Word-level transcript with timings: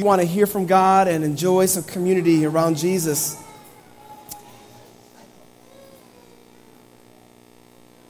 you 0.00 0.06
want 0.06 0.22
to 0.22 0.26
hear 0.26 0.46
from 0.46 0.64
God 0.64 1.08
and 1.08 1.22
enjoy 1.22 1.66
some 1.66 1.82
community 1.82 2.46
around 2.46 2.78
Jesus. 2.78 3.36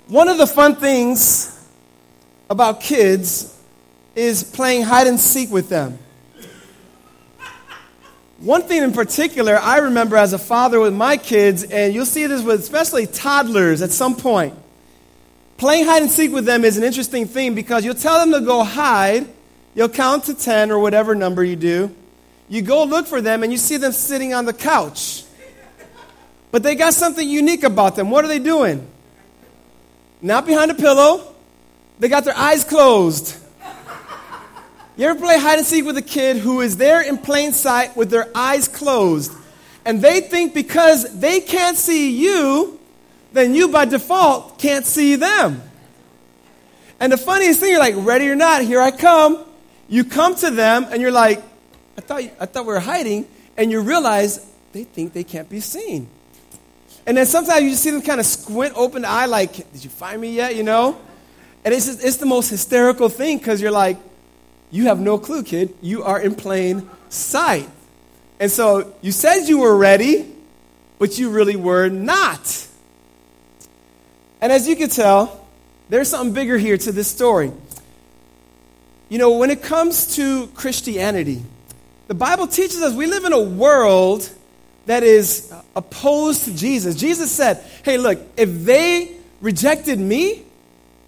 One 0.07 0.29
of 0.29 0.39
the 0.39 0.47
fun 0.47 0.77
things 0.77 1.69
about 2.49 2.81
kids 2.81 3.59
is 4.15 4.45
playing 4.45 4.83
hide 4.83 5.09
and 5.09 5.19
seek 5.19 5.51
with 5.51 5.69
them. 5.69 5.99
One 8.39 8.63
thing 8.63 8.85
in 8.85 8.93
particular 8.93 9.59
I 9.59 9.79
remember 9.79 10.17
as 10.17 10.33
a 10.33 10.39
father 10.39 10.79
with 10.79 10.95
my 10.95 11.17
kids, 11.17 11.65
and 11.65 11.93
you'll 11.93 12.07
see 12.07 12.29
this 12.29 12.43
with 12.43 12.61
especially 12.61 13.09
toddlers 13.09 13.83
at 13.83 13.91
some 13.91 14.15
point. 14.15 14.55
Playing 15.57 15.87
hide 15.87 16.03
and 16.03 16.11
seek 16.11 16.31
with 16.31 16.45
them 16.45 16.65
is 16.65 16.79
an 16.79 16.85
interesting 16.85 17.27
thing 17.27 17.57
because 17.57 17.85
you'll 17.85 17.95
tell 17.97 18.21
them 18.21 18.31
to 18.31 18.47
go 18.47 18.63
hide, 18.63 19.27
you'll 19.75 19.89
count 19.89 20.25
to 20.25 20.35
10 20.35 20.71
or 20.71 20.79
whatever 20.79 21.15
number 21.15 21.45
you 21.45 21.57
do. 21.57 21.95
You 22.49 22.63
go 22.63 22.85
look 22.85 23.07
for 23.07 23.21
them 23.21 23.43
and 23.43 23.53
you 23.53 23.59
see 23.59 23.77
them 23.77 23.93
sitting 23.93 24.35
on 24.35 24.45
the 24.45 24.53
couch. 24.53 25.25
But 26.51 26.63
they 26.63 26.75
got 26.75 26.95
something 26.95 27.29
unique 27.29 27.63
about 27.63 27.95
them. 27.95 28.11
What 28.11 28.25
are 28.25 28.29
they 28.29 28.41
doing? 28.41 28.89
not 30.23 30.47
behind 30.47 30.71
a 30.71 30.75
pillow. 30.75 31.35
They 31.99 32.09
got 32.09 32.25
their 32.25 32.37
eyes 32.37 32.65
closed. 32.65 33.37
You 34.97 35.07
ever 35.07 35.19
play 35.19 35.39
hide 35.39 35.59
and 35.59 35.67
seek 35.67 35.85
with 35.85 35.97
a 35.97 36.03
kid 36.03 36.37
who 36.37 36.61
is 36.61 36.77
there 36.77 37.01
in 37.01 37.19
plain 37.19 37.53
sight 37.53 37.97
with 37.97 38.11
their 38.11 38.29
eyes 38.35 38.69
closed? 38.69 39.33
And 39.85 40.03
they 40.03 40.21
think 40.21 40.53
because 40.53 41.19
they 41.19 41.41
can't 41.41 41.77
see 41.77 42.11
you, 42.11 42.79
then 43.33 43.55
you 43.55 43.69
by 43.69 43.87
default 43.87 44.59
can't 44.59 44.85
see 44.85 45.17
them. 45.17 45.63
And 46.99 47.11
the 47.11 47.17
funniest 47.17 47.61
thing, 47.61 47.71
you're 47.71 47.79
like, 47.79 47.95
ready 47.97 48.29
or 48.29 48.37
not, 48.37 48.63
here 48.63 48.81
I 48.81 48.91
come. 48.91 49.43
You 49.91 50.05
come 50.05 50.37
to 50.37 50.51
them 50.51 50.87
and 50.91 51.03
you're 51.03 51.11
like, 51.11 51.43
I 51.99 52.01
thought, 52.01 52.23
I 52.41 52.47
thought 52.47 52.65
we 52.65 52.73
were 52.73 52.81
hiding. 52.81 53.27
And 53.57 53.71
you 53.71 53.83
realize 53.83 54.47
they 54.73 54.85
think 54.85 55.13
they 55.13 55.25
can't 55.25 55.51
be 55.51 55.61
seen. 55.61 56.09
And 57.07 57.17
then 57.17 57.27
sometimes 57.27 57.65
you 57.65 57.71
just 57.71 57.83
see 57.83 57.91
them 57.91 58.01
kind 58.01 58.21
of 58.21 58.27
squint 58.27 58.73
open 58.77 59.05
eye, 59.05 59.27
like, 59.27 59.53
did 59.53 59.83
you 59.83 59.91
find 59.91 60.21
me 60.21 60.33
yet? 60.33 60.55
You 60.55 60.63
know? 60.63 60.99
And 61.65 61.75
it's, 61.75 61.87
just, 61.87 62.05
it's 62.05 62.17
the 62.19 62.27
most 62.27 62.49
hysterical 62.49 63.09
thing 63.09 63.39
because 63.39 63.61
you're 63.61 63.73
like, 63.73 63.99
you 64.71 64.85
have 64.85 65.01
no 65.01 65.19
clue, 65.19 65.43
kid. 65.43 65.75
You 65.83 66.05
are 66.05 66.21
in 66.21 66.37
plain 66.37 66.89
sight. 67.09 67.69
And 68.39 68.51
so 68.51 68.95
you 69.03 69.11
said 69.11 69.47
you 69.47 69.59
were 69.59 69.77
ready, 69.77 70.33
but 71.01 71.19
you 71.19 71.31
really 71.31 71.57
were 71.57 71.89
not. 71.89 72.69
And 74.41 74.53
as 74.53 74.69
you 74.69 74.77
can 74.77 74.89
tell, 74.89 75.45
there's 75.89 76.09
something 76.09 76.33
bigger 76.33 76.57
here 76.57 76.79
to 76.79 76.93
this 76.93 77.09
story. 77.09 77.51
You 79.11 79.19
know, 79.19 79.33
when 79.33 79.51
it 79.51 79.61
comes 79.61 80.15
to 80.15 80.47
Christianity, 80.55 81.43
the 82.07 82.15
Bible 82.15 82.47
teaches 82.47 82.81
us 82.81 82.95
we 82.95 83.07
live 83.07 83.25
in 83.25 83.33
a 83.33 83.41
world 83.41 84.31
that 84.87 85.03
is 85.03 85.53
opposed 85.75 86.45
to 86.45 86.57
Jesus. 86.57 86.95
Jesus 86.95 87.31
said, 87.31 87.63
Hey, 87.85 87.99
look, 87.99 88.21
if 88.37 88.65
they 88.65 89.17
rejected 89.41 89.99
me, 89.99 90.45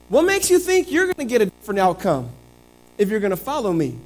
what 0.09 0.23
makes 0.23 0.51
you 0.51 0.59
think 0.59 0.91
you're 0.91 1.05
going 1.05 1.15
to 1.17 1.25
get 1.25 1.43
a 1.43 1.47
different 1.47 1.79
outcome 1.79 2.29
if 2.99 3.09
you're 3.09 3.21
going 3.21 3.31
to 3.31 3.37
follow 3.37 3.73
me? 3.73 3.97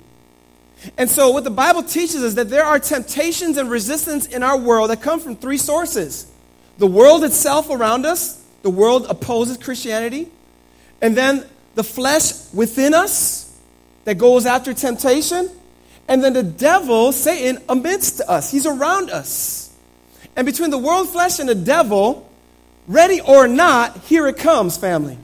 And 0.99 1.09
so, 1.09 1.31
what 1.31 1.45
the 1.45 1.51
Bible 1.51 1.83
teaches 1.83 2.17
is 2.17 2.35
that 2.35 2.51
there 2.51 2.65
are 2.65 2.79
temptations 2.79 3.57
and 3.57 3.71
resistance 3.71 4.27
in 4.27 4.43
our 4.43 4.59
world 4.59 4.91
that 4.91 5.01
come 5.01 5.21
from 5.21 5.37
three 5.37 5.59
sources 5.59 6.31
the 6.77 6.87
world 6.87 7.25
itself 7.25 7.71
around 7.71 8.05
us, 8.05 8.45
the 8.61 8.69
world 8.69 9.07
opposes 9.09 9.57
Christianity, 9.57 10.29
and 11.01 11.17
then 11.17 11.47
the 11.75 11.85
flesh 11.85 12.53
within 12.53 12.93
us 12.93 13.46
that 14.07 14.15
goes 14.15 14.47
after 14.47 14.73
temptation, 14.73 15.51
and 16.09 16.23
then 16.23 16.33
the 16.33 16.45
devil, 16.45 17.11
Satan, 17.11 17.63
amidst 17.69 18.21
us. 18.21 18.51
He's 18.51 18.65
around 18.65 19.11
us. 19.11 19.75
And 20.37 20.47
between 20.47 20.71
the 20.71 20.79
world 20.79 21.09
flesh 21.09 21.41
and 21.41 21.49
the 21.49 21.57
devil, 21.57 22.31
ready 22.87 23.21
or 23.21 23.49
not, 23.49 23.99
here 24.05 24.29
it 24.29 24.37
comes, 24.37 24.77
family. 24.77 25.19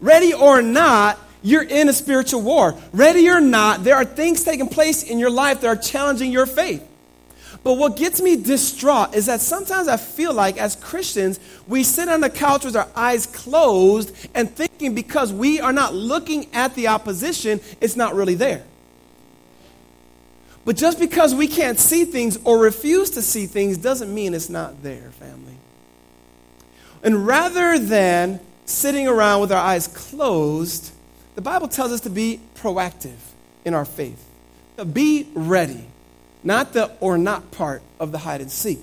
Ready 0.00 0.32
or 0.32 0.62
not, 0.62 1.18
you're 1.42 1.62
in 1.62 1.90
a 1.90 1.92
spiritual 1.92 2.40
war. 2.40 2.74
Ready 2.92 3.28
or 3.28 3.40
not, 3.40 3.84
there 3.84 3.96
are 3.96 4.04
things 4.04 4.44
taking 4.44 4.68
place 4.68 5.02
in 5.02 5.18
your 5.18 5.30
life 5.30 5.60
that 5.60 5.66
are 5.66 5.76
challenging 5.76 6.32
your 6.32 6.46
faith. 6.46 6.87
But 7.64 7.74
what 7.74 7.96
gets 7.96 8.20
me 8.20 8.36
distraught 8.36 9.14
is 9.14 9.26
that 9.26 9.40
sometimes 9.40 9.88
I 9.88 9.96
feel 9.96 10.32
like 10.32 10.58
as 10.58 10.76
Christians, 10.76 11.40
we 11.66 11.82
sit 11.82 12.08
on 12.08 12.20
the 12.20 12.30
couch 12.30 12.64
with 12.64 12.76
our 12.76 12.88
eyes 12.94 13.26
closed 13.26 14.14
and 14.34 14.50
thinking 14.50 14.94
because 14.94 15.32
we 15.32 15.60
are 15.60 15.72
not 15.72 15.94
looking 15.94 16.46
at 16.54 16.74
the 16.74 16.88
opposition, 16.88 17.60
it's 17.80 17.96
not 17.96 18.14
really 18.14 18.36
there. 18.36 18.64
But 20.64 20.76
just 20.76 20.98
because 20.98 21.34
we 21.34 21.48
can't 21.48 21.78
see 21.78 22.04
things 22.04 22.38
or 22.44 22.58
refuse 22.58 23.10
to 23.10 23.22
see 23.22 23.46
things 23.46 23.78
doesn't 23.78 24.12
mean 24.12 24.34
it's 24.34 24.50
not 24.50 24.82
there, 24.82 25.10
family. 25.12 25.56
And 27.02 27.26
rather 27.26 27.78
than 27.78 28.40
sitting 28.66 29.08
around 29.08 29.40
with 29.40 29.52
our 29.52 29.64
eyes 29.64 29.88
closed, 29.88 30.92
the 31.34 31.40
Bible 31.40 31.68
tells 31.68 31.92
us 31.92 32.00
to 32.02 32.10
be 32.10 32.40
proactive 32.56 33.16
in 33.64 33.72
our 33.72 33.84
faith. 33.84 34.24
To 34.76 34.84
be 34.84 35.26
ready, 35.34 35.86
not 36.48 36.72
the 36.72 36.90
or 37.00 37.18
not 37.18 37.50
part 37.50 37.82
of 38.00 38.10
the 38.10 38.16
hide 38.16 38.40
and 38.40 38.50
seek. 38.50 38.80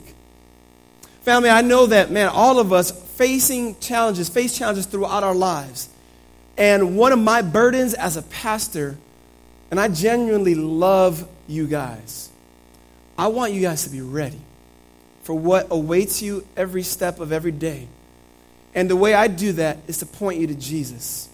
Family, 1.21 1.49
I 1.49 1.61
know 1.61 1.87
that, 1.87 2.11
man, 2.11 2.29
all 2.29 2.59
of 2.59 2.71
us 2.71 2.91
facing 2.91 3.79
challenges, 3.79 4.29
face 4.29 4.55
challenges 4.55 4.85
throughout 4.85 5.23
our 5.23 5.33
lives. 5.33 5.89
And 6.59 6.95
one 6.95 7.11
of 7.11 7.17
my 7.17 7.41
burdens 7.41 7.95
as 7.95 8.17
a 8.17 8.21
pastor, 8.21 8.97
and 9.71 9.79
I 9.79 9.87
genuinely 9.87 10.53
love 10.53 11.27
you 11.47 11.65
guys. 11.65 12.29
I 13.17 13.29
want 13.29 13.53
you 13.53 13.61
guys 13.61 13.83
to 13.85 13.89
be 13.89 14.01
ready 14.01 14.41
for 15.23 15.33
what 15.33 15.67
awaits 15.71 16.21
you 16.21 16.45
every 16.55 16.83
step 16.83 17.19
of 17.19 17.31
every 17.31 17.51
day. 17.51 17.87
And 18.75 18.87
the 18.87 18.95
way 18.95 19.15
I 19.15 19.27
do 19.27 19.53
that 19.53 19.79
is 19.87 19.97
to 19.99 20.05
point 20.05 20.39
you 20.39 20.45
to 20.45 20.55
Jesus. 20.55 21.29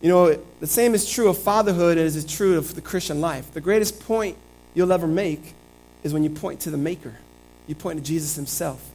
You 0.00 0.10
know, 0.10 0.38
the 0.60 0.68
same 0.68 0.94
is 0.94 1.10
true 1.10 1.28
of 1.28 1.38
fatherhood 1.38 1.98
as 1.98 2.14
is 2.14 2.24
true 2.24 2.56
of 2.56 2.76
the 2.76 2.80
Christian 2.80 3.20
life. 3.20 3.52
The 3.52 3.60
greatest 3.60 3.98
point 4.06 4.36
you'll 4.74 4.92
ever 4.92 5.06
make 5.06 5.54
is 6.02 6.12
when 6.12 6.24
you 6.24 6.30
point 6.30 6.60
to 6.60 6.70
the 6.70 6.78
Maker, 6.78 7.14
you 7.66 7.74
point 7.74 7.98
to 7.98 8.04
Jesus 8.04 8.36
Himself. 8.36 8.90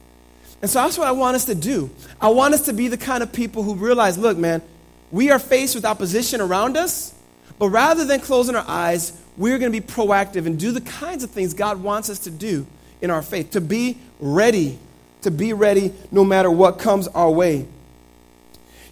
And 0.62 0.70
so 0.70 0.82
that's 0.82 0.96
what 0.96 1.06
I 1.06 1.12
want 1.12 1.36
us 1.36 1.44
to 1.46 1.54
do. 1.54 1.90
I 2.20 2.28
want 2.28 2.54
us 2.54 2.62
to 2.62 2.72
be 2.72 2.88
the 2.88 2.96
kind 2.96 3.22
of 3.22 3.32
people 3.32 3.62
who 3.62 3.74
realize 3.74 4.16
look, 4.16 4.36
man, 4.38 4.62
we 5.10 5.30
are 5.30 5.38
faced 5.38 5.74
with 5.74 5.84
opposition 5.84 6.40
around 6.40 6.76
us, 6.76 7.14
but 7.58 7.68
rather 7.68 8.04
than 8.04 8.20
closing 8.20 8.56
our 8.56 8.64
eyes, 8.66 9.12
we're 9.36 9.58
going 9.58 9.70
to 9.70 9.80
be 9.80 9.86
proactive 9.86 10.46
and 10.46 10.58
do 10.58 10.72
the 10.72 10.80
kinds 10.80 11.22
of 11.22 11.30
things 11.30 11.54
God 11.54 11.82
wants 11.82 12.10
us 12.10 12.20
to 12.20 12.30
do 12.30 12.66
in 13.00 13.10
our 13.10 13.22
faith, 13.22 13.50
to 13.50 13.60
be 13.60 13.98
ready, 14.18 14.78
to 15.22 15.30
be 15.30 15.52
ready 15.52 15.92
no 16.10 16.24
matter 16.24 16.50
what 16.50 16.78
comes 16.78 17.06
our 17.08 17.30
way. 17.30 17.66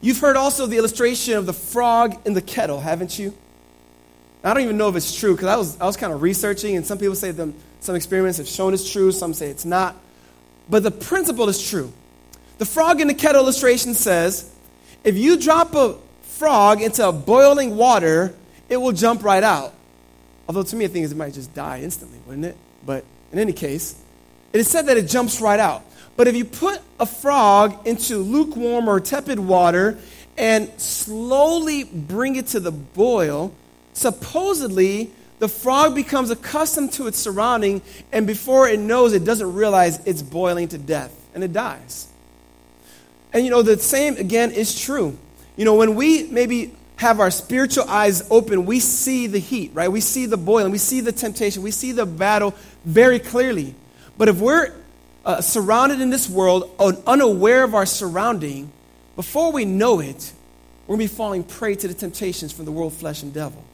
You've 0.00 0.18
heard 0.18 0.36
also 0.36 0.66
the 0.66 0.76
illustration 0.76 1.34
of 1.34 1.46
the 1.46 1.54
frog 1.54 2.20
in 2.26 2.34
the 2.34 2.42
kettle, 2.42 2.80
haven't 2.80 3.18
you? 3.18 3.32
I 4.44 4.52
don't 4.52 4.62
even 4.62 4.76
know 4.76 4.88
if 4.88 4.96
it's 4.96 5.18
true 5.18 5.34
because 5.34 5.48
I 5.48 5.56
was, 5.56 5.80
I 5.80 5.86
was 5.86 5.96
kind 5.96 6.12
of 6.12 6.20
researching, 6.20 6.76
and 6.76 6.86
some 6.86 6.98
people 6.98 7.14
say 7.14 7.30
them, 7.30 7.54
some 7.80 7.94
experiments 7.94 8.38
have 8.38 8.46
shown 8.46 8.74
it's 8.74 8.90
true, 8.90 9.10
some 9.10 9.32
say 9.32 9.48
it's 9.48 9.64
not. 9.64 9.96
But 10.68 10.82
the 10.82 10.90
principle 10.90 11.48
is 11.48 11.66
true. 11.66 11.92
The 12.58 12.66
frog 12.66 13.00
in 13.00 13.08
the 13.08 13.14
kettle 13.14 13.42
illustration 13.42 13.94
says 13.94 14.50
if 15.02 15.16
you 15.16 15.36
drop 15.36 15.74
a 15.74 15.96
frog 16.22 16.82
into 16.82 17.10
boiling 17.12 17.76
water, 17.76 18.34
it 18.68 18.76
will 18.76 18.92
jump 18.92 19.24
right 19.24 19.42
out. 19.42 19.74
Although 20.48 20.62
to 20.62 20.76
me, 20.76 20.84
I 20.84 20.88
think 20.88 21.10
it 21.10 21.16
might 21.16 21.34
just 21.34 21.54
die 21.54 21.80
instantly, 21.80 22.18
wouldn't 22.26 22.46
it? 22.46 22.56
But 22.84 23.04
in 23.32 23.38
any 23.38 23.52
case, 23.52 23.94
it 24.52 24.60
is 24.60 24.68
said 24.68 24.86
that 24.86 24.96
it 24.96 25.08
jumps 25.08 25.40
right 25.40 25.60
out. 25.60 25.82
But 26.16 26.28
if 26.28 26.36
you 26.36 26.44
put 26.44 26.80
a 27.00 27.06
frog 27.06 27.86
into 27.86 28.18
lukewarm 28.18 28.88
or 28.88 29.00
tepid 29.00 29.40
water 29.40 29.98
and 30.36 30.70
slowly 30.80 31.84
bring 31.84 32.36
it 32.36 32.48
to 32.48 32.60
the 32.60 32.70
boil, 32.70 33.52
supposedly 33.94 35.10
the 35.38 35.48
frog 35.48 35.94
becomes 35.94 36.30
accustomed 36.30 36.92
to 36.92 37.06
its 37.06 37.18
surrounding, 37.18 37.82
and 38.12 38.26
before 38.26 38.68
it 38.68 38.78
knows, 38.78 39.12
it 39.12 39.24
doesn't 39.24 39.52
realize 39.54 40.04
it's 40.06 40.22
boiling 40.22 40.68
to 40.68 40.78
death, 40.78 41.12
and 41.34 41.42
it 41.42 41.52
dies. 41.52 42.08
And 43.32 43.44
you 43.44 43.50
know, 43.50 43.62
the 43.62 43.78
same 43.78 44.16
again 44.16 44.52
is 44.52 44.78
true. 44.78 45.18
You 45.56 45.64
know, 45.64 45.74
when 45.74 45.96
we 45.96 46.24
maybe 46.24 46.72
have 46.96 47.18
our 47.18 47.30
spiritual 47.30 47.84
eyes 47.88 48.26
open, 48.30 48.66
we 48.66 48.78
see 48.78 49.26
the 49.26 49.38
heat, 49.38 49.72
right? 49.74 49.90
We 49.90 50.00
see 50.00 50.26
the 50.26 50.36
boiling, 50.36 50.70
we 50.70 50.78
see 50.78 51.00
the 51.00 51.12
temptation, 51.12 51.62
we 51.62 51.72
see 51.72 51.92
the 51.92 52.06
battle 52.06 52.54
very 52.84 53.18
clearly. 53.18 53.74
But 54.16 54.28
if 54.28 54.40
we're 54.40 54.72
uh, 55.24 55.40
surrounded 55.40 56.00
in 56.00 56.10
this 56.10 56.28
world, 56.28 56.70
unaware 57.06 57.64
of 57.64 57.74
our 57.74 57.86
surrounding, 57.86 58.70
before 59.16 59.50
we 59.50 59.64
know 59.64 60.00
it, 60.00 60.32
we're 60.86 60.96
going 60.96 61.08
to 61.08 61.12
be 61.12 61.16
falling 61.16 61.44
prey 61.44 61.74
to 61.74 61.88
the 61.88 61.94
temptations 61.94 62.52
from 62.52 62.66
the 62.66 62.72
world, 62.72 62.92
flesh, 62.92 63.22
and 63.22 63.32
devil. 63.34 63.64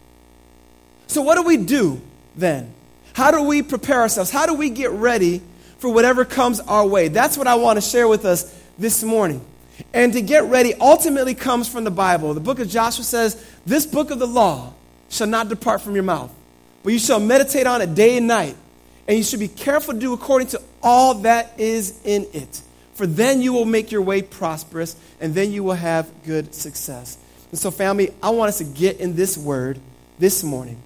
So, 1.10 1.22
what 1.22 1.34
do 1.34 1.42
we 1.42 1.56
do 1.56 2.00
then? 2.36 2.72
How 3.14 3.32
do 3.32 3.42
we 3.42 3.62
prepare 3.62 4.00
ourselves? 4.00 4.30
How 4.30 4.46
do 4.46 4.54
we 4.54 4.70
get 4.70 4.92
ready 4.92 5.42
for 5.78 5.92
whatever 5.92 6.24
comes 6.24 6.60
our 6.60 6.86
way? 6.86 7.08
That's 7.08 7.36
what 7.36 7.48
I 7.48 7.56
want 7.56 7.78
to 7.78 7.80
share 7.80 8.06
with 8.06 8.24
us 8.24 8.56
this 8.78 9.02
morning. 9.02 9.44
And 9.92 10.12
to 10.12 10.22
get 10.22 10.44
ready 10.44 10.72
ultimately 10.74 11.34
comes 11.34 11.68
from 11.68 11.82
the 11.82 11.90
Bible. 11.90 12.32
The 12.32 12.40
book 12.40 12.60
of 12.60 12.68
Joshua 12.68 13.02
says, 13.02 13.44
This 13.66 13.86
book 13.86 14.12
of 14.12 14.20
the 14.20 14.26
law 14.28 14.72
shall 15.08 15.26
not 15.26 15.48
depart 15.48 15.82
from 15.82 15.94
your 15.94 16.04
mouth, 16.04 16.32
but 16.84 16.92
you 16.92 17.00
shall 17.00 17.18
meditate 17.18 17.66
on 17.66 17.82
it 17.82 17.96
day 17.96 18.16
and 18.16 18.28
night. 18.28 18.54
And 19.08 19.18
you 19.18 19.24
should 19.24 19.40
be 19.40 19.48
careful 19.48 19.94
to 19.94 19.98
do 19.98 20.12
according 20.12 20.46
to 20.48 20.62
all 20.80 21.14
that 21.22 21.58
is 21.58 22.00
in 22.04 22.24
it. 22.32 22.62
For 22.94 23.08
then 23.08 23.42
you 23.42 23.52
will 23.52 23.64
make 23.64 23.90
your 23.90 24.02
way 24.02 24.22
prosperous, 24.22 24.94
and 25.20 25.34
then 25.34 25.50
you 25.50 25.64
will 25.64 25.74
have 25.74 26.08
good 26.24 26.54
success. 26.54 27.18
And 27.50 27.58
so, 27.58 27.72
family, 27.72 28.14
I 28.22 28.30
want 28.30 28.50
us 28.50 28.58
to 28.58 28.64
get 28.64 29.00
in 29.00 29.16
this 29.16 29.36
word 29.36 29.80
this 30.20 30.44
morning. 30.44 30.80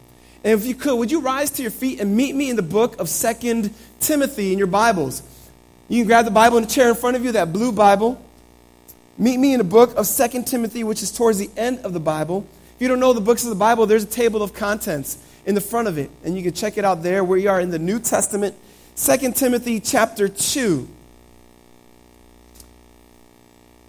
And 0.44 0.52
if 0.52 0.67
you 0.67 0.75
could, 0.75 0.96
would 0.96 1.11
you 1.11 1.20
rise 1.20 1.50
to 1.52 1.62
your 1.62 1.70
feet 1.70 2.00
and 2.00 2.14
meet 2.14 2.35
me 2.35 2.50
in 2.50 2.56
the 2.56 2.62
book 2.62 3.00
of 3.00 3.08
Second 3.08 3.75
Timothy 3.99 4.52
in 4.52 4.58
your 4.58 4.67
Bibles? 4.67 5.23
You 5.88 6.02
can 6.02 6.06
grab 6.06 6.26
the 6.26 6.31
Bible 6.31 6.58
in 6.58 6.64
the 6.64 6.70
chair 6.70 6.91
in 6.91 6.94
front 6.94 7.17
of 7.17 7.25
you, 7.25 7.32
that 7.32 7.50
blue 7.50 7.73
Bible. 7.73 8.23
Meet 9.17 9.38
me 9.38 9.55
in 9.55 9.58
the 9.58 9.64
book 9.64 9.96
of 9.96 10.06
Second 10.06 10.44
Timothy, 10.44 10.85
which 10.85 11.02
is 11.02 11.11
towards 11.11 11.38
the 11.38 11.49
end 11.56 11.79
of 11.79 11.94
the 11.94 12.00
Bible. 12.00 12.46
If 12.76 12.82
you 12.82 12.88
don't 12.88 13.00
know 13.00 13.14
the 13.14 13.23
books 13.23 13.43
of 13.44 13.49
the 13.49 13.56
Bible, 13.56 13.87
there's 13.87 14.05
a 14.05 14.06
table 14.06 14.43
of 14.43 14.52
contents 14.52 15.17
in 15.46 15.55
the 15.55 15.62
front 15.62 15.88
of 15.88 15.96
it, 15.96 16.11
and 16.25 16.37
you 16.37 16.43
can 16.43 16.52
check 16.52 16.76
it 16.76 16.85
out 16.85 17.02
there. 17.02 17.25
Where 17.25 17.38
you 17.38 17.49
are 17.49 17.61
in 17.61 17.70
the 17.70 17.79
New 17.79 17.99
Testament, 17.99 18.55
Second 18.94 19.37
Timothy 19.37 19.81
chapter 19.81 20.29
2. 20.29 20.87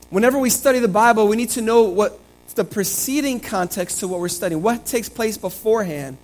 Whenever 0.09 0.39
we 0.39 0.49
study 0.49 0.79
the 0.79 0.87
Bible, 0.87 1.27
we 1.27 1.35
need 1.35 1.49
to 1.49 1.61
know 1.61 1.83
what 1.83 2.17
the 2.53 2.63
preceding 2.63 3.41
context 3.41 3.99
to 3.99 4.07
what 4.07 4.21
we're 4.21 4.29
studying, 4.29 4.61
what 4.61 4.85
takes 4.85 5.09
place 5.09 5.37
beforehand. 5.37 6.17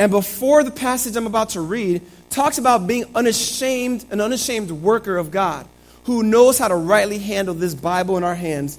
And 0.00 0.10
before 0.10 0.64
the 0.64 0.70
passage 0.70 1.14
I'm 1.14 1.26
about 1.26 1.50
to 1.50 1.60
read 1.60 2.00
talks 2.30 2.56
about 2.56 2.86
being 2.86 3.04
unashamed, 3.14 4.06
an 4.10 4.22
unashamed 4.22 4.70
worker 4.70 5.18
of 5.18 5.30
God 5.30 5.68
who 6.04 6.22
knows 6.22 6.56
how 6.56 6.68
to 6.68 6.74
rightly 6.74 7.18
handle 7.18 7.52
this 7.52 7.74
Bible 7.74 8.16
in 8.16 8.24
our 8.24 8.34
hands 8.34 8.78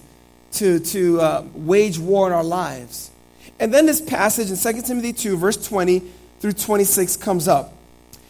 to, 0.54 0.80
to 0.80 1.22
uh, 1.22 1.46
wage 1.54 2.00
war 2.00 2.26
in 2.26 2.34
our 2.34 2.44
lives. 2.44 3.12
And 3.60 3.72
then 3.72 3.86
this 3.86 4.02
passage 4.02 4.50
in 4.50 4.58
2 4.58 4.82
Timothy 4.82 5.14
2, 5.14 5.38
verse 5.38 5.64
20 5.64 6.02
through 6.40 6.54
26 6.54 7.18
comes 7.18 7.48
up. 7.48 7.72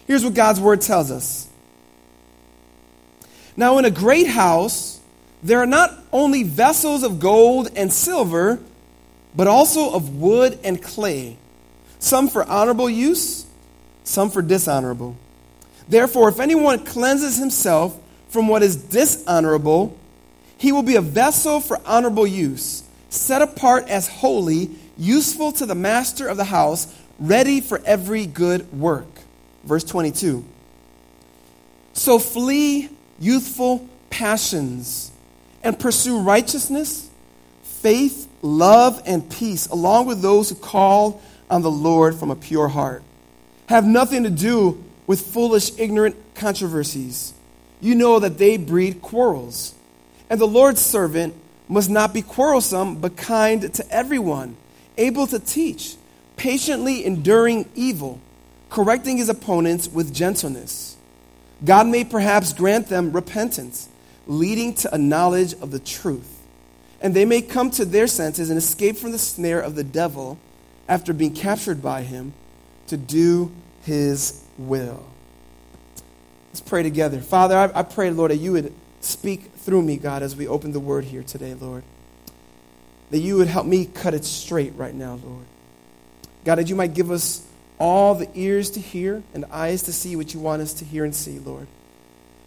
Here's 0.05 0.25
what 0.25 0.33
God's 0.33 0.59
word 0.59 0.81
tells 0.81 1.11
us. 1.11 1.47
Now, 3.55 3.77
in 3.77 3.85
a 3.85 3.91
great 3.91 4.27
house, 4.27 4.99
there 5.41 5.59
are 5.59 5.65
not 5.65 5.91
only 6.11 6.43
vessels 6.43 7.03
of 7.03 7.21
gold 7.21 7.69
and 7.73 7.91
silver, 7.93 8.59
but 9.33 9.47
also 9.47 9.93
of 9.93 10.17
wood 10.17 10.59
and 10.65 10.83
clay, 10.83 11.38
some 12.01 12.27
for 12.27 12.44
honorable 12.44 12.89
use, 12.89 13.45
some 14.03 14.30
for 14.30 14.42
dishonorable. 14.42 15.15
Therefore, 15.88 16.30
if 16.30 16.39
anyone 16.39 16.83
cleanses 16.83 17.38
himself 17.38 17.98
from 18.27 18.48
what 18.48 18.63
is 18.63 18.75
dishonorable, 18.75 19.98
he 20.57 20.71
will 20.71 20.83
be 20.83 20.95
a 20.95 21.01
vessel 21.01 21.62
for 21.62 21.80
honorable 21.86 22.25
use, 22.27 22.83
set 23.09 23.42
apart 23.42 23.88
as 23.88 24.07
holy, 24.07 24.71
useful 24.98 25.51
to 25.53 25.65
the 25.65 25.75
master 25.75 26.27
of 26.27 26.38
the 26.38 26.44
house, 26.44 26.94
ready 27.19 27.62
for 27.62 27.80
every 27.86 28.25
good 28.25 28.71
work. 28.74 29.07
Verse 29.63 29.83
22. 29.83 30.44
So 31.94 32.18
flee 32.18 32.89
youthful 33.19 33.88
passions 34.09 35.12
and 35.63 35.80
pursue 35.80 36.19
righteousness, 36.19 37.09
faith, 37.62 38.27
love, 38.42 39.01
and 39.06 39.30
peace, 39.30 39.68
along 39.68 40.07
with 40.07 40.21
those 40.21 40.50
who 40.50 40.56
call 40.56 41.21
on 41.51 41.62
the 41.62 41.69
Lord 41.69 42.15
from 42.15 42.31
a 42.31 42.36
pure 42.36 42.69
heart. 42.69 43.03
Have 43.68 43.86
nothing 43.86 44.24
to 44.24 44.30
do 44.30 44.83
with 45.06 45.21
foolish, 45.21 45.71
ignorant 45.77 46.15
controversies. 46.33 47.33
You 47.81 47.94
know 47.94 48.19
that 48.19 48.38
they 48.38 48.57
breed 48.57 49.01
quarrels. 49.01 49.75
And 50.30 50.39
the 50.39 50.48
Lord's 50.48 50.81
servant 50.81 51.36
must 51.68 51.89
not 51.89 52.13
be 52.13 52.21
quarrelsome, 52.21 52.95
but 52.95 53.18
kind 53.18 53.74
to 53.74 53.92
everyone, 53.92 54.56
able 54.98 55.27
to 55.27 55.39
teach, 55.39 55.98
patiently 56.38 57.06
enduring 57.06 57.69
evil, 57.75 58.19
correcting 58.69 59.18
his 59.18 59.30
opponents 59.30 59.89
with 59.89 60.13
gentleness. 60.13 60.95
God 61.63 61.88
may 61.88 62.03
perhaps 62.03 62.53
grant 62.53 62.88
them 62.88 63.12
repentance 63.12 63.89
leading 64.25 64.74
to 64.75 64.94
a 64.94 64.98
knowledge 64.98 65.53
of 65.56 65.71
the 65.71 65.80
truth. 65.80 66.39
And 67.01 67.13
they 67.13 67.25
may 67.25 67.42
come 67.42 67.71
to 67.71 67.83
their 67.83 68.07
senses 68.07 68.50
and 68.50 68.57
escape 68.57 68.98
from 68.98 69.12
the 69.12 69.19
snare 69.19 69.59
of 69.59 69.75
the 69.75 69.83
devil 69.83 70.38
after 70.88 71.13
being 71.13 71.33
captured 71.33 71.81
by 71.81 72.04
him 72.04 72.33
to 72.88 72.98
do 72.98 73.51
his 73.83 74.44
will. 74.57 75.06
Let's 76.50 76.62
pray 76.62 76.83
together. 76.83 77.19
Father, 77.19 77.57
I, 77.57 77.80
I 77.80 77.83
pray, 77.83 78.12
Lord, 78.12 78.31
that 78.31 78.38
you 78.38 78.51
would 78.51 78.74
speak 79.00 79.51
through 79.56 79.81
me, 79.81 79.98
God, 79.98 80.22
as 80.22 80.36
we 80.36 80.48
open 80.48 80.74
the 80.74 80.80
word 80.80 81.06
here 81.06 81.24
today, 81.24 81.54
Lord. 81.54 81.83
That 83.10 83.19
you 83.19 83.38
would 83.38 83.48
help 83.48 83.66
me 83.66 83.86
cut 83.86 84.13
it 84.13 84.25
straight 84.25 84.74
right 84.75 84.94
now, 84.94 85.19
Lord. 85.24 85.45
God, 86.44 86.56
that 86.56 86.69
you 86.69 86.75
might 86.75 86.94
give 86.94 87.12
us 87.12 87.45
all 87.80 88.16
the 88.16 88.30
ears 88.36 88.72
to 88.72 88.80
hear 88.80 89.24
and 89.34 89.45
eyes 89.45 89.84
to 89.84 89.94
see 89.94 90.16
what 90.16 90.34
you 90.34 90.39
want 90.39 90.62
us 90.62 90.74
to 90.75 90.86
hear 90.86 91.04
and 91.04 91.16
see, 91.16 91.39
Lord. 91.39 91.68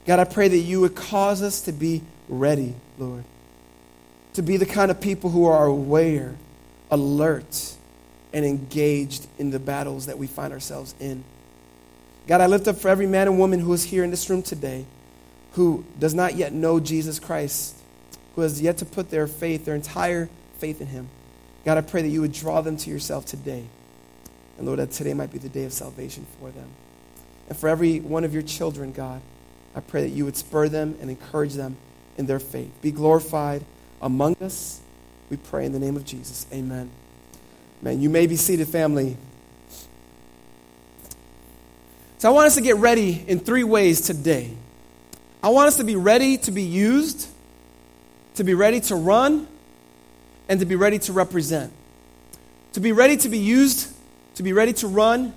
God, 0.07 0.21
I 0.21 0.25
pray 0.25 0.49
that 0.49 0.59
you 0.59 0.81
would 0.83 0.95
cause 0.95 1.43
us 1.43 1.63
to 1.63 1.73
be 1.73 2.03
ready, 2.29 2.75
Lord, 2.99 3.25
to 4.35 4.43
be 4.43 4.57
the 4.57 4.67
kind 4.67 4.91
of 4.91 5.01
people 5.01 5.31
who 5.31 5.47
are 5.47 5.67
aware, 5.67 6.35
alert, 6.91 7.74
and 8.35 8.45
engaged 8.45 9.27
in 9.39 9.51
the 9.51 9.59
battles 9.59 10.07
that 10.07 10.19
we 10.19 10.27
find 10.27 10.53
ourselves 10.53 10.95
in. 11.01 11.25
God, 12.27 12.41
I 12.41 12.47
lift 12.47 12.69
up 12.69 12.77
for 12.77 12.89
every 12.89 13.07
man 13.07 13.29
and 13.29 13.39
woman 13.39 13.61
who 13.61 13.73
is 13.73 13.85
here 13.85 14.05
in 14.05 14.11
this 14.11 14.29
room 14.29 14.43
today 14.43 14.85
who 15.53 15.85
does 15.99 16.15
not 16.15 16.35
yet 16.35 16.53
know 16.53 16.81
Jesus 16.81 17.21
Christ, 17.21 17.77
who 18.35 18.43
has 18.43 18.61
yet 18.61 18.79
to 18.79 18.85
put 18.85 19.11
their 19.11 19.29
faith, 19.29 19.65
their 19.65 19.77
entire 19.77 20.29
faith 20.59 20.81
in 20.81 20.89
Him. 20.89 21.09
God, 21.65 21.79
I 21.79 21.81
pray 21.81 22.03
that 22.03 22.09
you 22.09 22.21
would 22.21 22.33
draw 22.33 22.61
them 22.61 22.77
to 22.79 22.91
yourself 22.91 23.25
today. 23.25 23.65
And 24.59 24.67
Lord, 24.67 24.81
that 24.81 24.91
today 24.91 25.15
might 25.15 25.33
be 25.33 25.39
the 25.39 25.49
day 25.49 25.65
of 25.65 25.73
salvation 25.73 26.27
for 26.41 26.51
them. 26.51 26.69
And 27.49 27.57
for 27.57 27.69
every 27.69 28.01
one 28.01 28.25
of 28.25 28.35
your 28.35 28.43
children, 28.43 28.93
God, 28.93 29.23
I 29.77 29.81
pray 29.81 30.03
that 30.03 30.11
you 30.11 30.25
would 30.25 30.37
spur 30.37 30.69
them 30.69 30.97
and 31.01 31.09
encourage 31.09 31.55
them 31.55 31.77
in 32.17 32.27
their 32.27 32.41
faith. 32.41 32.71
Be 32.83 32.91
glorified 32.91 33.65
among 34.03 34.37
us. 34.41 34.81
We 35.31 35.37
pray 35.37 35.67
in 35.67 35.73
the 35.73 35.79
name 35.79 35.97
of 35.97 36.05
Jesus. 36.05 36.47
Amen. 36.53 36.91
Man, 37.85 38.01
you 38.01 38.09
may 38.09 38.27
be 38.27 38.37
seated, 38.37 38.67
family. 38.67 39.15
So 42.17 42.31
I 42.31 42.33
want 42.33 42.47
us 42.47 42.55
to 42.55 42.63
get 42.63 42.77
ready 42.77 43.23
in 43.29 43.41
three 43.41 43.63
ways 43.63 44.01
today. 44.01 44.51
I 45.43 45.51
want 45.51 45.69
us 45.69 45.77
to 45.77 45.85
be 45.85 45.95
ready 45.95 46.39
to 46.39 46.51
be 46.51 46.63
used, 46.63 47.29
to 48.37 48.45
be 48.45 48.55
ready 48.55 48.81
to 48.81 48.97
run, 48.97 49.47
and 50.49 50.61
to 50.61 50.65
be 50.65 50.77
ready 50.77 50.99
to 51.01 51.13
represent. 51.13 51.75
To 52.73 52.81
be 52.81 52.93
ready 52.93 53.19
to 53.19 53.29
be 53.29 53.37
used, 53.37 53.95
to 54.37 54.43
be 54.43 54.55
ready 54.55 54.73
to 54.73 54.87
run, 54.87 55.35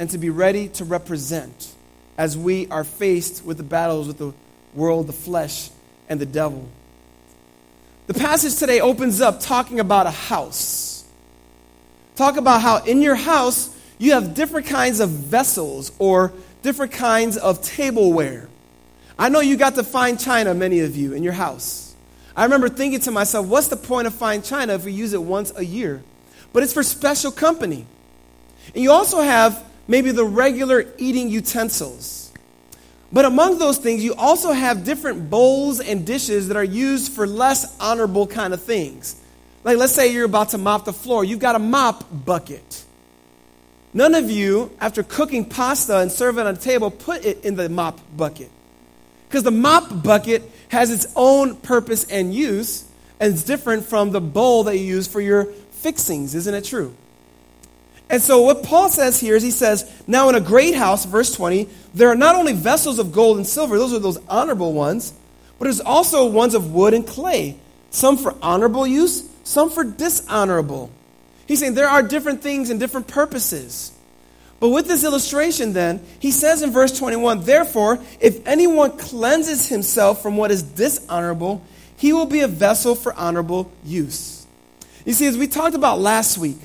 and 0.00 0.10
to 0.10 0.18
be 0.18 0.30
ready 0.30 0.66
to 0.70 0.84
represent 0.84 1.72
as 2.16 2.36
we 2.36 2.66
are 2.70 2.82
faced 2.82 3.44
with 3.44 3.56
the 3.56 3.62
battles 3.62 4.08
with 4.08 4.18
the 4.18 4.32
world, 4.74 5.06
the 5.06 5.12
flesh, 5.12 5.70
and 6.08 6.18
the 6.18 6.26
devil. 6.26 6.68
The 8.08 8.14
passage 8.14 8.56
today 8.56 8.80
opens 8.80 9.20
up 9.20 9.38
talking 9.38 9.78
about 9.78 10.08
a 10.08 10.10
house. 10.10 10.87
Talk 12.18 12.36
about 12.36 12.62
how 12.62 12.78
in 12.78 13.00
your 13.00 13.14
house 13.14 13.72
you 13.96 14.14
have 14.14 14.34
different 14.34 14.66
kinds 14.66 14.98
of 14.98 15.08
vessels 15.08 15.92
or 16.00 16.32
different 16.62 16.90
kinds 16.90 17.36
of 17.36 17.62
tableware. 17.62 18.48
I 19.16 19.28
know 19.28 19.38
you 19.38 19.56
got 19.56 19.76
to 19.76 19.84
fine 19.84 20.16
china, 20.16 20.52
many 20.52 20.80
of 20.80 20.96
you, 20.96 21.12
in 21.12 21.22
your 21.22 21.34
house. 21.34 21.94
I 22.34 22.42
remember 22.42 22.68
thinking 22.68 22.98
to 23.02 23.12
myself, 23.12 23.46
what's 23.46 23.68
the 23.68 23.76
point 23.76 24.08
of 24.08 24.14
fine 24.14 24.42
china 24.42 24.74
if 24.74 24.84
we 24.84 24.90
use 24.90 25.12
it 25.12 25.22
once 25.22 25.52
a 25.54 25.64
year? 25.64 26.02
But 26.52 26.64
it's 26.64 26.72
for 26.72 26.82
special 26.82 27.30
company. 27.30 27.86
And 28.74 28.82
you 28.82 28.90
also 28.90 29.20
have 29.20 29.64
maybe 29.86 30.10
the 30.10 30.24
regular 30.24 30.86
eating 30.98 31.28
utensils. 31.28 32.32
But 33.12 33.26
among 33.26 33.60
those 33.60 33.78
things, 33.78 34.02
you 34.02 34.16
also 34.16 34.50
have 34.50 34.82
different 34.82 35.30
bowls 35.30 35.78
and 35.78 36.04
dishes 36.04 36.48
that 36.48 36.56
are 36.56 36.64
used 36.64 37.12
for 37.12 37.28
less 37.28 37.78
honorable 37.78 38.26
kind 38.26 38.52
of 38.52 38.60
things. 38.60 39.14
Like, 39.68 39.76
let's 39.76 39.92
say 39.92 40.14
you're 40.14 40.24
about 40.24 40.48
to 40.50 40.58
mop 40.58 40.86
the 40.86 40.94
floor, 40.94 41.26
you've 41.26 41.40
got 41.40 41.54
a 41.54 41.58
mop 41.58 42.02
bucket. 42.24 42.86
None 43.92 44.14
of 44.14 44.30
you, 44.30 44.74
after 44.80 45.02
cooking 45.02 45.44
pasta 45.44 45.98
and 45.98 46.10
serving 46.10 46.46
on 46.46 46.54
a 46.54 46.58
table, 46.58 46.90
put 46.90 47.22
it 47.26 47.44
in 47.44 47.54
the 47.54 47.68
mop 47.68 48.00
bucket. 48.16 48.50
Because 49.28 49.42
the 49.42 49.50
mop 49.50 50.02
bucket 50.02 50.50
has 50.68 50.90
its 50.90 51.06
own 51.14 51.54
purpose 51.56 52.04
and 52.04 52.34
use, 52.34 52.86
and 53.20 53.34
it's 53.34 53.42
different 53.42 53.84
from 53.84 54.10
the 54.10 54.22
bowl 54.22 54.64
that 54.64 54.78
you 54.78 54.84
use 54.84 55.06
for 55.06 55.20
your 55.20 55.44
fixings. 55.44 56.34
Isn't 56.34 56.54
it 56.54 56.64
true? 56.64 56.96
And 58.08 58.22
so, 58.22 58.40
what 58.40 58.62
Paul 58.62 58.88
says 58.88 59.20
here 59.20 59.36
is 59.36 59.42
he 59.42 59.50
says, 59.50 59.84
Now 60.06 60.30
in 60.30 60.34
a 60.34 60.40
great 60.40 60.76
house, 60.76 61.04
verse 61.04 61.34
20, 61.34 61.68
there 61.92 62.08
are 62.08 62.16
not 62.16 62.36
only 62.36 62.54
vessels 62.54 62.98
of 62.98 63.12
gold 63.12 63.36
and 63.36 63.46
silver, 63.46 63.76
those 63.76 63.92
are 63.92 63.98
those 63.98 64.18
honorable 64.30 64.72
ones, 64.72 65.12
but 65.58 65.64
there's 65.64 65.80
also 65.80 66.24
ones 66.24 66.54
of 66.54 66.72
wood 66.72 66.94
and 66.94 67.06
clay, 67.06 67.58
some 67.90 68.16
for 68.16 68.34
honorable 68.40 68.86
use, 68.86 69.27
some 69.48 69.70
for 69.70 69.82
dishonorable. 69.82 70.90
He's 71.46 71.60
saying 71.60 71.72
there 71.72 71.88
are 71.88 72.02
different 72.02 72.42
things 72.42 72.68
and 72.68 72.78
different 72.78 73.08
purposes. 73.08 73.92
But 74.60 74.68
with 74.68 74.86
this 74.86 75.04
illustration, 75.04 75.72
then, 75.72 76.04
he 76.18 76.32
says 76.32 76.62
in 76.62 76.70
verse 76.70 76.98
21 76.98 77.44
Therefore, 77.44 77.98
if 78.20 78.46
anyone 78.46 78.98
cleanses 78.98 79.66
himself 79.68 80.22
from 80.22 80.36
what 80.36 80.50
is 80.50 80.62
dishonorable, 80.62 81.62
he 81.96 82.12
will 82.12 82.26
be 82.26 82.40
a 82.40 82.48
vessel 82.48 82.94
for 82.94 83.14
honorable 83.14 83.72
use. 83.82 84.46
You 85.06 85.14
see, 85.14 85.24
as 85.24 85.38
we 85.38 85.46
talked 85.46 85.74
about 85.74 85.98
last 85.98 86.36
week, 86.36 86.58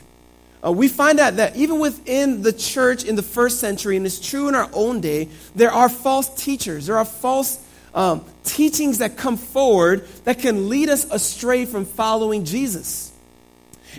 uh, 0.62 0.72
we 0.74 0.90
find 0.90 1.22
out 1.22 1.38
that 1.38 1.56
even 1.56 1.80
within 1.80 2.42
the 2.42 2.52
church 2.52 3.06
in 3.06 3.16
the 3.16 3.24
first 3.24 3.62
century, 3.62 3.96
and 3.96 4.06
it's 4.06 4.20
true 4.20 4.50
in 4.50 4.56
our 4.56 4.70
own 4.74 5.00
day, 5.00 5.30
there 5.56 5.72
are 5.72 5.88
false 5.88 6.28
teachers. 6.36 6.88
There 6.88 6.98
are 6.98 7.06
false 7.06 7.63
um, 7.94 8.26
teachings 8.44 9.00
that 9.00 9.18
come 9.18 9.38
forward 9.38 10.08
that 10.26 10.40
can 10.40 10.70
lead 10.70 10.90
us 10.90 11.06
astray 11.12 11.66
from 11.66 11.86
following 11.86 12.46
Jesus. 12.46 13.12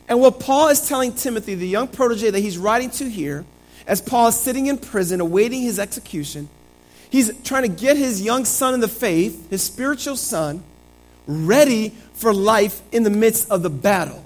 And 0.09 0.21
what 0.21 0.41
Paul 0.41 0.69
is 0.69 0.89
telling 0.89 1.13
Timothy, 1.13 1.55
the 1.55 1.69
young 1.69 1.89
protege 1.89 2.31
that 2.31 2.41
he's 2.41 2.59
writing 2.59 2.91
to 2.91 3.09
here, 3.09 3.45
as 3.87 4.01
Paul 4.01 4.29
is 4.29 4.39
sitting 4.39 4.67
in 4.67 4.79
prison 4.79 5.21
awaiting 5.21 5.63
his 5.63 5.79
execution, 5.79 6.49
he's 7.11 7.31
trying 7.43 7.63
to 7.63 7.69
get 7.69 7.97
his 7.97 8.21
young 8.21 8.45
son 8.45 8.75
in 8.75 8.81
the 8.81 8.89
faith, 8.89 9.51
his 9.51 9.63
spiritual 9.63 10.17
son, 10.17 10.65
ready 11.27 11.91
for 12.15 12.35
life 12.35 12.83
in 12.93 13.03
the 13.03 13.11
midst 13.11 13.51
of 13.51 13.63
the 13.63 13.71
battle. 13.71 14.25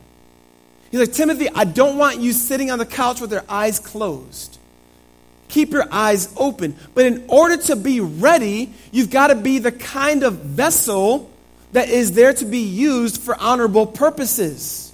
He's 0.90 1.00
like, 1.00 1.12
Timothy, 1.12 1.48
I 1.54 1.64
don't 1.64 1.98
want 1.98 2.18
you 2.18 2.32
sitting 2.32 2.70
on 2.70 2.78
the 2.78 2.86
couch 2.86 3.20
with 3.20 3.30
your 3.30 3.44
eyes 3.48 3.78
closed. 3.78 4.57
Keep 5.48 5.72
your 5.72 5.86
eyes 5.90 6.32
open. 6.36 6.76
But 6.94 7.06
in 7.06 7.24
order 7.28 7.56
to 7.56 7.76
be 7.76 8.00
ready, 8.00 8.72
you've 8.92 9.10
got 9.10 9.28
to 9.28 9.34
be 9.34 9.58
the 9.58 9.72
kind 9.72 10.22
of 10.22 10.34
vessel 10.34 11.30
that 11.72 11.88
is 11.88 12.12
there 12.12 12.32
to 12.34 12.44
be 12.44 12.60
used 12.60 13.20
for 13.20 13.38
honorable 13.38 13.86
purposes. 13.86 14.92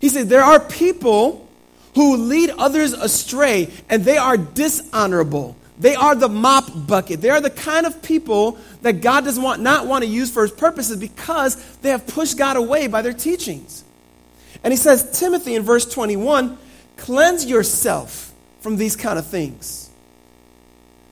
He 0.00 0.08
said, 0.08 0.28
There 0.28 0.42
are 0.42 0.60
people 0.60 1.48
who 1.94 2.16
lead 2.16 2.50
others 2.50 2.92
astray, 2.92 3.70
and 3.88 4.04
they 4.04 4.18
are 4.18 4.36
dishonorable. 4.36 5.56
They 5.78 5.94
are 5.94 6.14
the 6.14 6.28
mop 6.28 6.86
bucket. 6.86 7.20
They 7.20 7.30
are 7.30 7.40
the 7.40 7.50
kind 7.50 7.86
of 7.86 8.02
people 8.02 8.58
that 8.82 9.02
God 9.02 9.24
does 9.24 9.38
want, 9.38 9.60
not 9.60 9.86
want 9.86 10.04
to 10.04 10.10
use 10.10 10.30
for 10.30 10.42
his 10.42 10.52
purposes 10.52 10.96
because 10.96 11.56
they 11.80 11.90
have 11.90 12.06
pushed 12.06 12.38
God 12.38 12.56
away 12.56 12.86
by 12.86 13.02
their 13.02 13.12
teachings. 13.12 13.84
And 14.64 14.72
he 14.72 14.76
says, 14.76 15.18
Timothy 15.18 15.54
in 15.54 15.62
verse 15.62 15.84
21, 15.84 16.56
cleanse 16.96 17.44
yourself 17.44 18.25
from 18.66 18.76
these 18.76 18.96
kind 18.96 19.16
of 19.16 19.24
things. 19.24 19.90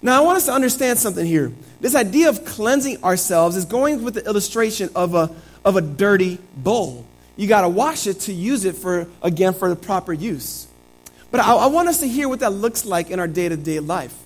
Now, 0.02 0.20
I 0.20 0.24
want 0.24 0.38
us 0.38 0.46
to 0.46 0.52
understand 0.52 0.98
something 0.98 1.24
here. 1.24 1.52
This 1.80 1.94
idea 1.94 2.28
of 2.28 2.44
cleansing 2.44 3.04
ourselves 3.04 3.54
is 3.54 3.64
going 3.64 4.02
with 4.02 4.14
the 4.14 4.26
illustration 4.26 4.90
of 4.96 5.14
a, 5.14 5.30
of 5.64 5.76
a 5.76 5.80
dirty 5.80 6.40
bowl. 6.56 7.06
You 7.36 7.46
got 7.46 7.60
to 7.60 7.68
wash 7.68 8.08
it 8.08 8.18
to 8.22 8.32
use 8.32 8.64
it 8.64 8.74
for, 8.74 9.06
again, 9.22 9.54
for 9.54 9.68
the 9.68 9.76
proper 9.76 10.12
use. 10.12 10.66
But 11.30 11.42
I, 11.42 11.54
I 11.54 11.66
want 11.66 11.86
us 11.86 12.00
to 12.00 12.08
hear 12.08 12.28
what 12.28 12.40
that 12.40 12.50
looks 12.50 12.84
like 12.84 13.10
in 13.10 13.20
our 13.20 13.28
day 13.28 13.48
to 13.48 13.56
day 13.56 13.78
life 13.78 14.18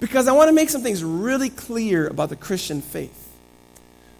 because 0.00 0.26
I 0.26 0.32
want 0.32 0.48
to 0.48 0.52
make 0.52 0.68
some 0.68 0.82
things 0.82 1.04
really 1.04 1.50
clear 1.50 2.08
about 2.08 2.30
the 2.30 2.36
Christian 2.36 2.82
faith. 2.82 3.30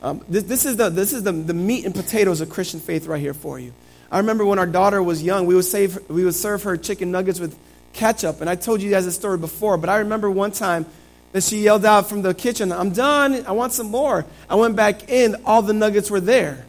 Um, 0.02 0.24
this, 0.28 0.44
this, 0.44 0.64
is, 0.64 0.76
the, 0.76 0.88
this 0.88 1.12
is 1.12 1.24
the, 1.24 1.32
the 1.32 1.52
meat 1.52 1.84
and 1.84 1.92
potatoes 1.92 2.40
of 2.40 2.48
Christian 2.48 2.78
faith 2.78 3.08
right 3.08 3.20
here 3.20 3.34
for 3.34 3.58
you. 3.58 3.72
I 4.08 4.18
remember 4.18 4.46
when 4.46 4.60
our 4.60 4.66
daughter 4.66 5.02
was 5.02 5.20
young, 5.20 5.46
we 5.46 5.56
would, 5.56 5.64
save, 5.64 6.08
we 6.08 6.24
would 6.24 6.36
serve 6.36 6.62
her 6.62 6.76
chicken 6.76 7.10
nuggets 7.10 7.40
with 7.40 7.58
ketchup. 7.92 8.40
And 8.40 8.48
I 8.48 8.54
told 8.54 8.82
you 8.82 8.90
guys 8.90 9.04
this 9.04 9.14
story 9.14 9.38
before, 9.38 9.76
but 9.76 9.88
I 9.88 9.98
remember 9.98 10.30
one 10.30 10.52
time 10.52 10.86
that 11.32 11.42
she 11.42 11.58
yelled 11.58 11.84
out 11.84 12.08
from 12.08 12.22
the 12.22 12.34
kitchen, 12.34 12.72
I'm 12.72 12.90
done, 12.90 13.44
I 13.46 13.52
want 13.52 13.72
some 13.72 13.90
more. 13.90 14.26
I 14.48 14.54
went 14.54 14.76
back 14.76 15.08
in, 15.08 15.36
all 15.44 15.62
the 15.62 15.72
nuggets 15.72 16.10
were 16.10 16.20
there. 16.20 16.66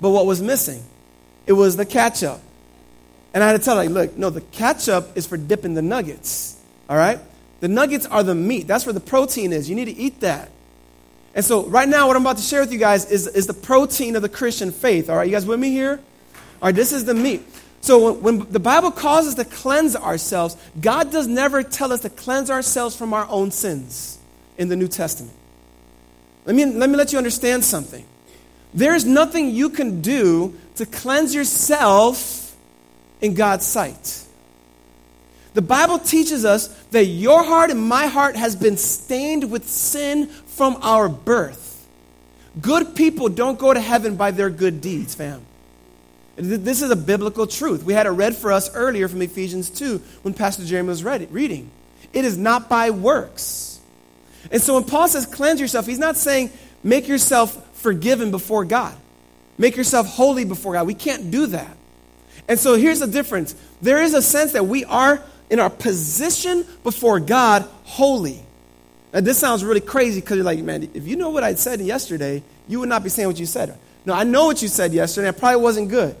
But 0.00 0.10
what 0.10 0.26
was 0.26 0.42
missing? 0.42 0.82
It 1.46 1.52
was 1.52 1.76
the 1.76 1.86
ketchup. 1.86 2.40
And 3.32 3.44
I 3.44 3.48
had 3.48 3.58
to 3.58 3.64
tell 3.64 3.76
her, 3.76 3.84
like, 3.84 3.90
look, 3.90 4.16
no, 4.16 4.30
the 4.30 4.40
ketchup 4.40 5.16
is 5.16 5.26
for 5.26 5.36
dipping 5.36 5.74
the 5.74 5.82
nuggets. 5.82 6.60
All 6.88 6.96
right? 6.96 7.20
The 7.60 7.68
nuggets 7.68 8.06
are 8.06 8.22
the 8.22 8.34
meat. 8.34 8.66
That's 8.66 8.86
where 8.86 8.92
the 8.92 9.00
protein 9.00 9.52
is. 9.52 9.68
You 9.68 9.76
need 9.76 9.86
to 9.86 9.96
eat 9.96 10.20
that. 10.20 10.50
And 11.34 11.44
so, 11.44 11.66
right 11.66 11.88
now, 11.88 12.06
what 12.06 12.16
I'm 12.16 12.22
about 12.22 12.38
to 12.38 12.42
share 12.42 12.60
with 12.60 12.72
you 12.72 12.78
guys 12.78 13.10
is, 13.10 13.26
is 13.26 13.46
the 13.46 13.54
protein 13.54 14.16
of 14.16 14.22
the 14.22 14.28
Christian 14.28 14.72
faith. 14.72 15.10
All 15.10 15.16
right, 15.16 15.28
you 15.28 15.32
guys 15.32 15.44
with 15.44 15.60
me 15.60 15.70
here? 15.70 16.00
All 16.62 16.68
right, 16.68 16.74
this 16.74 16.92
is 16.92 17.04
the 17.04 17.14
meat. 17.14 17.42
So, 17.86 18.14
when, 18.14 18.22
when 18.40 18.52
the 18.52 18.58
Bible 18.58 18.90
calls 18.90 19.28
us 19.28 19.36
to 19.36 19.44
cleanse 19.44 19.94
ourselves, 19.94 20.56
God 20.80 21.12
does 21.12 21.28
never 21.28 21.62
tell 21.62 21.92
us 21.92 22.00
to 22.00 22.10
cleanse 22.10 22.50
ourselves 22.50 22.96
from 22.96 23.14
our 23.14 23.28
own 23.28 23.52
sins 23.52 24.18
in 24.58 24.68
the 24.68 24.74
New 24.74 24.88
Testament. 24.88 25.32
Let 26.46 26.56
me, 26.56 26.64
let 26.64 26.90
me 26.90 26.96
let 26.96 27.12
you 27.12 27.18
understand 27.18 27.64
something. 27.64 28.04
There's 28.74 29.04
nothing 29.04 29.50
you 29.50 29.70
can 29.70 30.00
do 30.00 30.58
to 30.74 30.84
cleanse 30.84 31.32
yourself 31.32 32.56
in 33.20 33.34
God's 33.34 33.64
sight. 33.64 34.24
The 35.54 35.62
Bible 35.62 36.00
teaches 36.00 36.44
us 36.44 36.66
that 36.90 37.04
your 37.04 37.44
heart 37.44 37.70
and 37.70 37.80
my 37.80 38.08
heart 38.08 38.34
has 38.34 38.56
been 38.56 38.78
stained 38.78 39.48
with 39.48 39.68
sin 39.68 40.26
from 40.26 40.76
our 40.82 41.08
birth. 41.08 41.86
Good 42.60 42.96
people 42.96 43.28
don't 43.28 43.60
go 43.60 43.72
to 43.72 43.80
heaven 43.80 44.16
by 44.16 44.32
their 44.32 44.50
good 44.50 44.80
deeds, 44.80 45.14
fam. 45.14 45.45
This 46.36 46.82
is 46.82 46.90
a 46.90 46.96
biblical 46.96 47.46
truth. 47.46 47.82
We 47.82 47.94
had 47.94 48.06
it 48.06 48.10
read 48.10 48.36
for 48.36 48.52
us 48.52 48.74
earlier 48.74 49.08
from 49.08 49.22
Ephesians 49.22 49.70
2 49.70 49.98
when 50.22 50.34
Pastor 50.34 50.64
Jeremy 50.64 50.90
was 50.90 51.02
read, 51.02 51.26
reading. 51.32 51.70
It 52.12 52.24
is 52.24 52.36
not 52.36 52.68
by 52.68 52.90
works. 52.90 53.80
And 54.50 54.60
so 54.60 54.74
when 54.74 54.84
Paul 54.84 55.08
says 55.08 55.26
cleanse 55.26 55.60
yourself, 55.60 55.86
he's 55.86 55.98
not 55.98 56.16
saying 56.16 56.50
make 56.84 57.08
yourself 57.08 57.76
forgiven 57.78 58.30
before 58.30 58.64
God, 58.64 58.94
make 59.58 59.76
yourself 59.76 60.06
holy 60.06 60.44
before 60.44 60.74
God. 60.74 60.86
We 60.86 60.94
can't 60.94 61.30
do 61.30 61.46
that. 61.46 61.76
And 62.48 62.58
so 62.58 62.74
here's 62.74 63.00
the 63.00 63.06
difference 63.06 63.54
there 63.80 64.02
is 64.02 64.14
a 64.14 64.22
sense 64.22 64.52
that 64.52 64.66
we 64.66 64.84
are 64.84 65.22
in 65.48 65.58
our 65.58 65.70
position 65.70 66.66
before 66.82 67.18
God 67.20 67.66
holy. 67.84 68.40
And 69.12 69.26
this 69.26 69.38
sounds 69.38 69.64
really 69.64 69.80
crazy 69.80 70.20
because 70.20 70.36
you're 70.36 70.44
like, 70.44 70.58
man, 70.58 70.90
if 70.92 71.06
you 71.06 71.16
know 71.16 71.30
what 71.30 71.42
I 71.42 71.54
said 71.54 71.80
yesterday, 71.80 72.42
you 72.68 72.80
would 72.80 72.88
not 72.88 73.02
be 73.02 73.08
saying 73.08 73.28
what 73.28 73.38
you 73.38 73.46
said. 73.46 73.76
No, 74.04 74.12
I 74.12 74.24
know 74.24 74.46
what 74.46 74.60
you 74.60 74.68
said 74.68 74.92
yesterday. 74.92 75.28
It 75.28 75.38
probably 75.38 75.62
wasn't 75.62 75.88
good. 75.88 76.16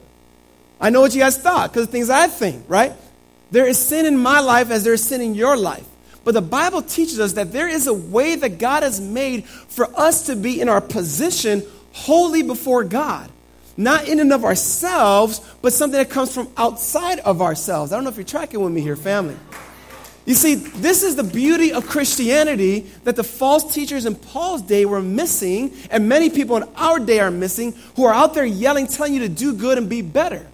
I 0.80 0.90
know 0.90 1.00
what 1.00 1.14
you 1.14 1.20
guys 1.20 1.38
thought 1.38 1.72
because 1.72 1.86
the 1.86 1.92
things 1.92 2.10
I 2.10 2.26
think, 2.26 2.64
right? 2.68 2.92
There 3.50 3.66
is 3.66 3.78
sin 3.78 4.06
in 4.06 4.18
my 4.18 4.40
life 4.40 4.70
as 4.70 4.84
there 4.84 4.94
is 4.94 5.02
sin 5.02 5.20
in 5.20 5.34
your 5.34 5.56
life. 5.56 5.86
But 6.24 6.34
the 6.34 6.42
Bible 6.42 6.82
teaches 6.82 7.20
us 7.20 7.34
that 7.34 7.52
there 7.52 7.68
is 7.68 7.86
a 7.86 7.94
way 7.94 8.34
that 8.34 8.58
God 8.58 8.82
has 8.82 9.00
made 9.00 9.44
for 9.44 9.88
us 9.98 10.26
to 10.26 10.36
be 10.36 10.60
in 10.60 10.68
our 10.68 10.80
position 10.80 11.62
holy 11.92 12.42
before 12.42 12.84
God 12.84 13.30
not 13.76 14.08
in 14.08 14.20
and 14.20 14.32
of 14.32 14.44
ourselves, 14.44 15.40
but 15.62 15.72
something 15.72 15.98
that 15.98 16.10
comes 16.10 16.32
from 16.32 16.48
outside 16.56 17.18
of 17.20 17.42
ourselves. 17.42 17.92
I 17.92 17.96
don't 17.96 18.04
know 18.04 18.10
if 18.10 18.16
you're 18.16 18.24
tracking 18.24 18.60
with 18.60 18.72
me 18.72 18.80
here, 18.80 18.96
family. 18.96 19.36
You 20.24 20.34
see, 20.34 20.56
this 20.56 21.04
is 21.04 21.14
the 21.14 21.22
beauty 21.22 21.72
of 21.72 21.86
Christianity 21.86 22.80
that 23.04 23.14
the 23.14 23.22
false 23.22 23.72
teachers 23.72 24.06
in 24.06 24.16
Paul's 24.16 24.62
day 24.62 24.84
were 24.84 25.02
missing, 25.02 25.72
and 25.90 26.08
many 26.08 26.30
people 26.30 26.56
in 26.56 26.64
our 26.76 26.98
day 26.98 27.20
are 27.20 27.30
missing, 27.30 27.74
who 27.94 28.04
are 28.04 28.14
out 28.14 28.34
there 28.34 28.44
yelling, 28.44 28.88
telling 28.88 29.14
you 29.14 29.20
to 29.20 29.28
do 29.28 29.52
good 29.52 29.78
and 29.78 29.88
be 29.88 30.02
better. 30.02 30.44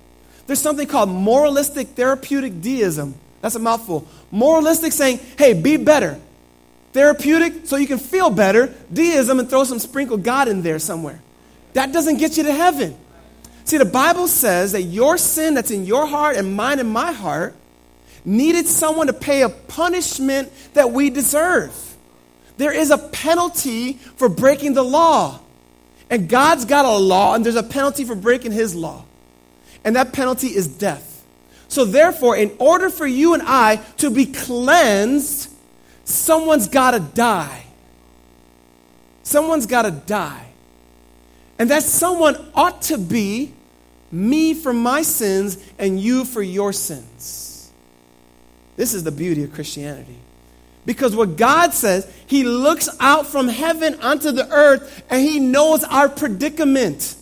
There's 0.46 0.61
something 0.61 0.87
called 0.87 1.08
moralistic 1.08 1.88
therapeutic 1.88 2.61
deism. 2.61 3.14
That's 3.40 3.54
a 3.54 3.58
mouthful. 3.58 4.06
Moralistic 4.30 4.92
saying, 4.92 5.20
hey, 5.38 5.54
be 5.54 5.76
better. 5.76 6.18
Therapeutic, 6.92 7.66
so 7.66 7.76
you 7.76 7.87
can 7.87 7.99
feel 7.99 8.30
better. 8.30 8.72
Deism, 8.92 9.38
and 9.38 9.49
throw 9.49 9.64
some 9.64 9.78
sprinkle 9.78 10.16
God 10.16 10.49
in 10.49 10.62
there 10.62 10.78
somewhere. 10.78 11.20
That 11.72 11.92
doesn't 11.92 12.18
get 12.18 12.37
you 12.37 12.42
to 12.44 12.52
heaven. 12.52 12.96
See, 13.64 13.78
the 13.78 13.84
Bible 13.84 14.28
says 14.28 14.72
that 14.72 14.82
your 14.82 15.16
sin 15.16 15.54
that's 15.54 15.70
in 15.70 15.84
your 15.84 16.06
heart 16.06 16.37
and 16.37 16.54
mine 16.54 16.80
and 16.80 16.90
my 16.90 17.12
heart 17.12 17.54
needed 18.25 18.66
someone 18.66 19.06
to 19.06 19.12
pay 19.12 19.42
a 19.42 19.49
punishment 19.49 20.52
that 20.75 20.92
we 20.92 21.11
deserve. 21.11 21.75
There 22.56 22.72
is 22.72 22.90
a 22.90 22.99
penalty 22.99 23.94
for 23.94 24.28
breaking 24.28 24.75
the 24.75 24.84
law. 24.84 25.40
And 26.11 26.28
God's 26.28 26.66
got 26.66 26.84
a 26.84 26.90
law, 26.90 27.34
and 27.34 27.44
there's 27.44 27.56
a 27.56 27.62
penalty 27.62 28.04
for 28.04 28.14
breaking 28.14 28.52
his 28.52 28.75
law. 28.75 29.04
And 29.85 29.97
that 29.97 30.12
penalty 30.12 30.49
is 30.49 30.67
death. 30.67 31.25
So, 31.69 31.85
therefore, 31.85 32.37
in 32.37 32.53
order 32.59 32.91
for 32.91 33.07
you 33.07 33.35
and 33.35 33.43
I 33.45 33.77
to 33.97 34.11
be 34.11 34.27
cleansed, 34.27 35.51
someone's 36.05 36.69
got 36.69 36.91
to 36.91 37.01
die. 37.01 37.65
Someone's 39.23 39.67
got 39.67 39.83
to 39.83 39.91
die. 39.91 40.49
And 41.59 41.71
that 41.71 41.83
someone 41.83 42.37
ought 42.55 42.83
to 42.83 42.99
be 42.99 43.53
me 44.11 44.53
for 44.53 44.73
my 44.73 45.03
sins 45.03 45.59
and 45.79 45.99
you 45.99 46.25
for 46.25 46.43
your 46.43 46.73
sins. 46.73 47.71
This 48.77 48.95
is 48.95 49.05
the 49.05 49.12
beauty 49.12 49.45
of 49.45 49.53
Christianity. 49.53 50.19
Because 50.85 51.15
what 51.15 51.37
God 51.37 51.73
says, 51.73 52.11
He 52.27 52.45
looks 52.45 52.89
out 52.99 53.27
from 53.27 53.49
heaven 53.49 54.01
onto 54.03 54.33
the 54.33 54.51
earth 54.51 55.05
and 55.09 55.21
He 55.21 55.39
knows 55.39 55.85
our 55.85 56.09
predicament. 56.09 57.17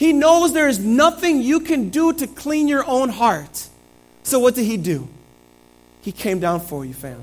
He 0.00 0.14
knows 0.14 0.54
there 0.54 0.66
is 0.66 0.78
nothing 0.78 1.42
you 1.42 1.60
can 1.60 1.90
do 1.90 2.14
to 2.14 2.26
clean 2.26 2.68
your 2.68 2.86
own 2.86 3.10
heart. 3.10 3.68
So, 4.22 4.38
what 4.38 4.54
did 4.54 4.64
He 4.64 4.78
do? 4.78 5.06
He 6.00 6.10
came 6.10 6.40
down 6.40 6.60
for 6.60 6.86
you, 6.86 6.94
fam. 6.94 7.22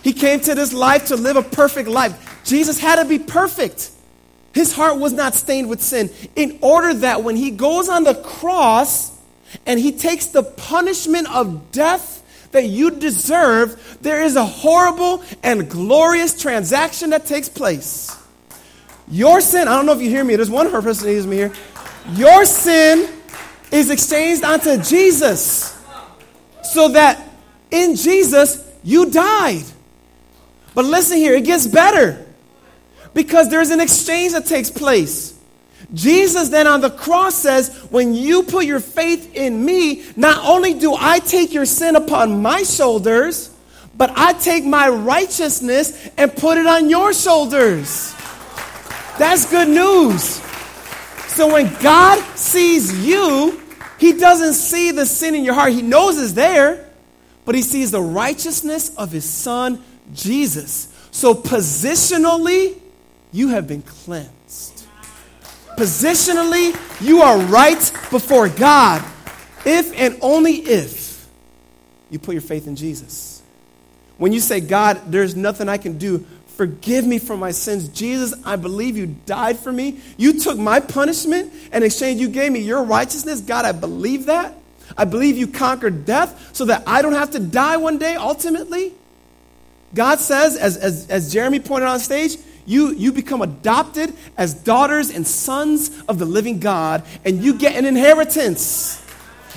He 0.00 0.12
came 0.12 0.38
to 0.38 0.54
this 0.54 0.72
life 0.72 1.06
to 1.06 1.16
live 1.16 1.34
a 1.34 1.42
perfect 1.42 1.88
life. 1.88 2.44
Jesus 2.44 2.78
had 2.78 3.02
to 3.02 3.04
be 3.04 3.18
perfect. 3.18 3.90
His 4.52 4.72
heart 4.72 5.00
was 5.00 5.12
not 5.12 5.34
stained 5.34 5.68
with 5.68 5.82
sin, 5.82 6.10
in 6.36 6.60
order 6.60 6.94
that 6.94 7.24
when 7.24 7.34
he 7.34 7.50
goes 7.50 7.88
on 7.88 8.04
the 8.04 8.14
cross 8.14 9.10
and 9.66 9.80
he 9.80 9.90
takes 9.90 10.26
the 10.26 10.44
punishment 10.44 11.28
of 11.34 11.72
death 11.72 12.22
that 12.52 12.66
you 12.66 12.92
deserve, 12.92 13.98
there 14.00 14.22
is 14.22 14.36
a 14.36 14.46
horrible 14.46 15.24
and 15.42 15.68
glorious 15.68 16.40
transaction 16.40 17.10
that 17.10 17.26
takes 17.26 17.48
place. 17.48 18.16
Your 19.08 19.40
sin, 19.40 19.68
I 19.68 19.76
don't 19.76 19.86
know 19.86 19.92
if 19.92 20.00
you 20.00 20.08
hear 20.08 20.24
me, 20.24 20.36
there's 20.36 20.50
one 20.50 20.70
person 20.70 21.06
who 21.06 21.12
hears 21.12 21.26
me 21.26 21.36
here. 21.36 21.52
Your 22.12 22.44
sin 22.44 23.08
is 23.70 23.90
exchanged 23.90 24.44
onto 24.44 24.78
Jesus. 24.82 25.78
So 26.62 26.88
that 26.88 27.20
in 27.70 27.96
Jesus, 27.96 28.64
you 28.82 29.10
died. 29.10 29.64
But 30.74 30.84
listen 30.84 31.18
here, 31.18 31.34
it 31.34 31.44
gets 31.44 31.66
better 31.66 32.24
because 33.12 33.48
there's 33.48 33.70
an 33.70 33.80
exchange 33.80 34.32
that 34.32 34.46
takes 34.46 34.70
place. 34.70 35.38
Jesus 35.92 36.48
then 36.48 36.66
on 36.66 36.80
the 36.80 36.90
cross 36.90 37.34
says, 37.34 37.76
When 37.90 38.14
you 38.14 38.42
put 38.44 38.64
your 38.64 38.80
faith 38.80 39.34
in 39.34 39.64
me, 39.64 40.04
not 40.16 40.44
only 40.44 40.74
do 40.74 40.94
I 40.98 41.18
take 41.20 41.52
your 41.52 41.66
sin 41.66 41.94
upon 41.94 42.42
my 42.42 42.62
shoulders, 42.62 43.50
but 43.96 44.10
I 44.16 44.32
take 44.32 44.64
my 44.64 44.88
righteousness 44.88 46.08
and 46.16 46.34
put 46.34 46.58
it 46.58 46.66
on 46.66 46.90
your 46.90 47.12
shoulders. 47.12 48.14
That's 49.18 49.48
good 49.48 49.68
news. 49.68 50.42
So 51.28 51.52
when 51.52 51.72
God 51.82 52.22
sees 52.36 53.06
you, 53.06 53.60
he 53.98 54.12
doesn't 54.12 54.54
see 54.54 54.90
the 54.90 55.06
sin 55.06 55.34
in 55.34 55.44
your 55.44 55.54
heart. 55.54 55.72
He 55.72 55.82
knows 55.82 56.18
it's 56.18 56.32
there, 56.32 56.88
but 57.44 57.54
he 57.54 57.62
sees 57.62 57.90
the 57.90 58.00
righteousness 58.02 58.94
of 58.96 59.10
his 59.12 59.24
son, 59.24 59.82
Jesus. 60.12 60.88
So 61.10 61.34
positionally, 61.34 62.78
you 63.32 63.48
have 63.48 63.66
been 63.66 63.82
cleansed. 63.82 64.86
Positionally, 65.76 66.76
you 67.00 67.22
are 67.22 67.38
right 67.38 67.92
before 68.10 68.48
God. 68.48 69.04
If 69.64 69.92
and 69.98 70.18
only 70.20 70.54
if 70.54 71.26
you 72.10 72.18
put 72.18 72.32
your 72.32 72.42
faith 72.42 72.66
in 72.66 72.76
Jesus. 72.76 73.42
When 74.18 74.32
you 74.32 74.40
say, 74.40 74.60
God, 74.60 75.00
there's 75.08 75.34
nothing 75.34 75.68
I 75.68 75.78
can 75.78 75.98
do, 75.98 76.24
forgive 76.56 77.06
me 77.06 77.18
for 77.18 77.36
my 77.36 77.50
sins. 77.50 77.88
Jesus, 77.88 78.34
I 78.44 78.56
believe 78.56 78.96
you 78.96 79.16
died 79.26 79.58
for 79.58 79.72
me. 79.72 80.00
You 80.16 80.38
took 80.38 80.58
my 80.58 80.80
punishment 80.80 81.52
and 81.72 81.84
exchange 81.84 82.20
you 82.20 82.28
gave 82.28 82.52
me 82.52 82.60
your 82.60 82.82
righteousness. 82.82 83.40
God, 83.40 83.64
I 83.64 83.72
believe 83.72 84.26
that. 84.26 84.54
I 84.96 85.04
believe 85.04 85.36
you 85.36 85.46
conquered 85.46 86.04
death 86.04 86.50
so 86.54 86.66
that 86.66 86.84
I 86.86 87.02
don't 87.02 87.14
have 87.14 87.32
to 87.32 87.40
die 87.40 87.76
one 87.76 87.98
day 87.98 88.14
ultimately. 88.16 88.92
God 89.94 90.18
says, 90.20 90.56
as, 90.56 90.76
as, 90.76 91.08
as 91.08 91.32
Jeremy 91.32 91.60
pointed 91.60 91.88
on 91.88 91.98
stage, 92.00 92.36
you, 92.66 92.92
you 92.92 93.12
become 93.12 93.42
adopted 93.42 94.14
as 94.36 94.54
daughters 94.54 95.10
and 95.10 95.26
sons 95.26 96.02
of 96.08 96.18
the 96.18 96.24
living 96.24 96.60
God, 96.60 97.04
and 97.24 97.42
you 97.42 97.54
get 97.54 97.76
an 97.76 97.84
inheritance. 97.84 99.00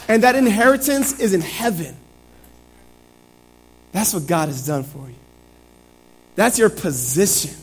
And 0.08 0.24
that 0.24 0.36
inheritance 0.36 1.20
is 1.20 1.34
in 1.34 1.42
heaven. 1.42 1.96
That's 3.92 4.14
what 4.14 4.28
God 4.28 4.50
has 4.50 4.66
done 4.66 4.84
for 4.84 5.08
you. 5.08 5.17
That's 6.38 6.60
your 6.60 6.70
position. 6.70 7.56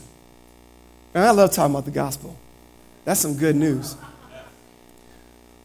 And 1.13 1.23
I 1.23 1.31
love 1.31 1.53
talking 1.53 1.73
about 1.73 1.85
the 1.85 1.91
gospel. 1.91 2.37
That's 3.05 3.21
some 3.21 3.37
good 3.37 3.55
news. 3.55 3.95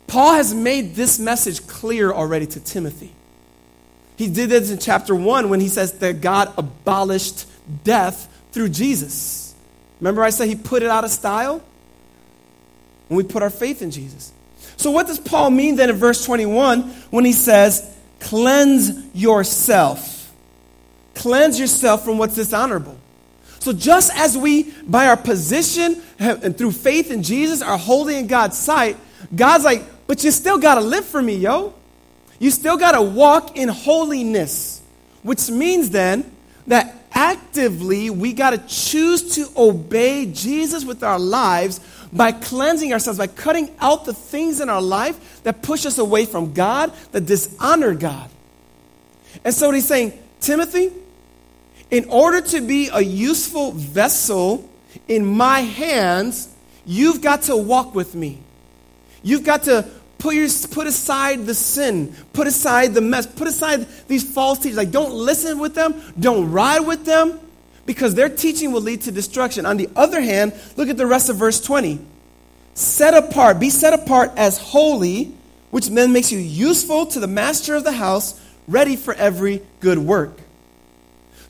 Paul 0.06 0.34
has 0.34 0.54
made 0.54 0.94
this 0.94 1.18
message 1.18 1.66
clear 1.66 2.12
already 2.12 2.46
to 2.46 2.60
Timothy. 2.60 3.12
He 4.16 4.28
did 4.28 4.50
this 4.50 4.70
in 4.70 4.78
chapter 4.78 5.14
1 5.14 5.48
when 5.48 5.58
he 5.60 5.66
says 5.66 5.98
that 5.98 6.20
God 6.20 6.52
abolished 6.56 7.46
death 7.82 8.32
through 8.52 8.68
Jesus. 8.68 9.56
Remember, 9.98 10.22
I 10.22 10.30
said 10.30 10.46
he 10.46 10.54
put 10.54 10.84
it 10.84 10.88
out 10.88 11.02
of 11.02 11.10
style? 11.10 11.60
When 13.08 13.16
we 13.16 13.24
put 13.24 13.42
our 13.42 13.50
faith 13.50 13.82
in 13.82 13.90
Jesus. 13.90 14.32
So, 14.76 14.92
what 14.92 15.08
does 15.08 15.18
Paul 15.18 15.50
mean 15.50 15.74
then 15.74 15.90
in 15.90 15.96
verse 15.96 16.24
21 16.24 16.82
when 17.10 17.24
he 17.24 17.32
says, 17.32 17.92
cleanse 18.20 19.12
yourself? 19.16 20.32
Cleanse 21.14 21.58
yourself 21.58 22.04
from 22.04 22.18
what's 22.18 22.36
dishonorable. 22.36 22.99
So, 23.60 23.74
just 23.74 24.10
as 24.16 24.36
we, 24.36 24.72
by 24.86 25.06
our 25.06 25.18
position 25.18 26.02
and 26.18 26.56
through 26.56 26.72
faith 26.72 27.10
in 27.10 27.22
Jesus, 27.22 27.60
are 27.60 27.76
holy 27.76 28.16
in 28.16 28.26
God's 28.26 28.58
sight, 28.58 28.96
God's 29.34 29.64
like, 29.64 29.84
but 30.06 30.24
you 30.24 30.30
still 30.30 30.58
got 30.58 30.76
to 30.76 30.80
live 30.80 31.04
for 31.04 31.20
me, 31.20 31.36
yo. 31.36 31.74
You 32.38 32.50
still 32.50 32.78
got 32.78 32.92
to 32.92 33.02
walk 33.02 33.56
in 33.56 33.68
holiness, 33.68 34.80
which 35.22 35.50
means 35.50 35.90
then 35.90 36.30
that 36.68 36.96
actively 37.12 38.08
we 38.08 38.32
got 38.32 38.50
to 38.50 38.58
choose 38.66 39.34
to 39.34 39.46
obey 39.56 40.24
Jesus 40.24 40.86
with 40.86 41.02
our 41.02 41.18
lives 41.18 41.80
by 42.12 42.32
cleansing 42.32 42.94
ourselves, 42.94 43.18
by 43.18 43.26
cutting 43.26 43.70
out 43.78 44.06
the 44.06 44.14
things 44.14 44.60
in 44.60 44.70
our 44.70 44.80
life 44.80 45.42
that 45.42 45.62
push 45.62 45.84
us 45.84 45.98
away 45.98 46.24
from 46.24 46.54
God, 46.54 46.92
that 47.12 47.26
dishonor 47.26 47.94
God. 47.94 48.30
And 49.44 49.54
so, 49.54 49.66
what 49.66 49.74
he's 49.74 49.86
saying, 49.86 50.18
Timothy, 50.40 50.90
in 51.90 52.04
order 52.08 52.40
to 52.40 52.60
be 52.60 52.88
a 52.92 53.00
useful 53.00 53.72
vessel 53.72 54.68
in 55.08 55.26
my 55.26 55.60
hands, 55.60 56.48
you've 56.86 57.20
got 57.20 57.42
to 57.42 57.56
walk 57.56 57.94
with 57.94 58.14
me. 58.14 58.38
You've 59.22 59.44
got 59.44 59.64
to 59.64 59.86
put, 60.18 60.34
your, 60.34 60.48
put 60.70 60.86
aside 60.86 61.46
the 61.46 61.54
sin, 61.54 62.14
put 62.32 62.46
aside 62.46 62.94
the 62.94 63.00
mess, 63.00 63.26
put 63.26 63.48
aside 63.48 63.86
these 64.06 64.22
false 64.22 64.58
teachers. 64.58 64.76
Like, 64.76 64.90
don't 64.90 65.12
listen 65.12 65.58
with 65.58 65.74
them, 65.74 66.00
don't 66.18 66.50
ride 66.50 66.80
with 66.80 67.04
them, 67.04 67.40
because 67.86 68.14
their 68.14 68.28
teaching 68.28 68.72
will 68.72 68.82
lead 68.82 69.02
to 69.02 69.12
destruction. 69.12 69.66
On 69.66 69.76
the 69.76 69.90
other 69.96 70.20
hand, 70.20 70.52
look 70.76 70.88
at 70.88 70.96
the 70.96 71.06
rest 71.06 71.28
of 71.28 71.36
verse 71.36 71.60
20. 71.60 71.98
Set 72.74 73.14
apart, 73.14 73.58
be 73.58 73.68
set 73.68 73.92
apart 73.92 74.30
as 74.36 74.58
holy, 74.58 75.32
which 75.70 75.88
then 75.88 76.12
makes 76.12 76.30
you 76.30 76.38
useful 76.38 77.06
to 77.06 77.20
the 77.20 77.26
master 77.26 77.74
of 77.74 77.84
the 77.84 77.92
house, 77.92 78.40
ready 78.68 78.96
for 78.96 79.12
every 79.14 79.60
good 79.80 79.98
work. 79.98 80.40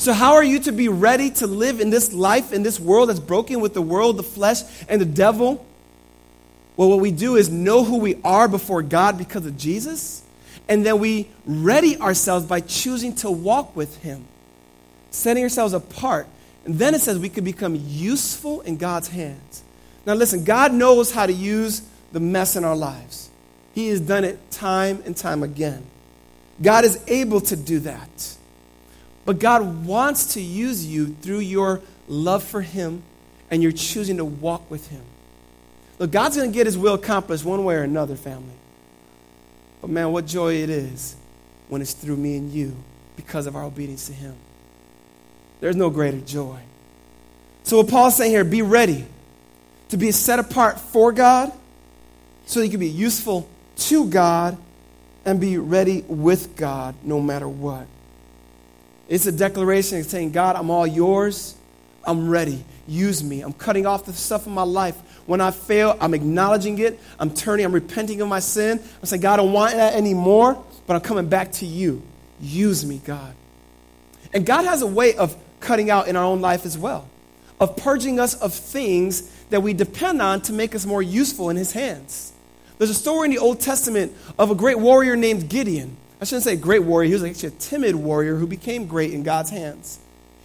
So, 0.01 0.15
how 0.15 0.33
are 0.33 0.43
you 0.43 0.61
to 0.61 0.73
be 0.73 0.89
ready 0.89 1.29
to 1.33 1.47
live 1.47 1.79
in 1.79 1.91
this 1.91 2.11
life, 2.15 2.55
in 2.55 2.63
this 2.63 2.81
world 2.81 3.11
that's 3.11 3.21
broken 3.21 3.61
with 3.61 3.75
the 3.75 3.83
world, 3.83 4.17
the 4.17 4.23
flesh, 4.23 4.63
and 4.89 4.99
the 4.99 5.05
devil? 5.05 5.63
Well, 6.75 6.89
what 6.89 7.01
we 7.01 7.11
do 7.11 7.37
is 7.37 7.51
know 7.51 7.85
who 7.85 7.99
we 7.99 8.19
are 8.25 8.49
before 8.49 8.81
God 8.81 9.19
because 9.19 9.45
of 9.45 9.59
Jesus, 9.59 10.23
and 10.71 10.87
then 10.87 11.01
we 11.01 11.29
ready 11.45 11.99
ourselves 11.99 12.47
by 12.47 12.61
choosing 12.61 13.15
to 13.17 13.31
walk 13.31 13.77
with 13.77 13.99
Him, 13.99 14.25
setting 15.11 15.43
ourselves 15.43 15.75
apart. 15.75 16.27
And 16.65 16.79
then 16.79 16.95
it 16.95 17.03
says 17.03 17.19
we 17.19 17.29
could 17.29 17.45
become 17.45 17.75
useful 17.87 18.63
in 18.63 18.79
God's 18.79 19.09
hands. 19.09 19.63
Now, 20.07 20.15
listen, 20.15 20.45
God 20.45 20.73
knows 20.73 21.13
how 21.13 21.27
to 21.27 21.33
use 21.35 21.83
the 22.13 22.21
mess 22.21 22.57
in 22.57 22.65
our 22.65 22.75
lives, 22.75 23.29
He 23.75 23.89
has 23.89 24.01
done 24.01 24.25
it 24.25 24.51
time 24.51 25.03
and 25.05 25.15
time 25.15 25.43
again. 25.43 25.85
God 26.63 26.87
is 26.87 26.99
able 27.07 27.43
to 27.43 27.55
do 27.55 27.81
that. 27.81 28.37
But 29.31 29.39
God 29.39 29.87
wants 29.87 30.35
to 30.35 30.41
use 30.41 30.85
you 30.85 31.15
through 31.23 31.39
your 31.39 31.83
love 32.09 32.43
for 32.43 32.63
Him 32.63 33.05
and 33.49 33.63
you're 33.63 33.71
choosing 33.71 34.17
to 34.17 34.25
walk 34.25 34.69
with 34.69 34.89
Him. 34.89 35.03
Look, 36.01 36.11
God's 36.11 36.37
going 36.37 36.51
to 36.51 36.53
get 36.53 36.67
His 36.67 36.77
will 36.77 36.95
accomplished 36.95 37.45
one 37.45 37.65
way 37.65 37.77
or 37.77 37.85
another, 37.85 38.17
family. 38.17 38.57
But 39.81 39.91
man, 39.91 40.11
what 40.11 40.27
joy 40.27 40.55
it 40.55 40.69
is 40.69 41.15
when 41.69 41.81
it's 41.81 41.93
through 41.93 42.17
me 42.17 42.39
and 42.39 42.51
you 42.51 42.75
because 43.15 43.47
of 43.47 43.55
our 43.55 43.63
obedience 43.63 44.09
to 44.09 44.13
Him. 44.13 44.35
There's 45.61 45.77
no 45.77 45.91
greater 45.91 46.19
joy. 46.19 46.59
So, 47.63 47.77
what 47.77 47.89
Paul's 47.89 48.17
saying 48.17 48.33
here 48.33 48.43
be 48.43 48.63
ready 48.63 49.07
to 49.91 49.97
be 49.97 50.11
set 50.11 50.41
apart 50.41 50.81
for 50.81 51.13
God 51.13 51.53
so 52.47 52.63
you 52.63 52.69
can 52.69 52.81
be 52.81 52.89
useful 52.89 53.49
to 53.77 54.07
God 54.07 54.59
and 55.25 55.41
be 55.41 55.57
ready 55.57 56.05
with 56.09 56.57
God 56.57 56.97
no 57.05 57.21
matter 57.21 57.47
what. 57.47 57.87
It's 59.11 59.27
a 59.27 59.33
declaration 59.33 60.03
saying, 60.05 60.31
God, 60.31 60.55
I'm 60.55 60.71
all 60.71 60.87
yours. 60.87 61.57
I'm 62.07 62.31
ready. 62.31 62.65
Use 62.87 63.23
me. 63.23 63.43
I'm 63.43 63.53
cutting 63.53 63.85
off 63.85 64.07
the 64.07 64.13
stuff 64.13 64.47
in 64.47 64.55
my 64.55 64.63
life. 64.63 64.97
When 65.27 65.41
I 65.41 65.51
fail, 65.51 65.99
I'm 66.01 66.15
acknowledging 66.15 66.79
it. 66.79 66.99
I'm 67.19 67.31
turning, 67.35 67.67
I'm 67.67 67.73
repenting 67.73 68.21
of 68.21 68.29
my 68.29 68.39
sin. 68.39 68.79
I'm 68.79 69.05
saying, 69.05 69.21
God, 69.21 69.35
I 69.35 69.37
don't 69.43 69.53
want 69.53 69.75
that 69.75 69.95
anymore, 69.95 70.65
but 70.87 70.95
I'm 70.95 71.03
coming 71.03 71.29
back 71.29 71.51
to 71.55 71.67
you. 71.67 72.03
Use 72.41 72.87
me, 72.87 73.03
God. 73.05 73.35
And 74.33 74.47
God 74.47 74.65
has 74.65 74.81
a 74.81 74.87
way 74.87 75.17
of 75.17 75.37
cutting 75.59 75.91
out 75.91 76.07
in 76.07 76.15
our 76.15 76.25
own 76.25 76.41
life 76.41 76.65
as 76.65 76.79
well, 76.79 77.09
of 77.59 77.77
purging 77.77 78.21
us 78.21 78.35
of 78.35 78.55
things 78.55 79.29
that 79.51 79.61
we 79.61 79.73
depend 79.73 80.23
on 80.23 80.41
to 80.43 80.53
make 80.53 80.75
us 80.77 80.87
more 80.87 81.03
useful 81.03 81.51
in 81.51 81.57
His 81.57 81.73
hands. 81.73 82.33
There's 82.79 82.91
a 82.91 82.95
story 82.95 83.27
in 83.27 83.33
the 83.33 83.39
Old 83.39 83.61
Testament 83.61 84.13
of 84.39 84.53
a 84.53 84.55
great 84.55 84.79
warrior 84.79 85.17
named 85.17 85.49
Gideon. 85.49 85.97
I 86.21 86.25
shouldn't 86.25 86.45
say 86.45 86.57
great 86.57 86.83
warrior, 86.83 87.09
he 87.09 87.15
was 87.15 87.25
actually 87.25 87.49
a 87.49 87.53
timid 87.53 87.95
warrior 87.95 88.37
who 88.37 88.47
became 88.47 88.87
great 88.87 89.13
in 89.13 89.23
God's 89.23 89.51
hands. 89.51 89.99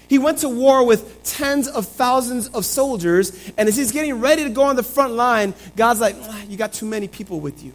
He 0.08 0.20
went 0.20 0.40
to 0.40 0.50
war 0.50 0.86
with 0.86 1.24
tens 1.24 1.68
of 1.68 1.88
thousands 1.88 2.48
of 2.50 2.66
soldiers, 2.66 3.32
and 3.58 3.68
as 3.68 3.76
he's 3.76 3.92
getting 3.92 4.22
ready 4.22 4.44
to 4.44 4.50
go 4.50 4.64
on 4.64 4.76
the 4.76 4.84
front 4.84 5.14
line, 5.14 5.54
God's 5.76 6.00
like, 6.00 6.16
ah, 6.22 6.44
You 6.48 6.58
got 6.58 6.74
too 6.74 6.86
many 6.86 7.08
people 7.08 7.40
with 7.40 7.64
you. 7.64 7.74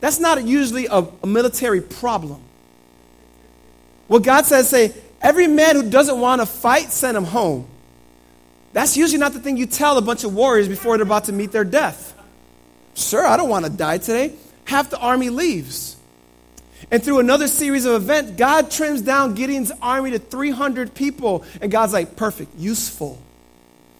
That's 0.00 0.20
not 0.20 0.42
usually 0.44 0.86
a, 0.86 1.06
a 1.22 1.26
military 1.26 1.80
problem. 1.80 2.42
What 4.06 4.22
God 4.22 4.44
says, 4.46 4.68
say, 4.68 4.94
every 5.20 5.46
man 5.46 5.76
who 5.76 5.88
doesn't 5.88 6.18
want 6.18 6.40
to 6.40 6.46
fight, 6.46 6.90
send 6.90 7.16
him 7.16 7.24
home. 7.24 7.66
That's 8.72 8.96
usually 8.96 9.18
not 9.18 9.32
the 9.32 9.40
thing 9.40 9.56
you 9.56 9.66
tell 9.66 9.98
a 9.98 10.02
bunch 10.02 10.24
of 10.24 10.34
warriors 10.34 10.68
before 10.68 10.96
they're 10.96 11.06
about 11.06 11.24
to 11.24 11.32
meet 11.32 11.52
their 11.52 11.64
death. 11.64 12.16
Sir, 12.94 13.24
I 13.24 13.36
don't 13.36 13.48
want 13.48 13.64
to 13.64 13.70
die 13.70 13.98
today. 13.98 14.34
Half 14.64 14.90
the 14.90 14.98
army 14.98 15.30
leaves. 15.30 15.96
And 16.90 17.02
through 17.02 17.20
another 17.20 17.46
series 17.46 17.84
of 17.84 17.94
events, 17.94 18.32
God 18.32 18.70
trims 18.70 19.02
down 19.02 19.34
Gideon's 19.34 19.70
army 19.80 20.10
to 20.10 20.18
300 20.18 20.94
people. 20.94 21.44
And 21.60 21.70
God's 21.70 21.92
like, 21.92 22.16
perfect, 22.16 22.58
useful. 22.58 23.18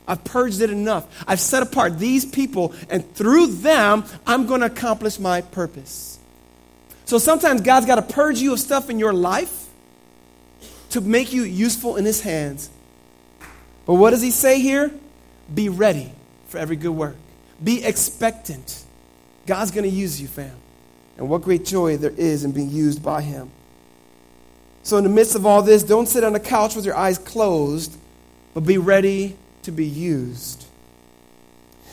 I've 0.08 0.24
purged 0.24 0.60
it 0.60 0.70
enough. 0.70 1.06
I've 1.26 1.38
set 1.38 1.62
apart 1.62 2.00
these 2.00 2.24
people, 2.24 2.74
and 2.88 3.14
through 3.14 3.46
them, 3.46 4.04
I'm 4.26 4.46
going 4.46 4.60
to 4.60 4.66
accomplish 4.66 5.20
my 5.20 5.40
purpose. 5.40 6.18
So 7.04 7.18
sometimes 7.18 7.60
God's 7.60 7.86
got 7.86 7.96
to 7.96 8.02
purge 8.02 8.40
you 8.40 8.52
of 8.52 8.58
stuff 8.58 8.90
in 8.90 8.98
your 8.98 9.12
life 9.12 9.68
to 10.90 11.00
make 11.00 11.32
you 11.32 11.44
useful 11.44 11.96
in 11.96 12.04
His 12.04 12.20
hands. 12.20 12.70
But 13.86 13.94
what 13.94 14.10
does 14.10 14.20
He 14.22 14.32
say 14.32 14.60
here? 14.60 14.90
Be 15.52 15.68
ready 15.68 16.12
for 16.48 16.58
every 16.58 16.76
good 16.76 16.90
work, 16.90 17.16
be 17.62 17.84
expectant. 17.84 18.82
God's 19.46 19.70
going 19.70 19.88
to 19.88 19.96
use 19.96 20.20
you, 20.20 20.26
fam. 20.26 20.59
And 21.20 21.28
what 21.28 21.42
great 21.42 21.66
joy 21.66 21.98
there 21.98 22.14
is 22.16 22.44
in 22.44 22.52
being 22.52 22.70
used 22.70 23.02
by 23.02 23.20
Him. 23.20 23.50
So, 24.82 24.96
in 24.96 25.04
the 25.04 25.10
midst 25.10 25.34
of 25.34 25.44
all 25.44 25.60
this, 25.60 25.82
don't 25.82 26.08
sit 26.08 26.24
on 26.24 26.32
the 26.32 26.40
couch 26.40 26.74
with 26.74 26.86
your 26.86 26.96
eyes 26.96 27.18
closed, 27.18 27.94
but 28.54 28.60
be 28.60 28.78
ready 28.78 29.36
to 29.64 29.70
be 29.70 29.84
used. 29.84 30.64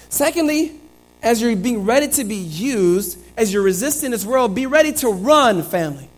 Secondly, 0.08 0.80
as 1.22 1.42
you're 1.42 1.58
being 1.58 1.84
ready 1.84 2.08
to 2.08 2.24
be 2.24 2.38
used, 2.38 3.20
as 3.36 3.52
you're 3.52 3.64
resisting 3.64 4.12
this 4.12 4.26
world, 4.26 4.56
be 4.56 4.66
ready 4.66 4.94
to 4.94 5.10
run, 5.10 5.62
family. 5.62 6.10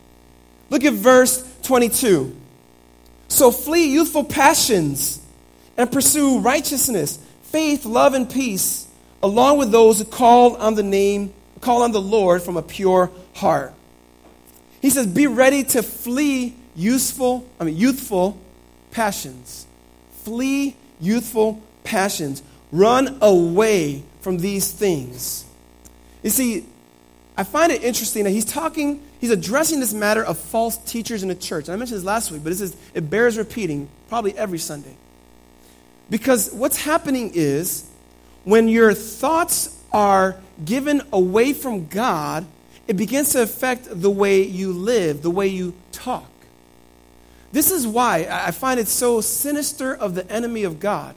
Look 0.70 0.84
at 0.84 0.94
verse 0.94 1.44
22. 1.64 2.36
So 3.28 3.50
flee 3.50 3.86
youthful 3.86 4.24
passions 4.24 5.20
and 5.78 5.92
pursue 5.92 6.40
righteousness, 6.42 7.18
faith, 7.42 7.86
love, 7.86 8.14
and 8.14 8.30
peace, 8.30 8.88
along 9.24 9.58
with 9.58 9.72
those 9.72 9.98
who 9.98 10.06
call 10.06 10.56
on 10.58 10.76
the 10.76 10.84
name, 10.84 11.34
call 11.62 11.84
on 11.84 11.92
the 11.92 12.02
Lord 12.02 12.42
from 12.42 12.58
a 12.58 12.62
pure 12.62 13.12
heart. 13.36 13.74
He 14.82 14.90
says, 14.90 15.08
be 15.08 15.28
ready 15.28 15.64
to 15.66 15.84
flee 15.84 16.56
useful, 16.76 17.46
I 17.60 17.66
mean 17.66 17.76
youthful 17.76 18.38
passions. 18.92 19.68
Flee 20.24 20.76
youthful 21.00 21.62
passions. 21.84 22.44
Run 22.72 23.18
away 23.22 24.04
from 24.22 24.38
these 24.38 24.72
things. 24.72 25.46
You 26.24 26.30
see, 26.30 26.66
I 27.38 27.44
find 27.44 27.72
it 27.72 27.84
interesting 27.84 28.26
that 28.26 28.32
he's 28.32 28.46
talking, 28.46 29.02
he's 29.20 29.32
addressing 29.32 29.80
this 29.80 29.94
matter 29.94 30.24
of 30.24 30.38
false 30.38 30.78
teachers 30.78 31.24
in 31.24 31.30
the 31.30 31.36
church. 31.36 31.68
And 31.68 31.74
I 31.74 31.78
mentioned 31.78 31.98
this 32.00 32.06
last 32.06 32.32
week, 32.32 32.44
but 32.44 32.50
this 32.50 32.62
is, 32.62 32.76
it 32.94 33.10
bears 33.10 33.38
repeating 33.38 33.88
probably 34.10 34.38
every 34.38 34.60
Sunday. 34.60 34.96
Because 36.10 36.52
what's 36.52 36.78
happening 36.84 37.32
is 37.34 37.90
when 38.44 38.68
your 38.68 38.94
thoughts 38.94 39.79
are 39.92 40.38
given 40.64 41.02
away 41.12 41.54
from 41.54 41.88
God, 41.88 42.46
it 42.88 42.98
begins 42.98 43.32
to 43.32 43.42
affect 43.42 43.88
the 43.90 44.10
way 44.10 44.44
you 44.44 44.74
live, 44.74 45.22
the 45.22 45.32
way 45.32 45.48
you 45.48 45.74
talk. 45.92 46.30
This 47.52 47.72
is 47.72 47.88
why 47.88 48.28
I 48.30 48.52
find 48.52 48.80
it 48.80 48.88
so 48.88 49.22
sinister 49.22 49.96
of 49.96 50.16
the 50.16 50.30
enemy 50.32 50.64
of 50.64 50.80
God 50.80 51.16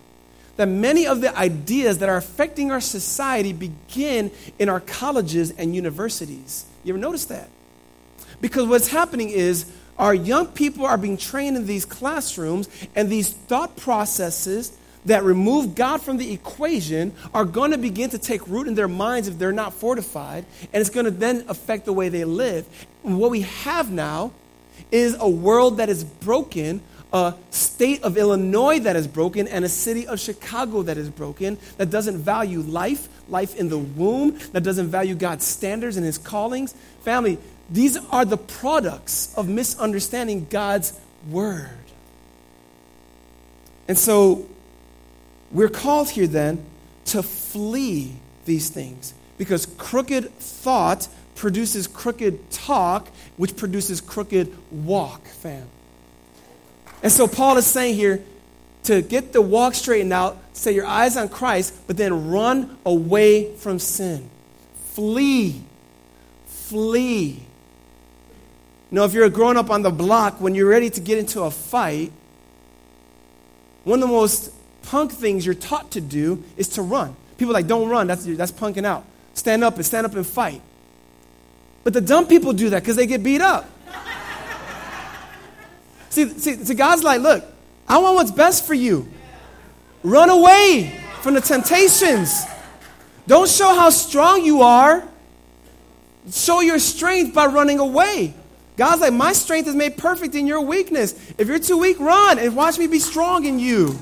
that 0.57 0.67
many 0.67 1.07
of 1.07 1.21
the 1.21 1.37
ideas 1.37 1.99
that 1.99 2.09
are 2.09 2.17
affecting 2.17 2.71
our 2.71 2.81
society 2.81 3.53
begin 3.53 4.31
in 4.59 4.69
our 4.69 4.81
colleges 4.81 5.51
and 5.53 5.75
universities. 5.75 6.67
You 6.85 6.93
ever 6.93 7.01
notice 7.01 7.27
that? 7.27 7.49
Because 8.41 8.67
what's 8.67 8.89
happening 8.89 9.31
is 9.31 9.71
our 9.99 10.15
young 10.15 10.49
people 10.49 10.85
are 10.85 10.99
being 10.99 11.17
trained 11.17 11.57
in 11.57 11.67
these 11.67 11.85
classrooms, 11.85 12.69
and 12.95 13.09
these 13.09 13.33
thought 13.33 13.77
processes 13.77 14.77
that 15.05 15.25
remove 15.25 15.75
God 15.75 16.01
from 16.01 16.17
the 16.17 16.33
equation 16.33 17.13
are 17.35 17.45
going 17.45 17.73
to 17.73 17.79
begin 17.79 18.11
to 18.11 18.19
take 18.19 18.47
root 18.47 18.69
in 18.69 18.75
their 18.75 18.89
minds 18.89 19.29
if 19.29 19.39
they're 19.39 19.53
not 19.53 19.75
fortified, 19.75 20.45
and 20.73 20.81
it's 20.81 20.91
going 20.91 21.05
to 21.05 21.11
then 21.11 21.45
affect 21.49 21.85
the 21.85 21.93
way 21.93 22.09
they 22.09 22.25
live. 22.25 22.67
And 23.05 23.19
what 23.19 23.31
we 23.31 23.43
have 23.43 23.91
now 23.91 24.33
is 24.91 25.17
a 25.19 25.29
world 25.29 25.79
that 25.79 25.89
is 25.89 26.05
broken 26.05 26.83
a 27.13 27.35
state 27.51 28.03
of 28.03 28.17
Illinois 28.17 28.79
that 28.81 28.97
is 28.97 29.07
broken 29.07 29.47
and 29.47 29.65
a 29.65 29.69
city 29.69 30.07
of 30.07 30.19
Chicago 30.19 30.83
that 30.83 30.97
is 30.97 31.11
broken, 31.11 31.59
that 31.77 31.91
doesn't 31.91 32.19
value 32.19 32.61
life, 32.61 33.09
life 33.29 33.55
in 33.57 33.69
the 33.69 33.79
womb, 33.79 34.39
that 34.53 34.63
doesn't 34.63 34.89
value 34.89 35.15
God's 35.15 35.45
standards 35.45 35.97
and 35.97 36.07
his 36.07 36.17
callings. 36.17 36.75
Family, 37.03 37.39
these 37.71 37.99
are 38.11 38.25
the 38.25 38.39
products 38.39 39.35
of 39.37 39.49
misunderstanding 39.49 40.47
God's 40.49 40.99
word. 41.29 41.69
And 43.89 43.99
so 43.99 44.47
we're 45.53 45.69
called 45.69 46.11
here 46.11 46.27
then 46.27 46.65
to 47.07 47.23
flee 47.23 48.15
these 48.45 48.71
things 48.71 49.15
because 49.39 49.67
crooked 49.67 50.31
thought 50.39 51.09
produces 51.35 51.87
crooked 51.87 52.51
talk, 52.51 53.09
which 53.37 53.57
produces 53.57 54.01
crooked 54.01 54.55
walk, 54.71 55.25
fam. 55.27 55.67
And 57.03 57.11
so 57.11 57.27
Paul 57.27 57.57
is 57.57 57.67
saying 57.67 57.97
here 57.97 58.23
to 58.85 59.03
get 59.03 59.33
the 59.33 59.43
walk 59.43 59.75
straightened 59.75 60.13
out, 60.13 60.39
set 60.53 60.75
your 60.75 60.87
eyes 60.87 61.17
on 61.17 61.29
Christ, 61.29 61.75
but 61.87 61.97
then 61.97 62.31
run 62.31 62.79
away 62.85 63.55
from 63.57 63.79
sin. 63.79 64.29
Flee. 64.93 65.63
Flee. 66.47 67.45
You 68.91 68.97
know, 68.97 69.05
if 69.05 69.15
you're 69.15 69.25
a 69.25 69.31
grown 69.31 69.57
up 69.57 69.71
on 69.71 69.83
the 69.83 69.91
block, 69.91 70.41
when 70.41 70.55
you're 70.55 70.69
ready 70.69 70.91
to 70.91 71.01
get 71.01 71.19
into 71.19 71.43
a 71.43 71.51
fight, 71.51 72.13
one 73.85 74.03
of 74.03 74.09
the 74.09 74.15
most 74.15 74.52
punk 74.83 75.13
things 75.13 75.45
you're 75.45 75.55
taught 75.55 75.91
to 75.93 76.01
do 76.01 76.43
is 76.57 76.69
to 76.69 76.83
run. 76.83 77.17
People 77.39 77.55
like, 77.55 77.67
don't 77.67 77.89
run, 77.89 78.07
that's, 78.07 78.25
that's 78.25 78.53
punking 78.53 78.85
out. 78.85 79.05
Stand 79.35 79.65
up 79.65 79.77
and 79.77 79.85
stand 79.85 80.07
up 80.07 80.15
and 80.15 80.27
fight. 80.27 80.61
But 81.85 81.93
the 81.93 82.01
dumb 82.01 82.27
people 82.27 82.53
do 82.53 82.71
that 82.71 82.83
because 82.83 82.97
they 82.97 83.07
get 83.07 83.23
beat 83.23 83.41
up. 83.41 83.69
See, 86.11 86.29
see, 86.29 86.57
see, 86.57 86.75
God's 86.75 87.03
like, 87.03 87.23
look, 87.23 87.43
I 87.89 87.97
want 87.97 88.17
what's 88.17 88.31
best 88.31 88.67
for 88.67 88.75
you. 88.75 89.09
Run 90.03 90.29
away 90.29 91.03
from 91.23 91.33
the 91.33 91.41
temptations. 91.41 92.45
Don't 93.27 93.49
show 93.49 93.75
how 93.75 93.89
strong 93.89 94.45
you 94.45 94.61
are. 94.61 95.09
Show 96.31 96.61
your 96.61 96.79
strength 96.79 97.35
by 97.35 97.47
running 97.47 97.79
away. 97.79 98.35
God's 98.77 99.01
like, 99.01 99.15
my 99.15 99.33
strength 99.33 99.69
is 99.69 99.75
made 99.75 99.97
perfect 99.97 100.35
in 100.35 100.47
your 100.47 100.61
weakness. 100.61 101.15
If 101.39 101.49
you're 101.49 101.59
too 101.59 101.79
weak, 101.79 101.99
run 101.99 102.39
and 102.39 102.55
watch 102.55 102.79
me 102.79 102.87
be 102.87 102.99
strong 102.99 103.47
in 103.47 103.59
you. 103.59 103.99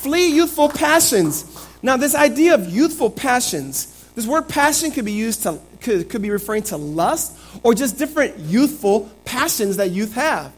Flee 0.00 0.28
youthful 0.28 0.70
passions. 0.70 1.44
Now, 1.82 1.98
this 1.98 2.14
idea 2.14 2.54
of 2.54 2.66
youthful 2.70 3.10
passions, 3.10 4.08
this 4.14 4.26
word 4.26 4.48
passion 4.48 4.92
could 4.92 5.04
be 5.04 5.12
used 5.12 5.42
to, 5.42 5.58
could, 5.82 6.08
could 6.08 6.22
be 6.22 6.30
referring 6.30 6.62
to 6.64 6.78
lust 6.78 7.36
or 7.62 7.74
just 7.74 7.98
different 7.98 8.38
youthful 8.38 9.10
passions 9.26 9.76
that 9.76 9.90
youth 9.90 10.14
have. 10.14 10.52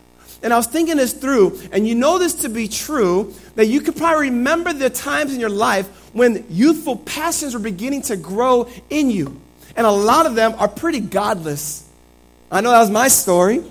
And 0.45 0.53
I 0.53 0.57
was 0.57 0.69
thinking 0.69 0.97
this 0.97 1.13
through, 1.13 1.61
and 1.73 1.89
you 1.89 1.97
know 1.97 2.21
this 2.21 2.35
to 2.43 2.49
be 2.49 2.69
true, 2.69 3.35
that 3.57 3.67
you 3.67 3.81
could 3.81 3.97
probably 3.97 4.31
remember 4.31 4.73
the 4.73 4.91
times 4.91 5.35
in 5.35 5.41
your 5.41 5.51
life 5.51 5.89
when 6.13 6.47
youthful 6.49 6.97
passions 6.97 7.55
were 7.55 7.61
beginning 7.61 8.03
to 8.03 8.17
grow 8.17 8.69
in 8.91 9.11
you. 9.11 9.41
And 9.75 9.85
a 9.85 9.91
lot 9.91 10.27
of 10.27 10.37
them 10.37 10.55
are 10.59 10.69
pretty 10.69 11.01
godless. 11.01 11.85
I 12.49 12.61
know 12.61 12.71
that 12.71 12.79
was 12.79 12.91
my 12.91 13.09
story. 13.09 13.65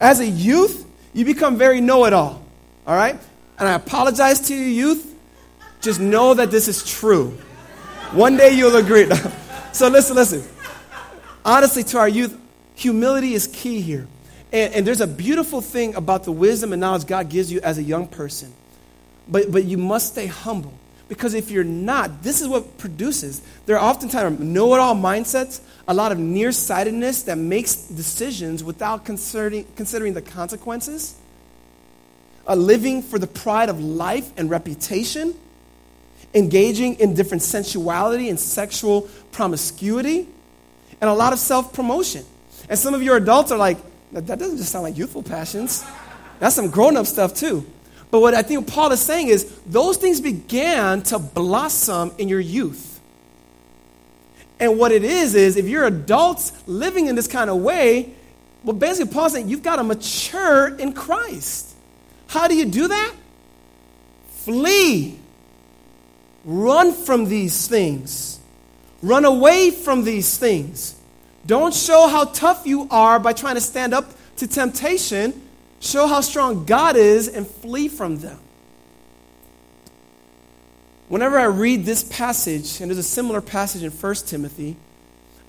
As 0.00 0.20
a 0.20 0.26
youth, 0.26 0.86
you 1.12 1.26
become 1.26 1.58
very 1.58 1.82
know 1.82 2.06
it 2.06 2.14
all. 2.14 2.42
All 2.86 2.96
right? 2.96 3.18
And 3.58 3.68
I 3.68 3.74
apologize 3.74 4.40
to 4.48 4.54
you, 4.54 4.62
youth. 4.62 5.14
Just 5.80 6.00
know 6.00 6.34
that 6.34 6.50
this 6.50 6.68
is 6.68 6.84
true. 6.84 7.30
One 8.12 8.36
day 8.36 8.52
you'll 8.52 8.76
agree. 8.76 9.08
so 9.72 9.88
listen, 9.88 10.16
listen. 10.16 10.44
Honestly, 11.44 11.82
to 11.84 11.98
our 11.98 12.08
youth, 12.08 12.38
humility 12.74 13.34
is 13.34 13.46
key 13.46 13.80
here. 13.80 14.06
And, 14.52 14.74
and, 14.74 14.86
there's 14.86 15.00
a 15.00 15.06
beautiful 15.06 15.60
thing 15.60 15.94
about 15.94 16.24
the 16.24 16.32
wisdom 16.32 16.72
and 16.72 16.80
knowledge 16.80 17.06
God 17.06 17.30
gives 17.30 17.50
you 17.50 17.60
as 17.62 17.78
a 17.78 17.82
young 17.82 18.06
person. 18.06 18.52
But, 19.26 19.50
but 19.50 19.64
you 19.64 19.78
must 19.78 20.12
stay 20.12 20.26
humble. 20.26 20.74
Because 21.08 21.34
if 21.34 21.50
you're 21.50 21.64
not, 21.64 22.22
this 22.22 22.40
is 22.40 22.48
what 22.48 22.78
produces. 22.78 23.42
There 23.66 23.78
are 23.78 23.90
oftentimes 23.90 24.40
know 24.40 24.74
it 24.74 24.80
all 24.80 24.94
mindsets, 24.94 25.60
a 25.88 25.94
lot 25.94 26.12
of 26.12 26.18
nearsightedness 26.18 27.24
that 27.24 27.38
makes 27.38 27.74
decisions 27.74 28.62
without 28.62 29.04
considering, 29.04 29.66
considering 29.76 30.14
the 30.14 30.22
consequences, 30.22 31.14
a 32.46 32.56
living 32.56 33.02
for 33.02 33.18
the 33.18 33.26
pride 33.26 33.68
of 33.68 33.80
life 33.80 34.30
and 34.36 34.50
reputation, 34.50 35.34
engaging 36.34 36.94
in 36.94 37.14
different 37.14 37.42
sensuality 37.42 38.28
and 38.28 38.38
sexual 38.38 39.08
promiscuity, 39.30 40.28
and 41.00 41.10
a 41.10 41.14
lot 41.14 41.32
of 41.32 41.38
self 41.38 41.72
promotion. 41.72 42.24
And 42.68 42.78
some 42.78 42.94
of 42.94 43.02
your 43.02 43.16
adults 43.16 43.50
are 43.52 43.58
like, 43.58 43.78
that, 44.12 44.26
that 44.26 44.38
doesn't 44.38 44.58
just 44.58 44.70
sound 44.70 44.84
like 44.84 44.96
youthful 44.96 45.22
passions. 45.22 45.84
That's 46.38 46.54
some 46.54 46.70
grown 46.70 46.96
up 46.96 47.06
stuff, 47.06 47.34
too. 47.34 47.66
But 48.10 48.20
what 48.20 48.34
I 48.34 48.42
think 48.42 48.66
Paul 48.66 48.92
is 48.92 49.00
saying 49.00 49.28
is 49.28 49.50
those 49.66 49.96
things 49.96 50.20
began 50.20 51.02
to 51.04 51.18
blossom 51.18 52.12
in 52.18 52.28
your 52.28 52.40
youth. 52.40 53.00
And 54.60 54.78
what 54.78 54.92
it 54.92 55.02
is, 55.02 55.34
is 55.34 55.56
if 55.56 55.66
you're 55.66 55.86
adults 55.86 56.52
living 56.66 57.06
in 57.06 57.16
this 57.16 57.26
kind 57.26 57.50
of 57.50 57.56
way, 57.56 58.14
well, 58.62 58.76
basically, 58.76 59.12
Paul's 59.12 59.32
saying 59.32 59.48
you've 59.48 59.62
got 59.62 59.76
to 59.76 59.82
mature 59.82 60.68
in 60.76 60.92
Christ. 60.92 61.71
How 62.32 62.48
do 62.48 62.56
you 62.56 62.64
do 62.64 62.88
that? 62.88 63.14
Flee. 64.36 65.18
Run 66.46 66.94
from 66.94 67.26
these 67.26 67.68
things. 67.68 68.40
Run 69.02 69.26
away 69.26 69.70
from 69.70 70.04
these 70.04 70.38
things. 70.38 70.94
Don't 71.44 71.74
show 71.74 72.08
how 72.08 72.24
tough 72.24 72.66
you 72.66 72.88
are 72.90 73.18
by 73.18 73.34
trying 73.34 73.56
to 73.56 73.60
stand 73.60 73.92
up 73.92 74.14
to 74.38 74.46
temptation. 74.46 75.42
Show 75.80 76.06
how 76.06 76.22
strong 76.22 76.64
God 76.64 76.96
is 76.96 77.28
and 77.28 77.46
flee 77.46 77.88
from 77.88 78.16
them. 78.16 78.38
Whenever 81.08 81.38
I 81.38 81.44
read 81.44 81.84
this 81.84 82.02
passage, 82.02 82.80
and 82.80 82.90
there's 82.90 82.96
a 82.96 83.02
similar 83.02 83.42
passage 83.42 83.82
in 83.82 83.90
1 83.90 84.14
Timothy, 84.14 84.76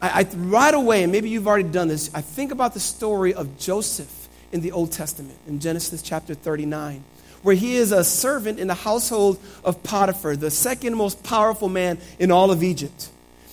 I, 0.02 0.20
I, 0.20 0.36
right 0.36 0.74
away, 0.74 1.04
and 1.04 1.14
maybe 1.14 1.30
you've 1.30 1.48
already 1.48 1.70
done 1.70 1.88
this, 1.88 2.14
I 2.14 2.20
think 2.20 2.52
about 2.52 2.74
the 2.74 2.82
story 2.82 3.34
of 3.34 3.58
Joseph 3.58 4.23
in 4.54 4.62
the 4.62 4.72
Old 4.72 4.92
Testament, 4.92 5.38
in 5.48 5.60
Genesis 5.60 6.02
chapter 6.02 6.34
39, 6.36 7.04
where 7.42 7.56
he 7.56 7.76
is 7.76 7.92
a 7.92 8.04
servant 8.04 8.60
in 8.60 8.68
the 8.68 8.76
household 8.76 9.40
of 9.66 9.84
Potiphar, 9.84 10.36
the 10.36 10.52
second 10.52 10.96
most 10.96 11.24
powerful 11.24 11.68
man 11.68 11.98
in 12.20 12.32
all 12.32 12.52
of 12.52 12.64
Egypt. 12.64 13.10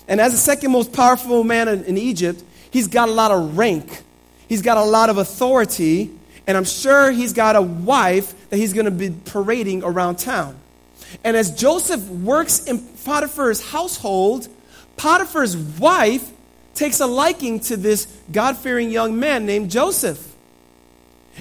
And 0.07 0.21
as 0.21 0.33
the 0.33 0.39
second 0.39 0.71
most 0.71 0.93
powerful 0.93 1.43
man 1.43 1.67
in, 1.69 1.85
in 1.85 1.99
Egypt, 1.99 2.45
he's 2.71 2.87
got 2.87 3.09
a 3.09 3.13
lot 3.13 3.31
of 3.31 3.57
rank, 3.57 4.03
he's 4.49 4.63
got 4.63 4.77
a 4.77 4.85
lot 4.85 5.09
of 5.09 5.19
authority, 5.19 6.11
and 6.47 6.57
I'm 6.57 6.65
sure 6.65 7.11
he's 7.11 7.33
got 7.33 7.57
a 7.57 7.63
wife 7.63 8.51
that 8.51 8.59
he's 8.59 8.73
going 8.73 8.85
to 8.85 8.91
be 8.91 9.11
parading 9.11 9.83
around 9.83 10.17
town. 10.17 10.57
And 11.25 11.37
as 11.37 11.51
Joseph 11.55 12.07
works 12.09 12.65
in 12.67 12.79
Potiphar's 13.05 13.61
household, 13.61 14.49
Potiphar's 14.97 15.57
wife 15.57 16.31
takes 16.75 17.01
a 17.01 17.07
liking 17.07 17.61
to 17.61 17.77
this 17.77 18.07
God 18.31 18.57
fearing 18.57 18.91
young 18.91 19.19
man 19.19 19.47
named 19.47 19.71
Joseph. 19.71 20.30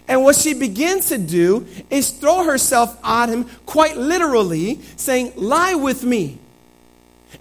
And 0.08 0.23
what 0.23 0.36
she 0.36 0.54
begins 0.54 1.08
to 1.10 1.17
do 1.17 1.67
is 1.89 2.12
throw 2.12 2.43
herself 2.43 2.97
at 3.04 3.30
him 3.30 3.45
quite 3.65 3.97
literally, 3.97 4.80
saying, 4.95 5.34
Lie 5.36 5.75
with 5.75 6.04
me. 6.04 6.39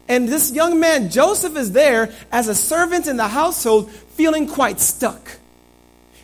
And 0.08 0.28
this 0.28 0.52
young 0.52 0.80
man, 0.80 1.11
Joseph, 1.11 1.56
is 1.56 1.72
there 1.72 2.12
as 2.32 2.48
a 2.48 2.54
servant 2.54 3.06
in 3.06 3.16
the 3.16 3.28
household, 3.28 3.90
feeling 3.90 4.46
quite 4.46 4.80
stuck. 4.80 5.38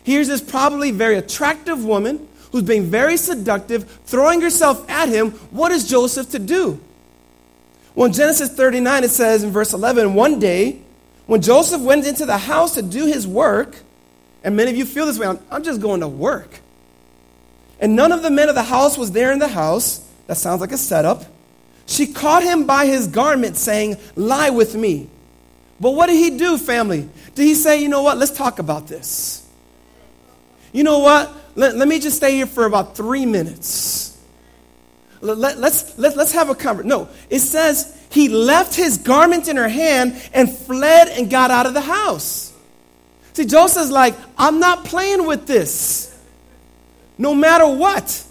Here's 0.03 0.27
this 0.27 0.41
probably 0.41 0.91
very 0.91 1.15
attractive 1.15 1.83
woman 1.83 2.27
who's 2.51 2.63
being 2.63 2.83
very 2.83 3.17
seductive, 3.17 3.89
throwing 4.05 4.41
herself 4.41 4.89
at 4.89 5.09
him. 5.09 5.31
What 5.51 5.71
is 5.71 5.87
Joseph 5.87 6.29
to 6.31 6.39
do? 6.39 6.79
Well, 7.95 8.07
in 8.07 8.13
Genesis 8.13 8.49
39, 8.49 9.03
it 9.03 9.09
says 9.09 9.43
in 9.43 9.51
verse 9.51 9.73
11, 9.73 10.13
one 10.13 10.39
day, 10.39 10.81
when 11.25 11.41
Joseph 11.41 11.81
went 11.81 12.05
into 12.05 12.25
the 12.25 12.37
house 12.37 12.75
to 12.75 12.81
do 12.81 13.05
his 13.05 13.27
work, 13.27 13.77
and 14.45 14.55
many 14.55 14.69
of 14.69 14.77
you 14.77 14.85
feel 14.85 15.07
this 15.07 15.17
way 15.17 15.25
I'm, 15.25 15.39
I'm 15.49 15.63
just 15.63 15.81
going 15.81 16.01
to 16.01 16.07
work. 16.07 16.59
And 17.79 17.95
none 17.95 18.11
of 18.11 18.21
the 18.21 18.29
men 18.29 18.47
of 18.47 18.55
the 18.55 18.63
house 18.63 18.95
was 18.95 19.11
there 19.11 19.33
in 19.33 19.39
the 19.39 19.47
house. 19.47 20.07
That 20.27 20.37
sounds 20.37 20.61
like 20.61 20.71
a 20.71 20.77
setup. 20.77 21.25
She 21.87 22.13
caught 22.13 22.43
him 22.43 22.65
by 22.65 22.85
his 22.85 23.07
garment, 23.07 23.57
saying, 23.57 23.97
Lie 24.15 24.51
with 24.51 24.75
me. 24.75 25.09
But 25.79 25.91
what 25.91 26.07
did 26.07 26.17
he 26.17 26.37
do, 26.37 26.57
family? 26.57 27.09
Did 27.33 27.43
he 27.43 27.55
say, 27.55 27.81
You 27.81 27.89
know 27.89 28.03
what? 28.03 28.17
Let's 28.19 28.31
talk 28.31 28.59
about 28.59 28.87
this? 28.87 29.45
You 30.71 30.83
know 30.83 30.99
what? 30.99 31.33
Let, 31.55 31.75
let 31.75 31.87
me 31.87 31.99
just 31.99 32.17
stay 32.17 32.35
here 32.35 32.45
for 32.45 32.65
about 32.65 32.95
three 32.95 33.25
minutes. 33.25 34.15
Let, 35.21 35.37
let, 35.37 35.57
let's, 35.57 35.97
let, 35.97 36.15
let's 36.15 36.33
have 36.33 36.49
a 36.49 36.55
conversation. 36.55 36.89
No, 36.89 37.09
it 37.31 37.39
says 37.39 37.99
he 38.11 38.29
left 38.29 38.75
his 38.75 38.99
garment 38.99 39.47
in 39.47 39.57
her 39.57 39.69
hand 39.69 40.21
and 40.33 40.55
fled 40.55 41.07
and 41.07 41.31
got 41.31 41.49
out 41.49 41.65
of 41.65 41.73
the 41.73 41.81
house. 41.81 42.44
See, 43.35 43.45
Joseph's 43.45 43.91
like, 43.91 44.15
I'm 44.37 44.61
not 44.61 44.85
playing 44.85 45.25
with 45.27 45.45
this. 45.45 46.17
No 47.17 47.35
matter 47.35 47.67
what. 47.67 48.23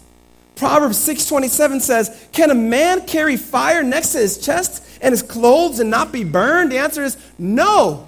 Proverbs 0.55 0.97
6:27 0.97 1.79
says, 1.79 2.09
"Can 2.31 2.49
a 2.49 2.55
man 2.55 3.01
carry 3.01 3.37
fire 3.37 3.83
next 3.83 4.13
to 4.13 4.17
his 4.17 4.39
chest 4.39 4.81
and 5.01 5.11
his 5.11 5.21
clothes 5.21 5.79
and 5.79 5.91
not 5.91 6.11
be 6.11 6.23
burned?" 6.23 6.71
The 6.71 6.79
answer 6.79 7.03
is 7.03 7.17
no. 7.37 8.07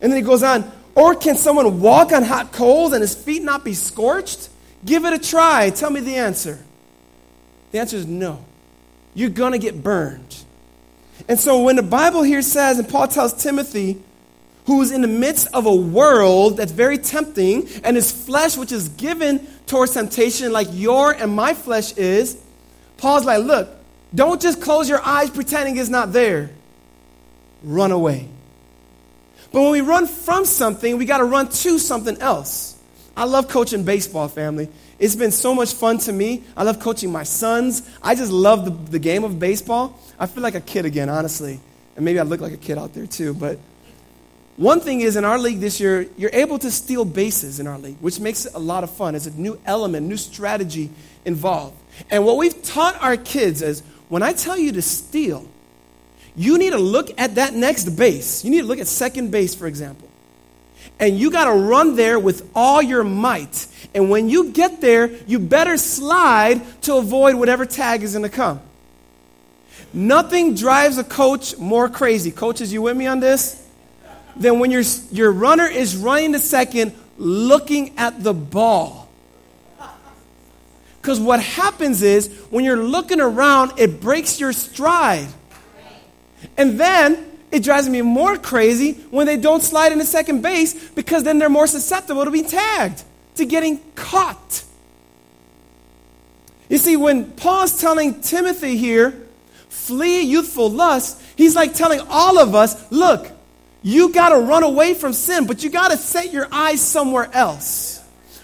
And 0.00 0.12
then 0.12 0.18
he 0.18 0.22
goes 0.22 0.44
on, 0.44 0.70
or 0.94 1.16
can 1.16 1.36
someone 1.36 1.80
walk 1.80 2.12
on 2.12 2.22
hot 2.22 2.52
coals 2.52 2.92
and 2.92 3.00
his 3.00 3.14
feet 3.14 3.42
not 3.42 3.64
be 3.64 3.74
scorched? 3.74 4.50
Give 4.84 5.04
it 5.04 5.12
a 5.12 5.18
try. 5.18 5.70
Tell 5.70 5.90
me 5.90 6.00
the 6.00 6.16
answer. 6.16 6.60
The 7.72 7.80
answer 7.80 7.96
is 7.96 8.06
no. 8.06 8.44
You're 9.14 9.30
going 9.30 9.52
to 9.52 9.58
get 9.58 9.82
burned. 9.82 10.36
And 11.28 11.40
so 11.40 11.62
when 11.62 11.76
the 11.76 11.82
Bible 11.82 12.22
here 12.22 12.42
says, 12.42 12.78
and 12.78 12.88
Paul 12.88 13.08
tells 13.08 13.32
Timothy, 13.32 14.00
who 14.66 14.80
is 14.82 14.92
in 14.92 15.00
the 15.02 15.08
midst 15.08 15.48
of 15.52 15.66
a 15.66 15.74
world 15.74 16.56
that's 16.56 16.72
very 16.72 16.98
tempting, 16.98 17.68
and 17.82 17.96
his 17.96 18.12
flesh, 18.12 18.56
which 18.56 18.72
is 18.72 18.88
given 18.90 19.46
towards 19.66 19.94
temptation, 19.94 20.52
like 20.52 20.68
your 20.70 21.12
and 21.12 21.34
my 21.34 21.54
flesh 21.54 21.96
is, 21.96 22.40
Paul's 22.96 23.24
like, 23.24 23.42
look, 23.42 23.68
don't 24.14 24.40
just 24.40 24.60
close 24.60 24.88
your 24.88 25.02
eyes 25.02 25.30
pretending 25.30 25.76
it's 25.76 25.88
not 25.88 26.12
there. 26.12 26.50
Run 27.64 27.90
away. 27.90 28.28
But 29.52 29.62
when 29.62 29.72
we 29.72 29.80
run 29.80 30.06
from 30.06 30.44
something, 30.44 30.96
we 30.96 31.04
got 31.04 31.18
to 31.18 31.24
run 31.24 31.48
to 31.48 31.78
something 31.78 32.18
else. 32.18 32.78
I 33.16 33.24
love 33.24 33.48
coaching 33.48 33.84
baseball, 33.84 34.28
family. 34.28 34.68
It's 34.98 35.16
been 35.16 35.32
so 35.32 35.54
much 35.54 35.74
fun 35.74 35.98
to 35.98 36.12
me. 36.12 36.44
I 36.56 36.62
love 36.62 36.80
coaching 36.80 37.10
my 37.10 37.24
sons. 37.24 37.82
I 38.02 38.14
just 38.14 38.32
love 38.32 38.64
the, 38.64 38.70
the 38.92 38.98
game 38.98 39.24
of 39.24 39.38
baseball. 39.38 39.98
I 40.18 40.26
feel 40.26 40.42
like 40.42 40.54
a 40.54 40.60
kid 40.60 40.86
again, 40.86 41.08
honestly. 41.08 41.60
And 41.96 42.04
maybe 42.04 42.18
I 42.18 42.22
look 42.22 42.40
like 42.40 42.52
a 42.52 42.58
kid 42.58 42.78
out 42.78 42.94
there 42.94 43.06
too. 43.06 43.34
But 43.34 43.58
one 44.56 44.80
thing 44.80 45.00
is, 45.00 45.16
in 45.16 45.24
our 45.24 45.38
league 45.38 45.60
this 45.60 45.80
year, 45.80 46.06
you're 46.16 46.30
able 46.32 46.58
to 46.58 46.70
steal 46.70 47.04
bases 47.04 47.58
in 47.58 47.66
our 47.66 47.78
league, 47.78 47.96
which 48.00 48.20
makes 48.20 48.44
it 48.44 48.54
a 48.54 48.58
lot 48.58 48.84
of 48.84 48.90
fun. 48.90 49.14
It's 49.14 49.26
a 49.26 49.30
new 49.30 49.58
element, 49.64 50.06
new 50.06 50.16
strategy 50.16 50.90
involved. 51.24 51.76
And 52.10 52.24
what 52.24 52.36
we've 52.36 52.62
taught 52.62 53.00
our 53.02 53.16
kids 53.16 53.62
is 53.62 53.82
when 54.08 54.22
I 54.22 54.32
tell 54.32 54.58
you 54.58 54.72
to 54.72 54.82
steal, 54.82 55.46
you 56.36 56.58
need 56.58 56.70
to 56.70 56.78
look 56.78 57.10
at 57.18 57.36
that 57.36 57.54
next 57.54 57.90
base. 57.90 58.44
You 58.44 58.50
need 58.50 58.60
to 58.60 58.66
look 58.66 58.78
at 58.78 58.86
second 58.86 59.30
base, 59.30 59.54
for 59.54 59.66
example. 59.66 60.08
And 60.98 61.18
you 61.18 61.30
got 61.30 61.44
to 61.44 61.52
run 61.52 61.96
there 61.96 62.18
with 62.18 62.50
all 62.54 62.82
your 62.82 63.04
might. 63.04 63.66
And 63.94 64.10
when 64.10 64.28
you 64.28 64.50
get 64.50 64.80
there, 64.80 65.10
you 65.26 65.38
better 65.38 65.76
slide 65.76 66.62
to 66.82 66.96
avoid 66.96 67.36
whatever 67.36 67.66
tag 67.66 68.02
is 68.02 68.12
going 68.12 68.22
to 68.22 68.28
come. 68.28 68.60
Nothing 69.94 70.54
drives 70.54 70.98
a 70.98 71.04
coach 71.04 71.58
more 71.58 71.88
crazy. 71.88 72.30
Coaches, 72.30 72.72
you 72.72 72.82
with 72.82 72.96
me 72.96 73.06
on 73.06 73.20
this? 73.20 73.61
Than 74.36 74.58
when 74.58 74.70
your, 74.70 74.82
your 75.10 75.30
runner 75.30 75.66
is 75.66 75.96
running 75.96 76.32
to 76.32 76.38
second 76.38 76.94
looking 77.18 77.98
at 77.98 78.22
the 78.22 78.32
ball. 78.32 79.08
Because 81.00 81.18
what 81.18 81.42
happens 81.42 82.00
is 82.02 82.28
when 82.50 82.64
you're 82.64 82.82
looking 82.82 83.20
around, 83.20 83.72
it 83.76 84.00
breaks 84.00 84.38
your 84.38 84.52
stride. 84.52 85.26
And 86.56 86.78
then 86.78 87.32
it 87.50 87.64
drives 87.64 87.88
me 87.88 88.02
more 88.02 88.38
crazy 88.38 88.92
when 89.10 89.26
they 89.26 89.36
don't 89.36 89.62
slide 89.62 89.90
into 89.90 90.04
second 90.04 90.42
base 90.42 90.90
because 90.90 91.24
then 91.24 91.38
they're 91.38 91.48
more 91.50 91.66
susceptible 91.66 92.24
to 92.24 92.30
being 92.30 92.46
tagged, 92.46 93.02
to 93.34 93.44
getting 93.44 93.80
caught. 93.96 94.62
You 96.68 96.78
see, 96.78 96.96
when 96.96 97.32
Paul's 97.32 97.80
telling 97.80 98.20
Timothy 98.20 98.76
here, 98.76 99.10
flee 99.68 100.22
youthful 100.22 100.70
lust, 100.70 101.20
he's 101.34 101.56
like 101.56 101.74
telling 101.74 102.00
all 102.08 102.38
of 102.38 102.54
us, 102.54 102.90
look, 102.92 103.30
you 103.82 104.12
got 104.12 104.30
to 104.30 104.38
run 104.38 104.62
away 104.62 104.94
from 104.94 105.12
sin, 105.12 105.46
but 105.46 105.64
you 105.64 105.70
got 105.70 105.90
to 105.90 105.96
set 105.96 106.32
your 106.32 106.48
eyes 106.52 106.80
somewhere 106.80 107.28
else. 107.32 108.00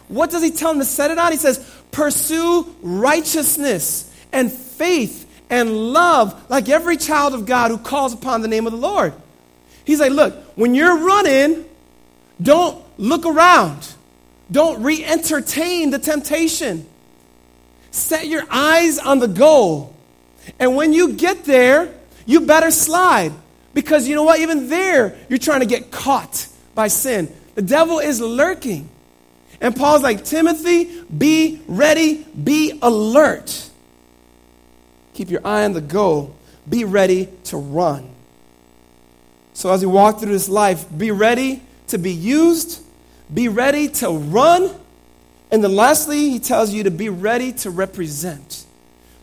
What 0.09 0.31
does 0.31 0.43
he 0.43 0.51
tell 0.51 0.73
him 0.73 0.79
to 0.79 0.85
set 0.85 1.11
it 1.11 1.19
on? 1.19 1.33
He 1.33 1.39
says, 1.39 1.59
pursue 1.91 2.75
righteousness 2.83 4.13
and 4.33 4.53
faith 4.53 5.27
and 5.51 5.93
love 5.93 6.51
like 6.51 6.69
every 6.69 6.97
child 6.97 7.35
of 7.35 7.47
God 7.47 7.71
who 7.71 7.79
calls 7.79 8.13
upon 8.13 8.43
the 8.43 8.49
name 8.49 8.67
of 8.67 8.73
the 8.73 8.79
Lord. 8.79 9.15
He's 9.85 10.01
like, 10.01 10.13
look, 10.13 10.35
when 10.57 10.75
you're 10.75 10.99
running, 10.99 11.65
don't 12.41 12.83
look 12.99 13.25
around. 13.25 13.95
Don't 14.51 14.83
re 14.83 15.05
entertain 15.05 15.91
the 15.91 15.99
temptation. 15.99 16.87
Set 17.91 18.27
your 18.27 18.45
eyes 18.51 18.99
on 18.99 19.19
the 19.19 19.29
goal. 19.29 19.95
And 20.59 20.77
when 20.77 20.93
you 20.93 21.15
get 21.15 21.45
there, 21.45 21.95
you 22.27 22.41
better 22.41 22.71
slide. 22.71 23.33
Because 23.79 24.09
you 24.09 24.17
know 24.17 24.25
what? 24.25 24.41
Even 24.41 24.69
there, 24.69 25.17
you're 25.29 25.39
trying 25.39 25.61
to 25.61 25.67
get 25.67 25.93
caught 25.93 26.49
by 26.75 26.89
sin. 26.89 27.33
The 27.55 27.63
devil 27.63 28.01
is 28.01 28.21
lurking. 28.21 28.89
And 29.61 29.77
Paul's 29.77 30.03
like, 30.03 30.25
Timothy, 30.25 31.01
be 31.05 31.61
ready, 31.69 32.25
be 32.25 32.77
alert. 32.83 33.71
Keep 35.15 35.31
your 35.31 35.47
eye 35.47 35.65
on 35.65 35.75
the 35.75 35.81
goal. 35.81 36.35
Be 36.69 36.83
ready 36.83 37.29
to 37.45 37.57
run. 37.57 38.11
So, 39.53 39.73
as 39.73 39.81
we 39.81 39.87
walk 39.87 40.19
through 40.19 40.33
this 40.33 40.49
life, 40.49 40.85
be 40.99 41.13
ready 41.13 41.63
to 41.87 41.99
be 41.99 42.13
used, 42.13 42.83
be 43.33 43.47
ready 43.47 43.87
to 43.87 44.11
run, 44.11 44.75
and 45.53 45.63
then 45.63 45.77
lastly, 45.77 46.31
he 46.31 46.41
tells 46.41 46.75
you 46.75 46.83
to 46.83 46.91
be 46.91 47.11
ready 47.11 47.53
to 47.53 47.71
represent. 47.71 48.67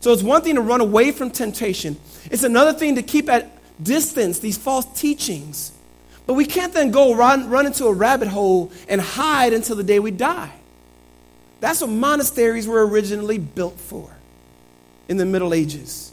So, 0.00 0.14
it's 0.14 0.22
one 0.22 0.40
thing 0.40 0.54
to 0.54 0.62
run 0.62 0.80
away 0.80 1.12
from 1.12 1.30
temptation, 1.30 1.98
it's 2.30 2.42
another 2.42 2.72
thing 2.72 2.94
to 2.94 3.02
keep 3.02 3.28
at 3.28 3.55
distance 3.82 4.38
these 4.38 4.58
false 4.58 4.86
teachings. 4.98 5.72
But 6.26 6.34
we 6.34 6.44
can't 6.44 6.72
then 6.72 6.90
go 6.90 7.14
run, 7.14 7.48
run 7.48 7.66
into 7.66 7.86
a 7.86 7.92
rabbit 7.92 8.28
hole 8.28 8.72
and 8.88 9.00
hide 9.00 9.52
until 9.52 9.76
the 9.76 9.84
day 9.84 10.00
we 10.00 10.10
die. 10.10 10.52
That's 11.60 11.80
what 11.80 11.90
monasteries 11.90 12.66
were 12.66 12.86
originally 12.86 13.38
built 13.38 13.78
for 13.78 14.10
in 15.08 15.16
the 15.16 15.24
Middle 15.24 15.54
Ages. 15.54 16.12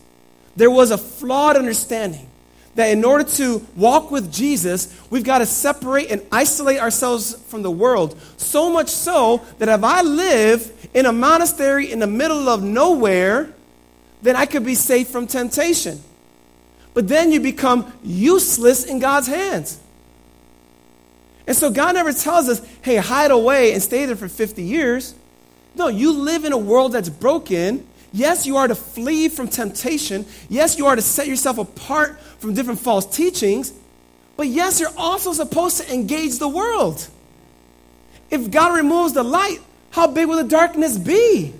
There 0.56 0.70
was 0.70 0.92
a 0.92 0.98
flawed 0.98 1.58
understanding 1.58 2.30
that 2.76 2.88
in 2.88 3.04
order 3.04 3.24
to 3.24 3.66
walk 3.76 4.10
with 4.12 4.32
Jesus, 4.32 5.00
we've 5.10 5.24
got 5.24 5.40
to 5.40 5.46
separate 5.46 6.10
and 6.12 6.22
isolate 6.32 6.80
ourselves 6.80 7.36
from 7.48 7.62
the 7.62 7.72
world. 7.72 8.20
So 8.38 8.72
much 8.72 8.90
so 8.90 9.44
that 9.60 9.70
if 9.70 9.84
I 9.84 10.02
live 10.02 10.90
in 10.94 11.06
a 11.06 11.12
monastery 11.12 11.92
in 11.92 12.00
the 12.00 12.08
middle 12.08 12.50
of 12.50 12.64
nowhere, 12.64 13.52
then 14.22 14.36
I 14.36 14.46
could 14.46 14.66
be 14.66 14.76
safe 14.76 15.10
from 15.10 15.28
temptation. 15.28 16.02
But 16.94 17.08
then 17.08 17.32
you 17.32 17.40
become 17.40 17.92
useless 18.04 18.86
in 18.86 19.00
God's 19.00 19.28
hands. 19.28 19.80
And 21.46 21.56
so 21.56 21.70
God 21.70 21.96
never 21.96 22.14
tells 22.14 22.48
us, 22.48 22.62
hey, 22.82 22.98
hide 22.98 23.32
away 23.32 23.74
and 23.74 23.82
stay 23.82 24.06
there 24.06 24.16
for 24.16 24.28
50 24.28 24.64
years. 24.64 25.16
No, 25.76 25.88
you 25.88 26.14
live 26.14 26.46
in 26.46 26.54
a 26.54 26.58
world 26.58 26.94
that's 26.94 27.10
broken. 27.10 27.86
Yes, 28.14 28.46
you 28.46 28.58
are 28.58 28.68
to 28.68 28.76
flee 28.76 29.28
from 29.28 29.48
temptation. 29.48 30.26
Yes, 30.48 30.78
you 30.78 30.86
are 30.86 30.96
to 30.96 31.02
set 31.02 31.28
yourself 31.28 31.58
apart 31.58 32.22
from 32.40 32.54
different 32.54 32.80
false 32.80 33.06
teachings. 33.06 33.74
But 34.38 34.48
yes, 34.48 34.80
you're 34.80 34.94
also 34.98 35.34
supposed 35.34 35.78
to 35.78 35.94
engage 35.94 36.38
the 36.38 36.48
world. 36.48 37.08
If 38.30 38.52
God 38.52 38.76
removes 38.76 39.14
the 39.14 39.24
light, 39.24 39.60
how 39.90 40.08
big 40.08 40.28
will 40.28 40.38
the 40.38 40.44
darkness 40.44 40.98
be? 40.98 41.54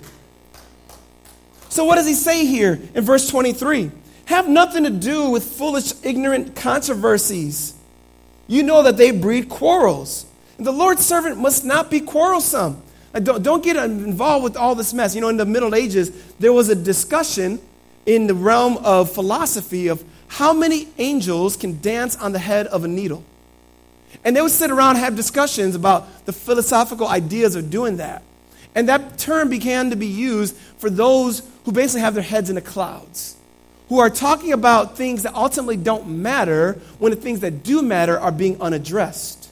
So, 1.68 1.84
what 1.84 1.96
does 1.96 2.06
he 2.06 2.14
say 2.14 2.46
here 2.46 2.80
in 2.94 3.04
verse 3.04 3.28
23? 3.28 3.90
Have 4.26 4.48
nothing 4.48 4.84
to 4.84 4.90
do 4.90 5.30
with 5.30 5.44
foolish, 5.44 5.92
ignorant 6.02 6.56
controversies. 6.56 7.74
You 8.46 8.62
know 8.62 8.82
that 8.82 8.96
they 8.96 9.10
breed 9.10 9.48
quarrels. 9.48 10.26
The 10.58 10.72
Lord's 10.72 11.04
servant 11.04 11.38
must 11.38 11.64
not 11.64 11.90
be 11.90 12.00
quarrelsome. 12.00 12.82
Don't, 13.12 13.42
don't 13.42 13.62
get 13.62 13.76
involved 13.76 14.44
with 14.44 14.56
all 14.56 14.74
this 14.74 14.92
mess. 14.92 15.14
You 15.14 15.20
know, 15.20 15.28
in 15.28 15.36
the 15.36 15.46
Middle 15.46 15.74
Ages, 15.74 16.10
there 16.38 16.52
was 16.52 16.68
a 16.68 16.74
discussion 16.74 17.60
in 18.06 18.26
the 18.26 18.34
realm 18.34 18.76
of 18.78 19.10
philosophy 19.10 19.88
of 19.88 20.04
how 20.28 20.52
many 20.52 20.88
angels 20.98 21.56
can 21.56 21.80
dance 21.80 22.16
on 22.16 22.32
the 22.32 22.38
head 22.38 22.66
of 22.68 22.84
a 22.84 22.88
needle. 22.88 23.22
And 24.24 24.34
they 24.36 24.42
would 24.42 24.50
sit 24.50 24.70
around 24.70 24.96
and 24.96 24.98
have 24.98 25.16
discussions 25.16 25.74
about 25.74 26.26
the 26.26 26.32
philosophical 26.32 27.06
ideas 27.06 27.54
of 27.56 27.70
doing 27.70 27.98
that. 27.98 28.22
And 28.74 28.88
that 28.88 29.18
term 29.18 29.48
began 29.48 29.90
to 29.90 29.96
be 29.96 30.06
used 30.06 30.56
for 30.78 30.90
those 30.90 31.42
who 31.64 31.72
basically 31.72 32.00
have 32.00 32.14
their 32.14 32.22
heads 32.22 32.48
in 32.48 32.56
the 32.56 32.60
clouds, 32.60 33.36
who 33.94 34.00
are 34.00 34.10
talking 34.10 34.52
about 34.52 34.96
things 34.96 35.22
that 35.22 35.32
ultimately 35.36 35.76
don't 35.76 36.08
matter 36.08 36.72
when 36.98 37.12
the 37.12 37.16
things 37.16 37.38
that 37.38 37.62
do 37.62 37.80
matter 37.80 38.18
are 38.18 38.32
being 38.32 38.60
unaddressed. 38.60 39.48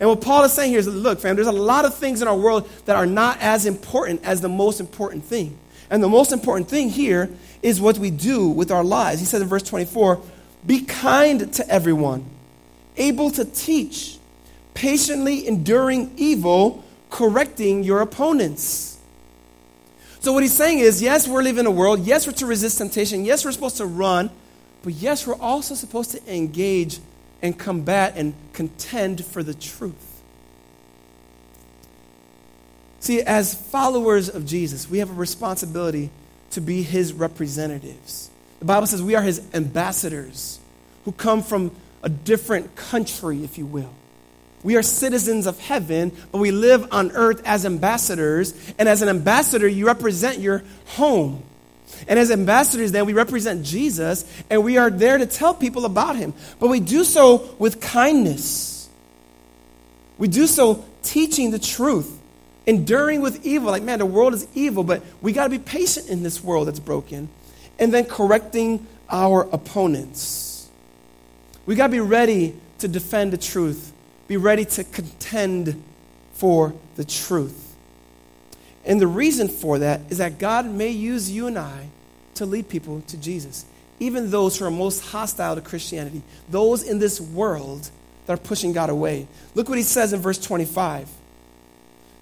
And 0.00 0.08
what 0.08 0.22
Paul 0.22 0.42
is 0.44 0.54
saying 0.54 0.70
here 0.70 0.78
is 0.78 0.86
look, 0.88 1.20
fam, 1.20 1.36
there's 1.36 1.48
a 1.48 1.52
lot 1.52 1.84
of 1.84 1.94
things 1.94 2.22
in 2.22 2.28
our 2.28 2.34
world 2.34 2.66
that 2.86 2.96
are 2.96 3.04
not 3.04 3.36
as 3.42 3.66
important 3.66 4.24
as 4.24 4.40
the 4.40 4.48
most 4.48 4.80
important 4.80 5.22
thing. 5.22 5.58
And 5.90 6.02
the 6.02 6.08
most 6.08 6.32
important 6.32 6.70
thing 6.70 6.88
here 6.88 7.28
is 7.60 7.78
what 7.78 7.98
we 7.98 8.10
do 8.10 8.48
with 8.48 8.70
our 8.70 8.82
lives. 8.82 9.20
He 9.20 9.26
says 9.26 9.42
in 9.42 9.48
verse 9.48 9.64
24, 9.64 10.18
Be 10.66 10.86
kind 10.86 11.52
to 11.52 11.68
everyone, 11.68 12.24
able 12.96 13.30
to 13.32 13.44
teach, 13.44 14.16
patiently 14.72 15.46
enduring 15.46 16.14
evil, 16.16 16.82
correcting 17.10 17.84
your 17.84 18.00
opponents. 18.00 18.97
So, 20.20 20.32
what 20.32 20.42
he's 20.42 20.56
saying 20.56 20.80
is 20.80 21.00
yes, 21.00 21.28
we're 21.28 21.42
living 21.42 21.60
in 21.60 21.66
a 21.66 21.70
world. 21.70 22.00
Yes, 22.00 22.26
we're 22.26 22.32
to 22.34 22.46
resist 22.46 22.78
temptation. 22.78 23.24
Yes, 23.24 23.44
we're 23.44 23.52
supposed 23.52 23.76
to 23.76 23.86
run. 23.86 24.30
But 24.82 24.94
yes, 24.94 25.26
we're 25.26 25.38
also 25.38 25.74
supposed 25.74 26.10
to 26.12 26.32
engage 26.34 27.00
and 27.42 27.58
combat 27.58 28.14
and 28.16 28.34
contend 28.52 29.24
for 29.24 29.42
the 29.42 29.54
truth. 29.54 30.22
See, 33.00 33.22
as 33.22 33.54
followers 33.54 34.28
of 34.28 34.44
Jesus, 34.44 34.90
we 34.90 34.98
have 34.98 35.10
a 35.10 35.14
responsibility 35.14 36.10
to 36.50 36.60
be 36.60 36.82
his 36.82 37.12
representatives. 37.12 38.30
The 38.58 38.64
Bible 38.64 38.86
says 38.86 39.02
we 39.02 39.14
are 39.14 39.22
his 39.22 39.40
ambassadors 39.54 40.58
who 41.04 41.12
come 41.12 41.42
from 41.42 41.70
a 42.02 42.08
different 42.08 42.74
country, 42.74 43.44
if 43.44 43.56
you 43.56 43.66
will. 43.66 43.92
We 44.62 44.76
are 44.76 44.82
citizens 44.82 45.46
of 45.46 45.58
heaven, 45.60 46.12
but 46.32 46.38
we 46.38 46.50
live 46.50 46.92
on 46.92 47.12
earth 47.12 47.42
as 47.44 47.64
ambassadors. 47.64 48.54
And 48.78 48.88
as 48.88 49.02
an 49.02 49.08
ambassador, 49.08 49.68
you 49.68 49.86
represent 49.86 50.38
your 50.38 50.64
home. 50.86 51.42
And 52.06 52.18
as 52.18 52.30
ambassadors, 52.30 52.92
then 52.92 53.06
we 53.06 53.12
represent 53.12 53.64
Jesus, 53.64 54.24
and 54.50 54.62
we 54.62 54.76
are 54.76 54.90
there 54.90 55.18
to 55.18 55.26
tell 55.26 55.54
people 55.54 55.84
about 55.84 56.16
him. 56.16 56.34
But 56.60 56.68
we 56.68 56.80
do 56.80 57.02
so 57.04 57.54
with 57.58 57.80
kindness. 57.80 58.88
We 60.18 60.28
do 60.28 60.46
so 60.46 60.84
teaching 61.02 61.50
the 61.50 61.58
truth, 61.58 62.18
enduring 62.66 63.20
with 63.20 63.46
evil. 63.46 63.70
Like, 63.70 63.82
man, 63.82 64.00
the 64.00 64.06
world 64.06 64.34
is 64.34 64.46
evil, 64.54 64.84
but 64.84 65.02
we 65.22 65.32
got 65.32 65.44
to 65.44 65.50
be 65.50 65.58
patient 65.58 66.08
in 66.08 66.22
this 66.22 66.42
world 66.42 66.68
that's 66.68 66.80
broken. 66.80 67.28
And 67.78 67.94
then 67.94 68.04
correcting 68.04 68.86
our 69.08 69.42
opponents. 69.52 70.68
We 71.66 71.74
got 71.74 71.86
to 71.86 71.92
be 71.92 72.00
ready 72.00 72.54
to 72.80 72.88
defend 72.88 73.32
the 73.32 73.38
truth, 73.38 73.92
be 74.28 74.36
ready 74.36 74.64
to 74.64 74.84
contend 74.84 75.82
for 76.34 76.74
the 76.94 77.04
truth. 77.04 77.74
And 78.84 79.00
the 79.00 79.06
reason 79.06 79.48
for 79.48 79.80
that 79.80 80.02
is 80.08 80.18
that 80.18 80.38
God 80.38 80.66
may 80.66 80.90
use 80.90 81.30
you 81.30 81.48
and 81.48 81.58
I 81.58 81.88
to 82.34 82.46
lead 82.46 82.68
people 82.68 83.02
to 83.08 83.16
Jesus, 83.16 83.64
even 83.98 84.30
those 84.30 84.56
who 84.56 84.64
are 84.64 84.70
most 84.70 85.00
hostile 85.00 85.56
to 85.56 85.60
Christianity, 85.60 86.22
those 86.48 86.84
in 86.84 87.00
this 87.00 87.20
world 87.20 87.90
that 88.26 88.34
are 88.34 88.42
pushing 88.42 88.72
God 88.72 88.90
away. 88.90 89.26
Look 89.54 89.68
what 89.68 89.78
he 89.78 89.84
says 89.84 90.12
in 90.12 90.20
verse 90.20 90.38
25. 90.38 91.08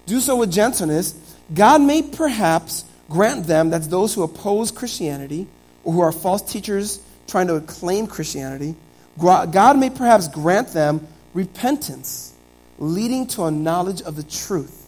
Do 0.07 0.19
so 0.19 0.37
with 0.37 0.51
gentleness. 0.51 1.13
God 1.53 1.81
may 1.81 2.01
perhaps 2.01 2.85
grant 3.09 3.45
them, 3.45 3.69
that's 3.69 3.87
those 3.87 4.13
who 4.13 4.23
oppose 4.23 4.71
Christianity 4.71 5.47
or 5.83 5.93
who 5.93 6.01
are 6.01 6.11
false 6.11 6.41
teachers 6.41 6.99
trying 7.27 7.47
to 7.47 7.59
claim 7.61 8.07
Christianity, 8.07 8.75
God 9.19 9.77
may 9.77 9.89
perhaps 9.89 10.27
grant 10.27 10.69
them 10.69 11.05
repentance, 11.37 12.33
leading 12.79 13.27
to 13.27 13.43
a 13.45 13.51
knowledge 13.51 14.01
of 14.01 14.15
the 14.15 14.23
truth 14.23 14.87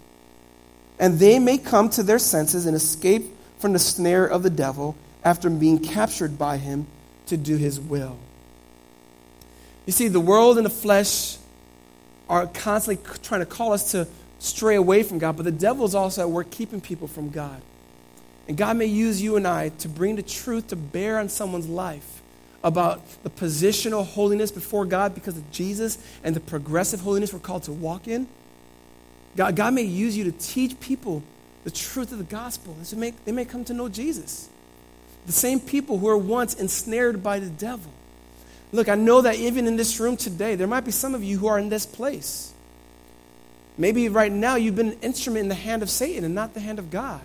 and 1.00 1.18
they 1.18 1.40
may 1.40 1.58
come 1.58 1.90
to 1.90 2.04
their 2.04 2.20
senses 2.20 2.66
and 2.66 2.76
escape 2.76 3.24
from 3.58 3.74
the 3.74 3.80
snare 3.80 4.26
of 4.26 4.44
the 4.44 4.50
devil 4.50 4.96
after 5.24 5.50
being 5.50 5.80
captured 5.80 6.38
by 6.38 6.58
him 6.58 6.86
to 7.28 7.38
do 7.38 7.56
his 7.56 7.80
will. 7.80 8.18
You 9.86 9.94
see, 9.94 10.10
the 10.10 10.20
world 10.20 10.58
and 10.58 10.66
the 10.66 10.72
flesh 10.72 11.38
are 12.28 12.46
constantly 12.48 13.04
trying 13.24 13.42
to 13.42 13.46
call 13.46 13.74
us 13.74 13.92
to 13.92 14.08
stray 14.40 14.76
away 14.76 15.04
from 15.04 15.20
God, 15.20 15.38
but 15.38 15.44
the 15.44 15.52
devil 15.52 15.86
is 15.86 15.96
also 15.96 16.22
at 16.22 16.30
work 16.30 16.52
keeping 16.52 16.82
people 16.82 17.08
from 17.08 17.30
God. 17.30 17.62
And 18.48 18.58
God 18.58 18.78
may 18.78 18.86
use 18.86 19.22
you 19.22 19.36
and 19.36 19.48
I 19.48 19.70
to 19.70 19.88
bring 19.88 20.16
the 20.16 20.24
truth 20.24 20.68
to 20.68 20.76
bear 20.76 21.20
on 21.20 21.30
someone's 21.30 21.68
life 21.68 22.19
about 22.64 23.02
the 23.24 23.30
positional 23.30 24.06
holiness 24.06 24.52
before 24.52 24.86
God 24.86 25.16
because 25.16 25.38
of 25.38 25.50
Jesus 25.52 25.98
and 26.24 26.36
the 26.36 26.40
progressive 26.40 27.02
holiness 27.02 27.34
we're 27.34 27.40
called 27.40 27.64
to 27.64 27.72
walk 27.72 28.08
in. 28.08 28.28
God, 29.36 29.56
God 29.56 29.74
may 29.74 29.84
use 29.84 30.18
you 30.18 30.26
to 30.26 30.32
teach 30.32 30.80
people 30.80 31.24
the 31.64 31.72
truth 31.72 32.12
of 32.12 32.18
the 32.18 32.24
gospel. 32.24 32.76
They 32.90 32.98
may, 32.98 33.14
they 33.26 33.32
may 33.32 33.46
come 33.46 33.64
to 33.66 33.74
know 33.74 33.90
Jesus. 33.90 34.50
The 35.26 35.32
same 35.32 35.60
people 35.60 35.98
who 35.98 36.08
were 36.08 36.18
once 36.18 36.54
ensnared 36.56 37.22
by 37.22 37.40
the 37.40 37.50
devil. 37.50 37.92
Look, 38.72 38.90
I 38.90 38.96
know 38.96 39.22
that 39.22 39.36
even 39.36 39.68
in 39.68 39.76
this 39.76 40.00
room 40.00 40.18
today, 40.18 40.56
there 40.56 40.68
might 40.68 40.86
be 40.86 40.92
some 40.92 41.16
of 41.16 41.24
you 41.24 41.38
who 41.38 41.48
are 41.48 41.60
in 41.60 41.70
this 41.70 41.86
place. 41.86 42.54
Maybe 43.78 44.10
right 44.10 44.32
now 44.32 44.56
you've 44.56 44.76
been 44.76 44.92
an 44.92 45.00
instrument 45.02 45.44
in 45.44 45.50
the 45.50 45.56
hand 45.56 45.82
of 45.82 45.90
Satan 45.90 46.24
and 46.24 46.36
not 46.36 46.54
the 46.54 46.60
hand 46.60 46.80
of 46.80 46.92
God. 46.92 47.22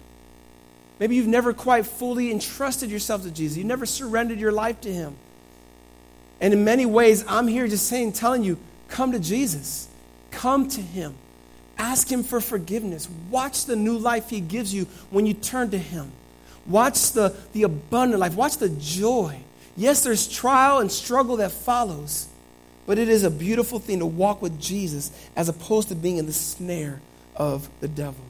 Maybe 1.00 1.16
you've 1.16 1.26
never 1.26 1.52
quite 1.52 1.86
fully 1.86 2.30
entrusted 2.30 2.90
yourself 2.90 3.22
to 3.24 3.30
Jesus. 3.30 3.58
You 3.58 3.64
never 3.64 3.86
surrendered 3.86 4.38
your 4.38 4.52
life 4.52 4.80
to 4.82 4.92
Him. 4.92 5.16
And 6.44 6.52
in 6.52 6.62
many 6.62 6.84
ways, 6.84 7.24
I'm 7.26 7.48
here 7.48 7.66
just 7.66 7.86
saying, 7.86 8.12
telling 8.12 8.44
you, 8.44 8.58
come 8.88 9.12
to 9.12 9.18
Jesus. 9.18 9.88
Come 10.30 10.68
to 10.68 10.82
Him. 10.82 11.14
Ask 11.78 12.12
Him 12.12 12.22
for 12.22 12.38
forgiveness. 12.38 13.08
Watch 13.30 13.64
the 13.64 13.76
new 13.76 13.96
life 13.96 14.28
He 14.28 14.40
gives 14.40 14.74
you 14.74 14.84
when 15.08 15.24
you 15.24 15.32
turn 15.32 15.70
to 15.70 15.78
Him. 15.78 16.12
Watch 16.66 17.12
the, 17.12 17.34
the 17.54 17.62
abundant 17.62 18.20
life. 18.20 18.34
Watch 18.34 18.58
the 18.58 18.68
joy. 18.68 19.38
Yes, 19.74 20.04
there's 20.04 20.28
trial 20.28 20.80
and 20.80 20.92
struggle 20.92 21.38
that 21.38 21.50
follows, 21.50 22.28
but 22.84 22.98
it 22.98 23.08
is 23.08 23.24
a 23.24 23.30
beautiful 23.30 23.78
thing 23.78 24.00
to 24.00 24.06
walk 24.06 24.42
with 24.42 24.60
Jesus 24.60 25.12
as 25.36 25.48
opposed 25.48 25.88
to 25.88 25.94
being 25.94 26.18
in 26.18 26.26
the 26.26 26.32
snare 26.34 27.00
of 27.36 27.70
the 27.80 27.88
devil. 27.88 28.22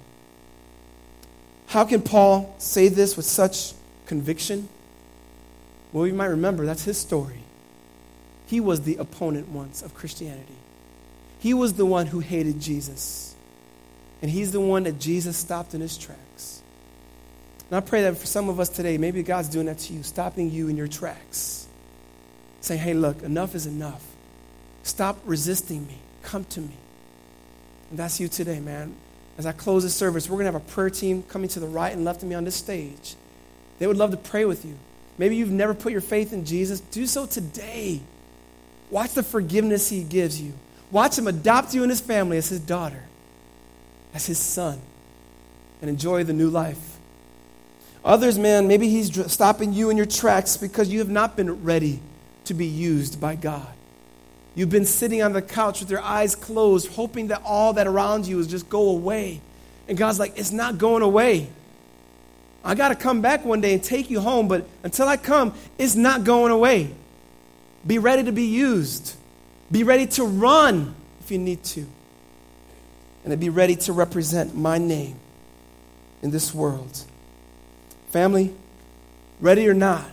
How 1.66 1.84
can 1.84 2.00
Paul 2.00 2.54
say 2.58 2.86
this 2.86 3.16
with 3.16 3.26
such 3.26 3.72
conviction? 4.06 4.68
Well, 5.92 6.06
you 6.06 6.14
might 6.14 6.26
remember 6.26 6.64
that's 6.64 6.84
his 6.84 6.96
story. 6.96 7.43
He 8.54 8.60
was 8.60 8.82
the 8.82 8.98
opponent 8.98 9.48
once 9.48 9.82
of 9.82 9.94
Christianity, 9.94 10.54
he 11.40 11.52
was 11.54 11.72
the 11.72 11.84
one 11.84 12.06
who 12.06 12.20
hated 12.20 12.60
Jesus. 12.60 13.34
And 14.22 14.30
he's 14.30 14.52
the 14.52 14.60
one 14.60 14.84
that 14.84 15.00
Jesus 15.00 15.36
stopped 15.36 15.74
in 15.74 15.80
his 15.80 15.98
tracks. 15.98 16.62
And 17.68 17.76
I 17.76 17.80
pray 17.80 18.02
that 18.02 18.16
for 18.16 18.26
some 18.26 18.48
of 18.48 18.60
us 18.60 18.68
today, 18.68 18.96
maybe 18.96 19.24
God's 19.24 19.48
doing 19.48 19.66
that 19.66 19.78
to 19.80 19.92
you, 19.92 20.04
stopping 20.04 20.52
you 20.52 20.68
in 20.68 20.76
your 20.76 20.86
tracks. 20.86 21.66
Saying, 22.60 22.80
hey, 22.80 22.94
look, 22.94 23.24
enough 23.24 23.56
is 23.56 23.66
enough. 23.66 24.06
Stop 24.84 25.18
resisting 25.24 25.84
me. 25.88 25.98
Come 26.22 26.44
to 26.44 26.60
me. 26.60 26.76
And 27.90 27.98
that's 27.98 28.20
you 28.20 28.28
today, 28.28 28.60
man. 28.60 28.94
As 29.36 29.46
I 29.46 29.52
close 29.52 29.82
this 29.82 29.96
service, 29.96 30.30
we're 30.30 30.36
going 30.36 30.46
to 30.46 30.52
have 30.52 30.62
a 30.62 30.72
prayer 30.72 30.90
team 30.90 31.24
coming 31.24 31.48
to 31.48 31.58
the 31.58 31.66
right 31.66 31.92
and 31.92 32.04
left 32.04 32.22
of 32.22 32.28
me 32.28 32.36
on 32.36 32.44
this 32.44 32.54
stage. 32.54 33.16
They 33.80 33.88
would 33.88 33.96
love 33.96 34.12
to 34.12 34.16
pray 34.16 34.44
with 34.44 34.64
you. 34.64 34.78
Maybe 35.18 35.34
you've 35.34 35.50
never 35.50 35.74
put 35.74 35.90
your 35.90 36.00
faith 36.00 36.32
in 36.32 36.44
Jesus. 36.44 36.78
Do 36.78 37.04
so 37.08 37.26
today. 37.26 38.00
Watch 38.94 39.14
the 39.14 39.24
forgiveness 39.24 39.88
he 39.88 40.04
gives 40.04 40.40
you. 40.40 40.52
Watch 40.92 41.18
him 41.18 41.26
adopt 41.26 41.74
you 41.74 41.82
in 41.82 41.90
his 41.90 42.00
family 42.00 42.36
as 42.36 42.48
his 42.48 42.60
daughter 42.60 43.02
as 44.14 44.24
his 44.24 44.38
son 44.38 44.80
and 45.80 45.90
enjoy 45.90 46.22
the 46.22 46.32
new 46.32 46.48
life. 46.48 46.96
Others, 48.04 48.38
man, 48.38 48.68
maybe 48.68 48.88
he's 48.88 49.32
stopping 49.32 49.72
you 49.72 49.90
in 49.90 49.96
your 49.96 50.06
tracks 50.06 50.56
because 50.56 50.90
you 50.90 51.00
have 51.00 51.08
not 51.08 51.36
been 51.36 51.64
ready 51.64 51.98
to 52.44 52.54
be 52.54 52.66
used 52.66 53.20
by 53.20 53.34
God. 53.34 53.66
You've 54.54 54.70
been 54.70 54.86
sitting 54.86 55.22
on 55.22 55.32
the 55.32 55.42
couch 55.42 55.80
with 55.80 55.90
your 55.90 56.00
eyes 56.00 56.36
closed, 56.36 56.86
hoping 56.92 57.26
that 57.28 57.42
all 57.44 57.72
that 57.72 57.88
around 57.88 58.28
you 58.28 58.38
is 58.38 58.46
just 58.46 58.68
go 58.68 58.90
away. 58.90 59.40
And 59.88 59.98
God's 59.98 60.20
like, 60.20 60.38
it's 60.38 60.52
not 60.52 60.78
going 60.78 61.02
away. 61.02 61.48
I 62.64 62.76
got 62.76 62.90
to 62.90 62.94
come 62.94 63.22
back 63.22 63.44
one 63.44 63.60
day 63.60 63.74
and 63.74 63.82
take 63.82 64.08
you 64.08 64.20
home, 64.20 64.46
but 64.46 64.68
until 64.84 65.08
I 65.08 65.16
come, 65.16 65.52
it's 65.78 65.96
not 65.96 66.22
going 66.22 66.52
away. 66.52 66.94
Be 67.86 67.98
ready 67.98 68.24
to 68.24 68.32
be 68.32 68.46
used. 68.46 69.14
Be 69.70 69.82
ready 69.82 70.06
to 70.06 70.24
run 70.24 70.94
if 71.20 71.30
you 71.30 71.38
need 71.38 71.62
to. 71.64 71.86
And 73.24 73.30
to 73.30 73.36
be 73.36 73.48
ready 73.48 73.76
to 73.76 73.92
represent 73.92 74.54
my 74.54 74.78
name 74.78 75.16
in 76.22 76.30
this 76.30 76.54
world. 76.54 77.04
Family, 78.08 78.54
ready 79.40 79.68
or 79.68 79.74
not, 79.74 80.04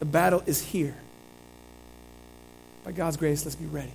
the 0.00 0.04
battle 0.04 0.42
is 0.46 0.60
here. 0.60 0.96
By 2.84 2.92
God's 2.92 3.16
grace, 3.16 3.44
let's 3.44 3.54
be 3.54 3.66
ready. 3.66 3.92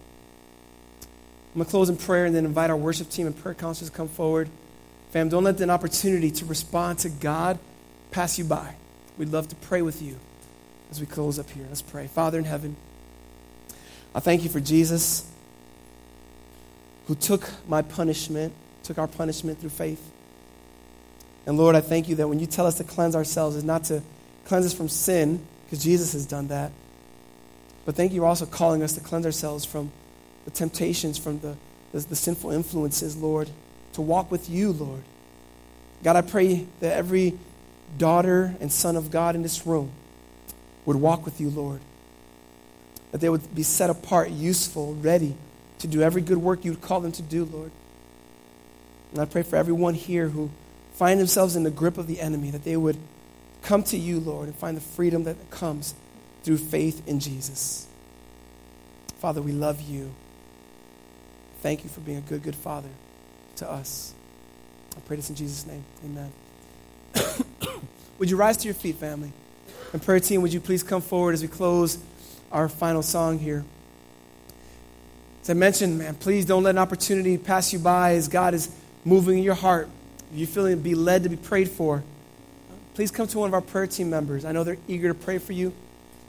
I'm 1.53 1.59
going 1.59 1.65
to 1.65 1.71
close 1.71 1.89
in 1.89 1.97
prayer 1.97 2.25
and 2.25 2.35
then 2.35 2.45
invite 2.45 2.69
our 2.69 2.77
worship 2.77 3.09
team 3.09 3.27
and 3.27 3.37
prayer 3.37 3.55
counselors 3.55 3.89
to 3.89 3.95
come 3.95 4.07
forward. 4.07 4.49
Fam, 5.11 5.29
don't 5.29 5.43
let 5.43 5.59
an 5.59 5.69
opportunity 5.69 6.31
to 6.31 6.45
respond 6.45 6.99
to 6.99 7.09
God 7.09 7.59
pass 8.11 8.37
you 8.37 8.45
by. 8.45 8.75
We'd 9.17 9.29
love 9.29 9.47
to 9.49 9.55
pray 9.55 9.81
with 9.81 10.01
you 10.01 10.17
as 10.91 10.99
we 10.99 11.05
close 11.05 11.39
up 11.39 11.49
here. 11.49 11.65
Let's 11.67 11.81
pray. 11.81 12.07
Father 12.07 12.37
in 12.37 12.45
heaven, 12.45 12.75
I 14.15 14.19
thank 14.19 14.43
you 14.43 14.49
for 14.49 14.59
Jesus 14.59 15.29
who 17.07 17.15
took 17.15 17.49
my 17.67 17.81
punishment, 17.81 18.53
took 18.83 18.97
our 18.97 19.07
punishment 19.07 19.59
through 19.59 19.69
faith. 19.69 20.11
And 21.45 21.57
Lord, 21.57 21.75
I 21.75 21.81
thank 21.81 22.09
you 22.09 22.15
that 22.15 22.27
when 22.27 22.39
you 22.39 22.45
tell 22.45 22.65
us 22.65 22.75
to 22.75 22.83
cleanse 22.83 23.15
ourselves, 23.15 23.55
is 23.55 23.63
not 23.63 23.85
to 23.85 24.03
cleanse 24.45 24.65
us 24.65 24.73
from 24.73 24.89
sin, 24.89 25.45
because 25.65 25.83
Jesus 25.83 26.13
has 26.13 26.25
done 26.25 26.49
that. 26.49 26.71
But 27.85 27.95
thank 27.95 28.11
you 28.11 28.25
also 28.25 28.45
calling 28.45 28.83
us 28.83 28.93
to 28.93 29.01
cleanse 29.01 29.25
ourselves 29.25 29.63
from 29.63 29.91
the 30.43 30.51
temptations, 30.51 31.17
from 31.17 31.39
the, 31.39 31.55
the, 31.93 31.99
the 31.99 32.15
sinful 32.15 32.51
influences, 32.51 33.15
Lord, 33.15 33.49
to 33.93 34.01
walk 34.01 34.29
with 34.29 34.49
you, 34.49 34.73
Lord. 34.73 35.03
God, 36.03 36.17
I 36.17 36.21
pray 36.21 36.67
that 36.81 36.93
every 36.93 37.37
daughter 37.97 38.55
and 38.59 38.71
son 38.71 38.97
of 38.97 39.11
God 39.11 39.35
in 39.35 39.41
this 39.41 39.65
room 39.65 39.91
would 40.87 40.95
walk 40.95 41.25
with 41.25 41.39
you, 41.39 41.49
Lord. 41.51 41.81
That 43.11 43.19
they 43.21 43.29
would 43.29 43.53
be 43.53 43.61
set 43.61 43.91
apart, 43.91 44.31
useful, 44.31 44.95
ready 44.95 45.35
to 45.79 45.87
do 45.87 46.01
every 46.01 46.21
good 46.21 46.39
work 46.39 46.65
you 46.65 46.71
would 46.71 46.81
call 46.81 47.01
them 47.01 47.11
to 47.11 47.21
do, 47.21 47.45
Lord. 47.45 47.71
And 49.11 49.21
I 49.21 49.25
pray 49.25 49.43
for 49.43 49.57
everyone 49.57 49.93
here 49.93 50.29
who 50.29 50.49
find 50.93 51.19
themselves 51.19 51.55
in 51.55 51.63
the 51.63 51.69
grip 51.69 51.97
of 51.97 52.07
the 52.07 52.21
enemy, 52.21 52.51
that 52.51 52.63
they 52.63 52.77
would 52.77 52.97
come 53.61 53.83
to 53.83 53.97
you, 53.97 54.19
Lord, 54.19 54.47
and 54.47 54.55
find 54.55 54.77
the 54.77 54.81
freedom 54.81 55.25
that 55.25 55.51
comes 55.51 55.93
through 56.43 56.57
faith 56.57 57.05
in 57.05 57.19
Jesus. 57.19 57.85
Father, 59.19 59.41
we 59.41 59.51
love 59.51 59.81
you. 59.81 60.13
Thank 61.61 61.83
you 61.83 61.89
for 61.89 61.99
being 61.99 62.19
a 62.19 62.21
good, 62.21 62.43
good 62.43 62.55
Father 62.55 62.89
to 63.57 63.69
us. 63.69 64.13
I 64.95 65.01
pray 65.01 65.17
this 65.17 65.29
in 65.29 65.35
Jesus' 65.35 65.67
name. 65.67 65.83
Amen. 66.05 66.31
would 68.19 68.29
you 68.29 68.37
rise 68.37 68.55
to 68.57 68.65
your 68.65 68.73
feet, 68.73 68.95
family? 68.95 69.33
And 69.93 70.01
prayer 70.01 70.19
team, 70.19 70.41
would 70.41 70.53
you 70.53 70.59
please 70.59 70.83
come 70.83 71.01
forward 71.01 71.33
as 71.33 71.41
we 71.41 71.47
close 71.47 71.97
our 72.51 72.67
final 72.67 73.01
song 73.01 73.39
here? 73.39 73.63
As 75.41 75.49
I 75.49 75.53
mentioned, 75.53 75.97
man, 75.97 76.15
please 76.15 76.43
don't 76.43 76.63
let 76.63 76.71
an 76.71 76.77
opportunity 76.77 77.37
pass 77.37 77.71
you 77.71 77.79
by 77.79 78.15
as 78.15 78.27
God 78.27 78.53
is 78.53 78.69
moving 79.05 79.37
in 79.37 79.43
your 79.43 79.55
heart. 79.55 79.87
If 80.31 80.37
you're 80.37 80.47
feeling 80.47 80.79
be 80.79 80.93
led 80.93 81.23
to 81.23 81.29
be 81.29 81.37
prayed 81.37 81.69
for, 81.69 82.03
please 82.95 83.11
come 83.11 83.27
to 83.27 83.39
one 83.39 83.49
of 83.49 83.53
our 83.53 83.61
prayer 83.61 83.87
team 83.87 84.09
members. 84.09 84.43
I 84.43 84.51
know 84.51 84.65
they're 84.65 84.77
eager 84.89 85.07
to 85.07 85.13
pray 85.13 85.37
for 85.37 85.53
you. 85.53 85.71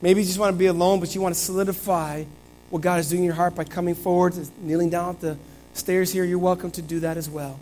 Maybe 0.00 0.20
you 0.20 0.26
just 0.26 0.38
want 0.38 0.54
to 0.54 0.58
be 0.58 0.66
alone, 0.66 1.00
but 1.00 1.12
you 1.16 1.20
want 1.20 1.34
to 1.34 1.40
solidify 1.40 2.24
what 2.70 2.82
God 2.82 3.00
is 3.00 3.08
doing 3.08 3.22
in 3.22 3.26
your 3.26 3.34
heart 3.34 3.56
by 3.56 3.64
coming 3.64 3.96
forward, 3.96 4.34
kneeling 4.60 4.90
down 4.90 5.16
at 5.16 5.20
the 5.20 5.36
stairs 5.72 6.12
here. 6.12 6.22
You're 6.22 6.38
welcome 6.38 6.70
to 6.72 6.82
do 6.82 7.00
that 7.00 7.16
as 7.16 7.28
well. 7.28 7.58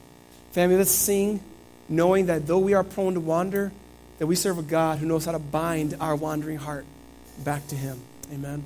Family, 0.53 0.77
let's 0.77 0.91
sing 0.91 1.41
knowing 1.89 2.27
that 2.27 2.47
though 2.47 2.59
we 2.59 2.75
are 2.75 2.85
prone 2.85 3.15
to 3.15 3.21
wander, 3.21 3.73
that 4.19 4.27
we 4.27 4.35
serve 4.35 4.59
a 4.59 4.63
God 4.63 4.99
who 4.99 5.07
knows 5.07 5.25
how 5.25 5.33
to 5.33 5.39
bind 5.39 5.97
our 6.01 6.17
wandering 6.17 6.59
heart 6.59 6.85
back 7.45 7.67
to 7.69 7.75
Him. 7.75 8.01
Amen. 8.33 8.65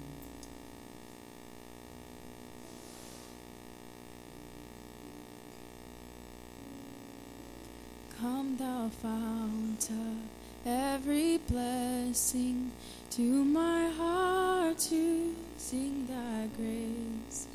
Come, 8.21 8.57
thou 8.59 8.89
fount 9.03 9.89
of 9.91 10.67
every 10.67 11.39
blessing, 11.39 12.71
to 13.11 13.23
my 13.23 13.89
heart 13.89 14.79
to 14.79 15.35
sing 15.57 16.07
thy 16.07 16.49
grace. 16.57 17.49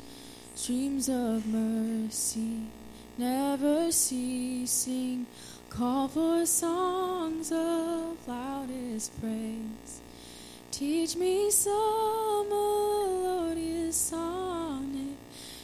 Streams 0.54 1.08
of 1.08 1.46
mercy, 1.46 2.62
never 3.16 3.92
ceasing, 3.92 5.26
call 5.76 6.08
for 6.08 6.46
songs 6.46 7.52
of 7.52 8.16
loudest 8.26 9.20
praise. 9.20 10.00
Teach 10.70 11.16
me 11.16 11.50
some 11.50 12.48
melodious 12.48 13.94
sonnet, 13.94 15.18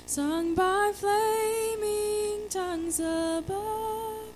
sung 0.05 0.55
by 0.55 0.93
flaming 0.95 2.47
tongues 2.51 3.01
above. 3.01 4.35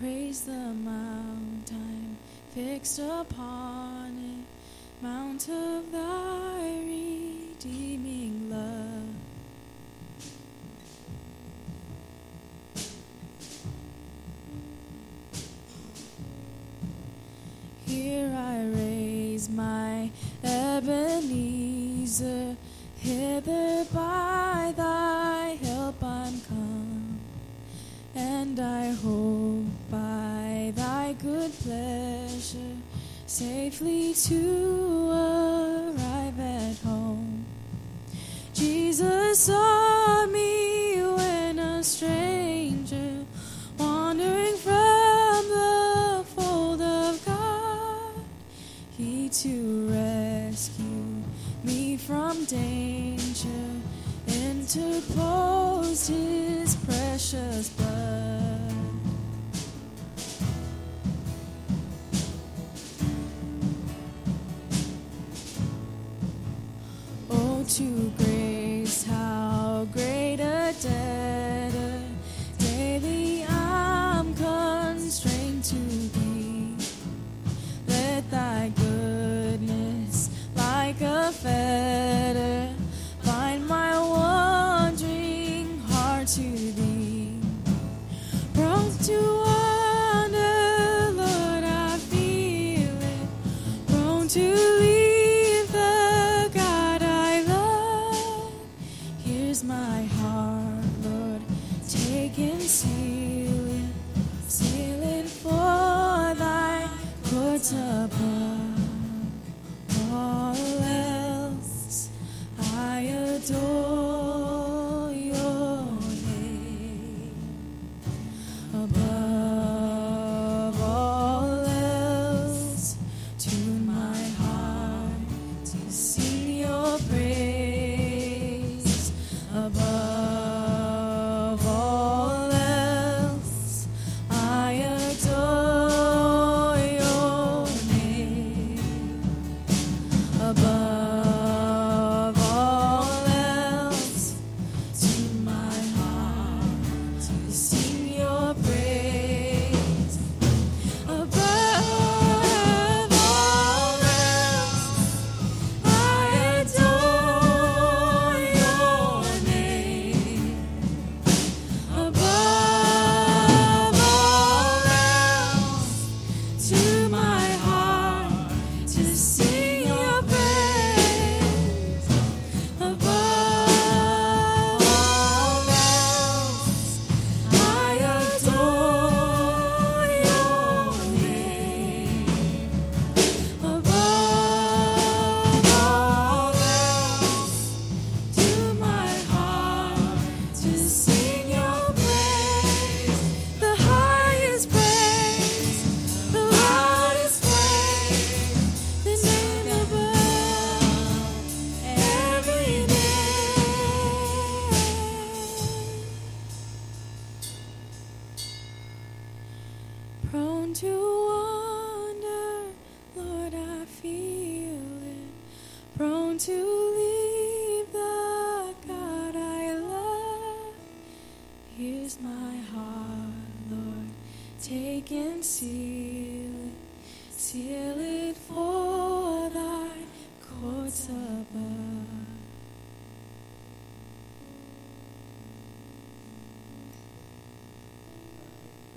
Praise 0.00 0.40
the 0.40 0.74
mount 0.74 1.70
I'm 1.70 2.16
fixed 2.50 2.98
upon 2.98 4.08
it, 4.18 5.04
mount 5.04 5.48
of 5.48 5.92
thy 5.92 6.80
redeeming 6.80 8.50
love. 8.50 8.85
Safely 33.36 34.14
to 34.14 34.85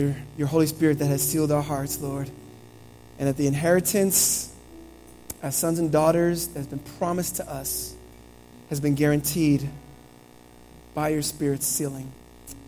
Your, 0.09 0.17
your 0.37 0.47
Holy 0.47 0.67
Spirit 0.67 0.99
that 0.99 1.07
has 1.07 1.27
sealed 1.27 1.51
our 1.51 1.61
hearts, 1.61 1.99
Lord. 2.01 2.29
And 3.17 3.27
that 3.27 3.37
the 3.37 3.47
inheritance 3.47 4.53
as 5.41 5.55
sons 5.55 5.79
and 5.79 5.91
daughters 5.91 6.47
that 6.47 6.59
has 6.59 6.67
been 6.67 6.79
promised 6.79 7.37
to 7.37 7.49
us 7.49 7.95
has 8.69 8.79
been 8.79 8.95
guaranteed 8.95 9.69
by 10.93 11.09
your 11.09 11.21
Spirit's 11.21 11.65
sealing, 11.65 12.11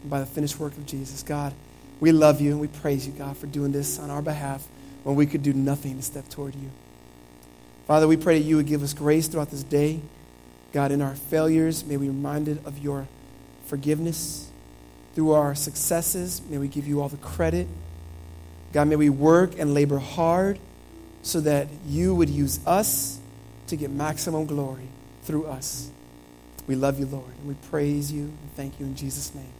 by 0.06 0.20
the 0.20 0.26
finished 0.26 0.60
work 0.60 0.74
of 0.74 0.86
Jesus. 0.86 1.24
God, 1.24 1.54
we 2.00 2.12
love 2.12 2.42
you 2.42 2.52
and 2.52 2.60
we 2.60 2.68
praise 2.68 3.06
you, 3.06 3.14
God, 3.14 3.38
for 3.38 3.48
doing 3.48 3.72
this 3.72 4.00
on 4.00 4.10
our 4.10 4.22
behalf 4.22 4.68
when 5.04 5.16
we 5.16 5.26
could 5.26 5.44
do 5.44 5.54
nothing 5.54 5.98
to 5.98 6.02
step 6.02 6.30
toward 6.30 6.56
you. 6.56 6.70
Father, 7.88 8.08
we 8.08 8.18
pray 8.18 8.40
that 8.40 8.46
you 8.46 8.58
would 8.58 8.68
give 8.68 8.84
us 8.84 8.94
grace 8.94 9.28
throughout 9.28 9.52
this 9.52 9.64
day. 9.64 10.00
God, 10.74 10.92
in 10.92 11.02
our 11.02 11.16
failures, 11.16 11.84
may 11.84 11.98
we 11.98 12.06
be 12.06 12.10
reminded 12.10 12.66
of 12.66 12.78
your 12.78 13.08
forgiveness. 13.66 14.51
Through 15.16 15.32
our 15.32 15.56
successes, 15.56 16.42
may 16.50 16.58
we 16.58 16.68
give 16.68 16.88
you 16.88 17.02
all 17.02 17.10
the 17.10 17.18
credit. 17.18 17.68
God, 18.74 18.88
may 18.88 18.96
we 18.96 19.10
work 19.10 19.60
and 19.60 19.74
labor 19.74 20.00
hard 20.00 20.60
so 21.22 21.42
that 21.42 21.68
you 21.86 22.16
would 22.16 22.30
use 22.30 22.60
us 22.66 23.20
to 23.68 23.76
get 23.76 23.92
maximum 23.92 24.46
glory 24.46 24.88
through 25.24 25.46
us. 25.46 25.90
We 26.68 26.76
love 26.76 27.00
you, 27.00 27.06
Lord, 27.06 27.26
and 27.40 27.48
we 27.48 27.56
praise 27.70 28.12
you 28.12 28.24
and 28.24 28.56
thank 28.56 28.80
you 28.80 28.86
in 28.86 28.96
Jesus' 28.96 29.34
name. 29.36 29.52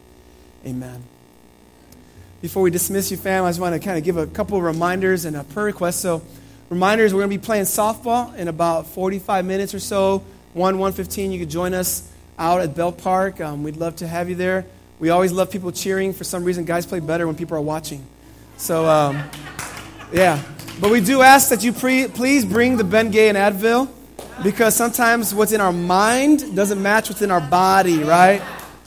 Amen. 0.64 1.02
Before 2.40 2.62
we 2.62 2.70
dismiss 2.70 3.10
you, 3.10 3.16
fam, 3.16 3.44
I 3.44 3.50
just 3.50 3.60
want 3.60 3.74
to 3.74 3.84
kind 3.84 3.98
of 3.98 4.04
give 4.04 4.16
a 4.16 4.26
couple 4.26 4.56
of 4.56 4.64
reminders 4.64 5.24
and 5.24 5.36
a 5.36 5.44
prayer 5.44 5.66
request. 5.66 6.00
So, 6.00 6.22
reminders, 6.70 7.12
we're 7.12 7.20
going 7.20 7.30
to 7.30 7.38
be 7.38 7.44
playing 7.44 7.64
softball 7.64 8.34
in 8.36 8.48
about 8.48 8.86
45 8.86 9.44
minutes 9.44 9.74
or 9.74 9.80
so. 9.80 10.24
1 10.54 10.78
115, 10.78 11.32
you 11.32 11.38
could 11.38 11.50
join 11.50 11.72
us 11.72 12.10
out 12.38 12.60
at 12.60 12.74
Bell 12.74 12.92
Park. 12.92 13.40
Um, 13.40 13.62
we'd 13.62 13.76
love 13.76 13.96
to 13.96 14.08
have 14.08 14.28
you 14.28 14.34
there. 14.34 14.66
We 15.02 15.10
always 15.10 15.32
love 15.32 15.50
people 15.50 15.72
cheering. 15.72 16.12
For 16.12 16.22
some 16.22 16.44
reason, 16.44 16.64
guys 16.64 16.86
play 16.86 17.00
better 17.00 17.26
when 17.26 17.34
people 17.34 17.56
are 17.56 17.60
watching. 17.60 18.06
So, 18.56 18.86
um, 18.86 19.20
yeah. 20.12 20.40
But 20.80 20.92
we 20.92 21.00
do 21.00 21.22
ask 21.22 21.48
that 21.48 21.64
you 21.64 21.72
pre- 21.72 22.06
please 22.06 22.44
bring 22.44 22.76
the 22.76 22.84
Ben 22.84 23.10
Gay 23.10 23.28
and 23.28 23.36
Advil 23.36 23.88
because 24.44 24.76
sometimes 24.76 25.34
what's 25.34 25.50
in 25.50 25.60
our 25.60 25.72
mind 25.72 26.54
doesn't 26.54 26.80
match 26.80 27.08
what's 27.08 27.20
in 27.20 27.32
our 27.32 27.40
body, 27.40 28.04
right? 28.04 28.42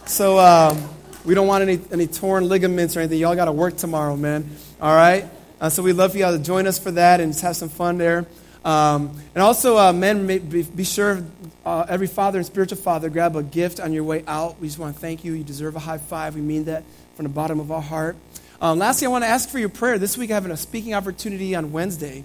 So 0.06 0.40
um, 0.40 0.82
we 1.26 1.36
don't 1.36 1.48
want 1.48 1.64
any, 1.64 1.82
any 1.92 2.08
torn 2.08 2.48
ligaments 2.48 2.96
or 2.96 3.02
anything. 3.02 3.20
Y'all 3.20 3.36
got 3.36 3.46
to 3.46 3.52
work 3.52 3.76
tomorrow, 3.76 4.16
man. 4.16 4.50
All 4.80 4.96
right? 4.96 5.26
Uh, 5.60 5.68
so 5.68 5.84
we'd 5.84 5.98
love 5.98 6.14
for 6.14 6.18
y'all 6.18 6.32
to 6.32 6.42
join 6.42 6.66
us 6.66 6.80
for 6.80 6.92
that 6.92 7.20
and 7.20 7.34
just 7.34 7.44
have 7.44 7.58
some 7.58 7.68
fun 7.68 7.98
there. 7.98 8.26
Um, 8.64 9.20
and 9.34 9.44
also, 9.44 9.78
uh, 9.78 9.92
men, 9.92 10.26
be, 10.26 10.64
be 10.64 10.86
sure 10.86 11.22
uh, 11.66 11.86
every 11.90 12.08
father 12.08 12.38
and 12.38 12.46
spiritual 12.46 12.78
father 12.78 13.10
grab 13.10 13.36
a 13.36 13.44
gift 13.44 13.80
on 13.80 13.92
your 13.92 14.04
way 14.04 14.24
out. 14.28 14.60
We 14.60 14.68
just 14.68 14.80
want 14.80 14.96
to 14.96 15.02
thank 15.02 15.26
you. 15.26 15.34
You 15.34 15.44
deserve 15.44 15.76
a 15.76 15.80
high 15.80 15.98
five. 15.98 16.36
We 16.36 16.42
mean 16.42 16.66
that 16.66 16.84
from 17.16 17.24
the 17.24 17.30
bottom 17.30 17.60
of 17.60 17.72
our 17.72 17.82
heart. 17.82 18.16
Um, 18.62 18.80
lastly, 18.80 19.08
I 19.08 19.10
want 19.10 19.24
to 19.24 19.28
ask 19.28 19.50
for 19.50 19.60
your 19.60 19.70
prayer. 19.70 19.98
This 19.98 20.18
week, 20.18 20.32
I 20.32 20.36
have 20.36 20.46
a 20.46 20.58
speaking 20.58 20.94
opportunity 20.94 21.56
on 21.56 21.72
Wednesday. 21.72 22.24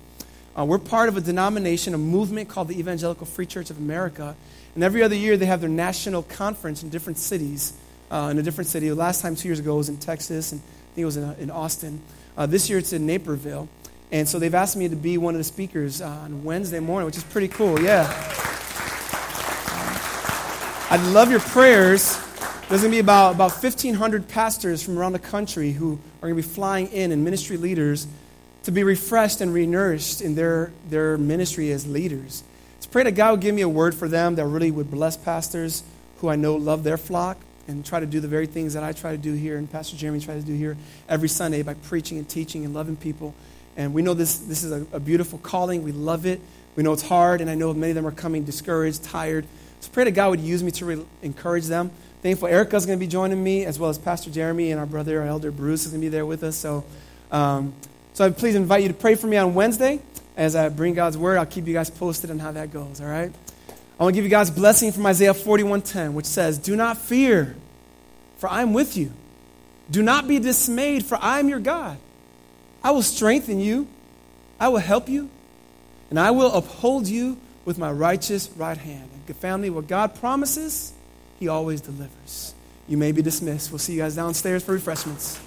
Uh, 0.59 0.65
we're 0.65 0.79
part 0.79 1.09
of 1.09 1.17
a 1.17 1.21
denomination, 1.21 1.95
a 1.95 1.99
movement 1.99 2.49
called 2.49 2.69
the 2.69 2.79
Evangelical 2.79 3.27
Free 3.27 3.47
Church 3.47 3.71
of 3.71 3.79
America. 3.79 4.37
And 4.75 4.85
every 4.85 5.03
other 5.03 5.15
year, 5.15 5.37
they 5.37 5.47
have 5.47 5.61
their 5.61 5.71
national 5.71 6.23
conference 6.23 6.83
in 6.83 6.91
different 6.91 7.19
cities, 7.19 7.73
uh, 8.11 8.29
in 8.31 8.39
a 8.39 8.43
different 8.43 8.69
city. 8.69 8.89
The 8.89 8.95
last 8.95 9.23
time, 9.23 9.37
two 9.37 9.49
years 9.49 9.59
ago, 9.59 9.77
was 9.77 9.89
in 9.89 9.97
Texas, 9.97 10.53
and 10.53 10.61
I 10.61 10.95
think 10.95 11.03
it 11.03 11.05
was 11.07 11.17
in, 11.17 11.35
in 11.39 11.51
Austin. 11.51 12.01
Uh, 12.37 12.47
this 12.47 12.69
year, 12.69 12.79
it's 12.79 12.93
in 12.93 13.07
Naperville. 13.07 13.69
And 14.13 14.29
so 14.29 14.39
they've 14.39 14.55
asked 14.55 14.77
me 14.77 14.89
to 14.89 14.97
be 14.97 15.19
one 15.19 15.35
of 15.35 15.39
the 15.39 15.45
speakers 15.45 16.01
on 16.03 16.45
Wednesday 16.45 16.81
morning, 16.81 17.07
which 17.07 17.17
is 17.17 17.25
pretty 17.25 17.49
cool. 17.49 17.81
Yeah. 17.81 18.50
I'd 20.93 21.13
love 21.13 21.31
your 21.31 21.39
prayers. 21.39 22.19
There's 22.69 22.81
going 22.81 22.91
to 22.91 22.97
be 22.97 22.99
about, 22.99 23.37
about 23.37 23.53
1,500 23.53 24.27
pastors 24.27 24.83
from 24.83 24.99
around 24.99 25.13
the 25.13 25.21
country 25.21 25.71
who 25.71 26.01
are 26.21 26.29
going 26.29 26.35
to 26.35 26.43
be 26.43 26.55
flying 26.55 26.89
in 26.89 27.13
and 27.13 27.23
ministry 27.23 27.57
leaders 27.57 28.09
to 28.65 28.73
be 28.73 28.83
refreshed 28.83 29.41
and 29.41 29.55
renourished 29.55 30.21
in 30.21 30.35
their, 30.35 30.73
their 30.89 31.17
ministry 31.17 31.71
as 31.71 31.87
leaders. 31.87 32.43
So 32.81 32.89
pray 32.91 33.05
that 33.05 33.13
God 33.13 33.31
would 33.31 33.41
give 33.41 33.55
me 33.55 33.63
a 33.63 33.69
word 33.69 33.95
for 33.95 34.09
them 34.09 34.35
that 34.35 34.45
really 34.47 34.73
would 34.73 34.91
bless 34.91 35.17
pastors 35.17 35.85
who 36.19 36.29
I 36.29 36.35
know 36.35 36.57
love 36.57 36.83
their 36.83 36.97
flock 36.97 37.39
and 37.69 37.87
try 37.87 38.01
to 38.01 38.07
do 38.07 38.19
the 38.19 38.27
very 38.27 38.49
things 38.49 38.75
that 38.75 38.83
I 38.83 38.91
try 38.91 39.13
to 39.13 39.17
do 39.17 39.35
here 39.35 39.59
and 39.59 39.71
Pastor 39.71 39.97
Jeremy 39.97 40.19
tries 40.19 40.43
to 40.43 40.47
do 40.51 40.57
here 40.57 40.77
every 41.09 41.29
Sunday 41.29 41.63
by 41.63 41.75
preaching 41.75 42.19
and 42.19 42.29
teaching 42.29 42.65
and 42.65 42.75
loving 42.75 42.97
people. 42.97 43.33
And 43.77 43.95
we 43.95 44.03
know 44.03 44.15
this, 44.15 44.39
this 44.39 44.65
is 44.65 44.73
a, 44.73 44.85
a 44.93 44.99
beautiful 44.99 45.39
calling. 45.39 45.85
We 45.85 45.93
love 45.93 46.27
it. 46.27 46.41
We 46.75 46.83
know 46.83 46.93
it's 46.93 47.07
hard, 47.07 47.41
and 47.41 47.49
I 47.49 47.55
know 47.55 47.73
many 47.75 47.93
of 47.93 47.95
them 47.95 48.09
are 48.09 48.13
coming 48.13 48.43
discouraged, 48.45 49.05
tired. 49.05 49.47
So 49.81 49.91
pray 49.93 50.05
that 50.05 50.13
God 50.13 50.31
would 50.31 50.41
use 50.41 50.63
me 50.63 50.71
to 50.73 50.85
re- 50.85 51.07
encourage 51.23 51.67
them. 51.67 51.91
Thankful 52.23 52.49
Erica's 52.49 52.85
going 52.85 52.99
to 52.99 53.05
be 53.05 53.11
joining 53.11 53.43
me, 53.43 53.65
as 53.65 53.79
well 53.79 53.89
as 53.89 53.97
Pastor 53.97 54.31
Jeremy 54.31 54.71
and 54.71 54.79
our 54.79 54.87
brother, 54.87 55.23
our 55.23 55.27
elder 55.27 55.51
Bruce, 55.51 55.87
is 55.87 55.93
going 55.93 56.03
to 56.03 56.05
be 56.05 56.11
there 56.11 56.27
with 56.27 56.43
us. 56.43 56.57
So, 56.57 56.85
um, 57.33 57.73
so 58.13 58.27
I 58.27 58.31
please 58.31 58.55
invite 58.55 58.83
you 58.83 58.89
to 58.89 58.95
pray 58.95 59.15
for 59.15 59.27
me 59.27 59.39
on 59.39 59.55
Wednesday 59.55 60.01
as 60.37 60.55
I 60.55 60.69
bring 60.69 60.93
God's 60.93 61.17
word. 61.17 61.39
I'll 61.39 61.47
keep 61.47 61.67
you 61.67 61.73
guys 61.73 61.89
posted 61.89 62.31
on 62.31 62.39
how 62.39 62.53
that 62.53 62.73
goes. 62.73 63.01
All 63.01 63.07
right. 63.07 63.33
I 63.99 64.03
want 64.03 64.15
to 64.15 64.17
give 64.17 64.25
you 64.25 64.31
guys 64.31 64.51
blessing 64.51 64.93
from 64.93 65.07
Isaiah 65.07 65.35
41:10, 65.35 66.15
which 66.15 66.27
says, 66.27 66.59
"Do 66.59 66.77
not 66.77 66.99
fear, 66.99 67.57
for 68.39 68.51
I 68.51 68.63
am 68.63 68.73
with 68.73 68.97
you. 68.97 69.13
Do 69.91 70.03
not 70.03 70.29
be 70.29 70.39
dismayed, 70.39 71.05
for 71.05 71.19
I 71.21 71.39
am 71.39 71.49
your 71.49 71.59
God. 71.59 71.99
I 72.83 72.93
will 72.93 73.03
strengthen 73.03 73.61
you. 73.61 73.89
I 74.59 74.69
will 74.69 74.79
help 74.79 75.09
you, 75.09 75.31
and 76.11 76.19
I 76.19 76.31
will 76.31 76.53
uphold 76.53 77.09
you 77.09 77.39
with 77.65 77.79
my 77.79 77.91
righteous 77.91 78.51
right 78.57 78.79
hand." 78.79 79.20
And 79.31 79.39
family, 79.39 79.71
what 79.71 79.87
God 79.87 80.17
promises, 80.17 80.93
He 81.39 81.49
always 81.49 81.81
delivers. 81.81 82.55
You 82.89 82.97
may 82.97 83.13
be 83.13 83.23
dismissed. 83.23 83.71
We'll 83.71 83.79
see 83.79 83.93
you 83.95 84.01
guys 84.01 84.17
downstairs 84.17 84.65
for 84.65 84.73
refreshments. 84.73 85.39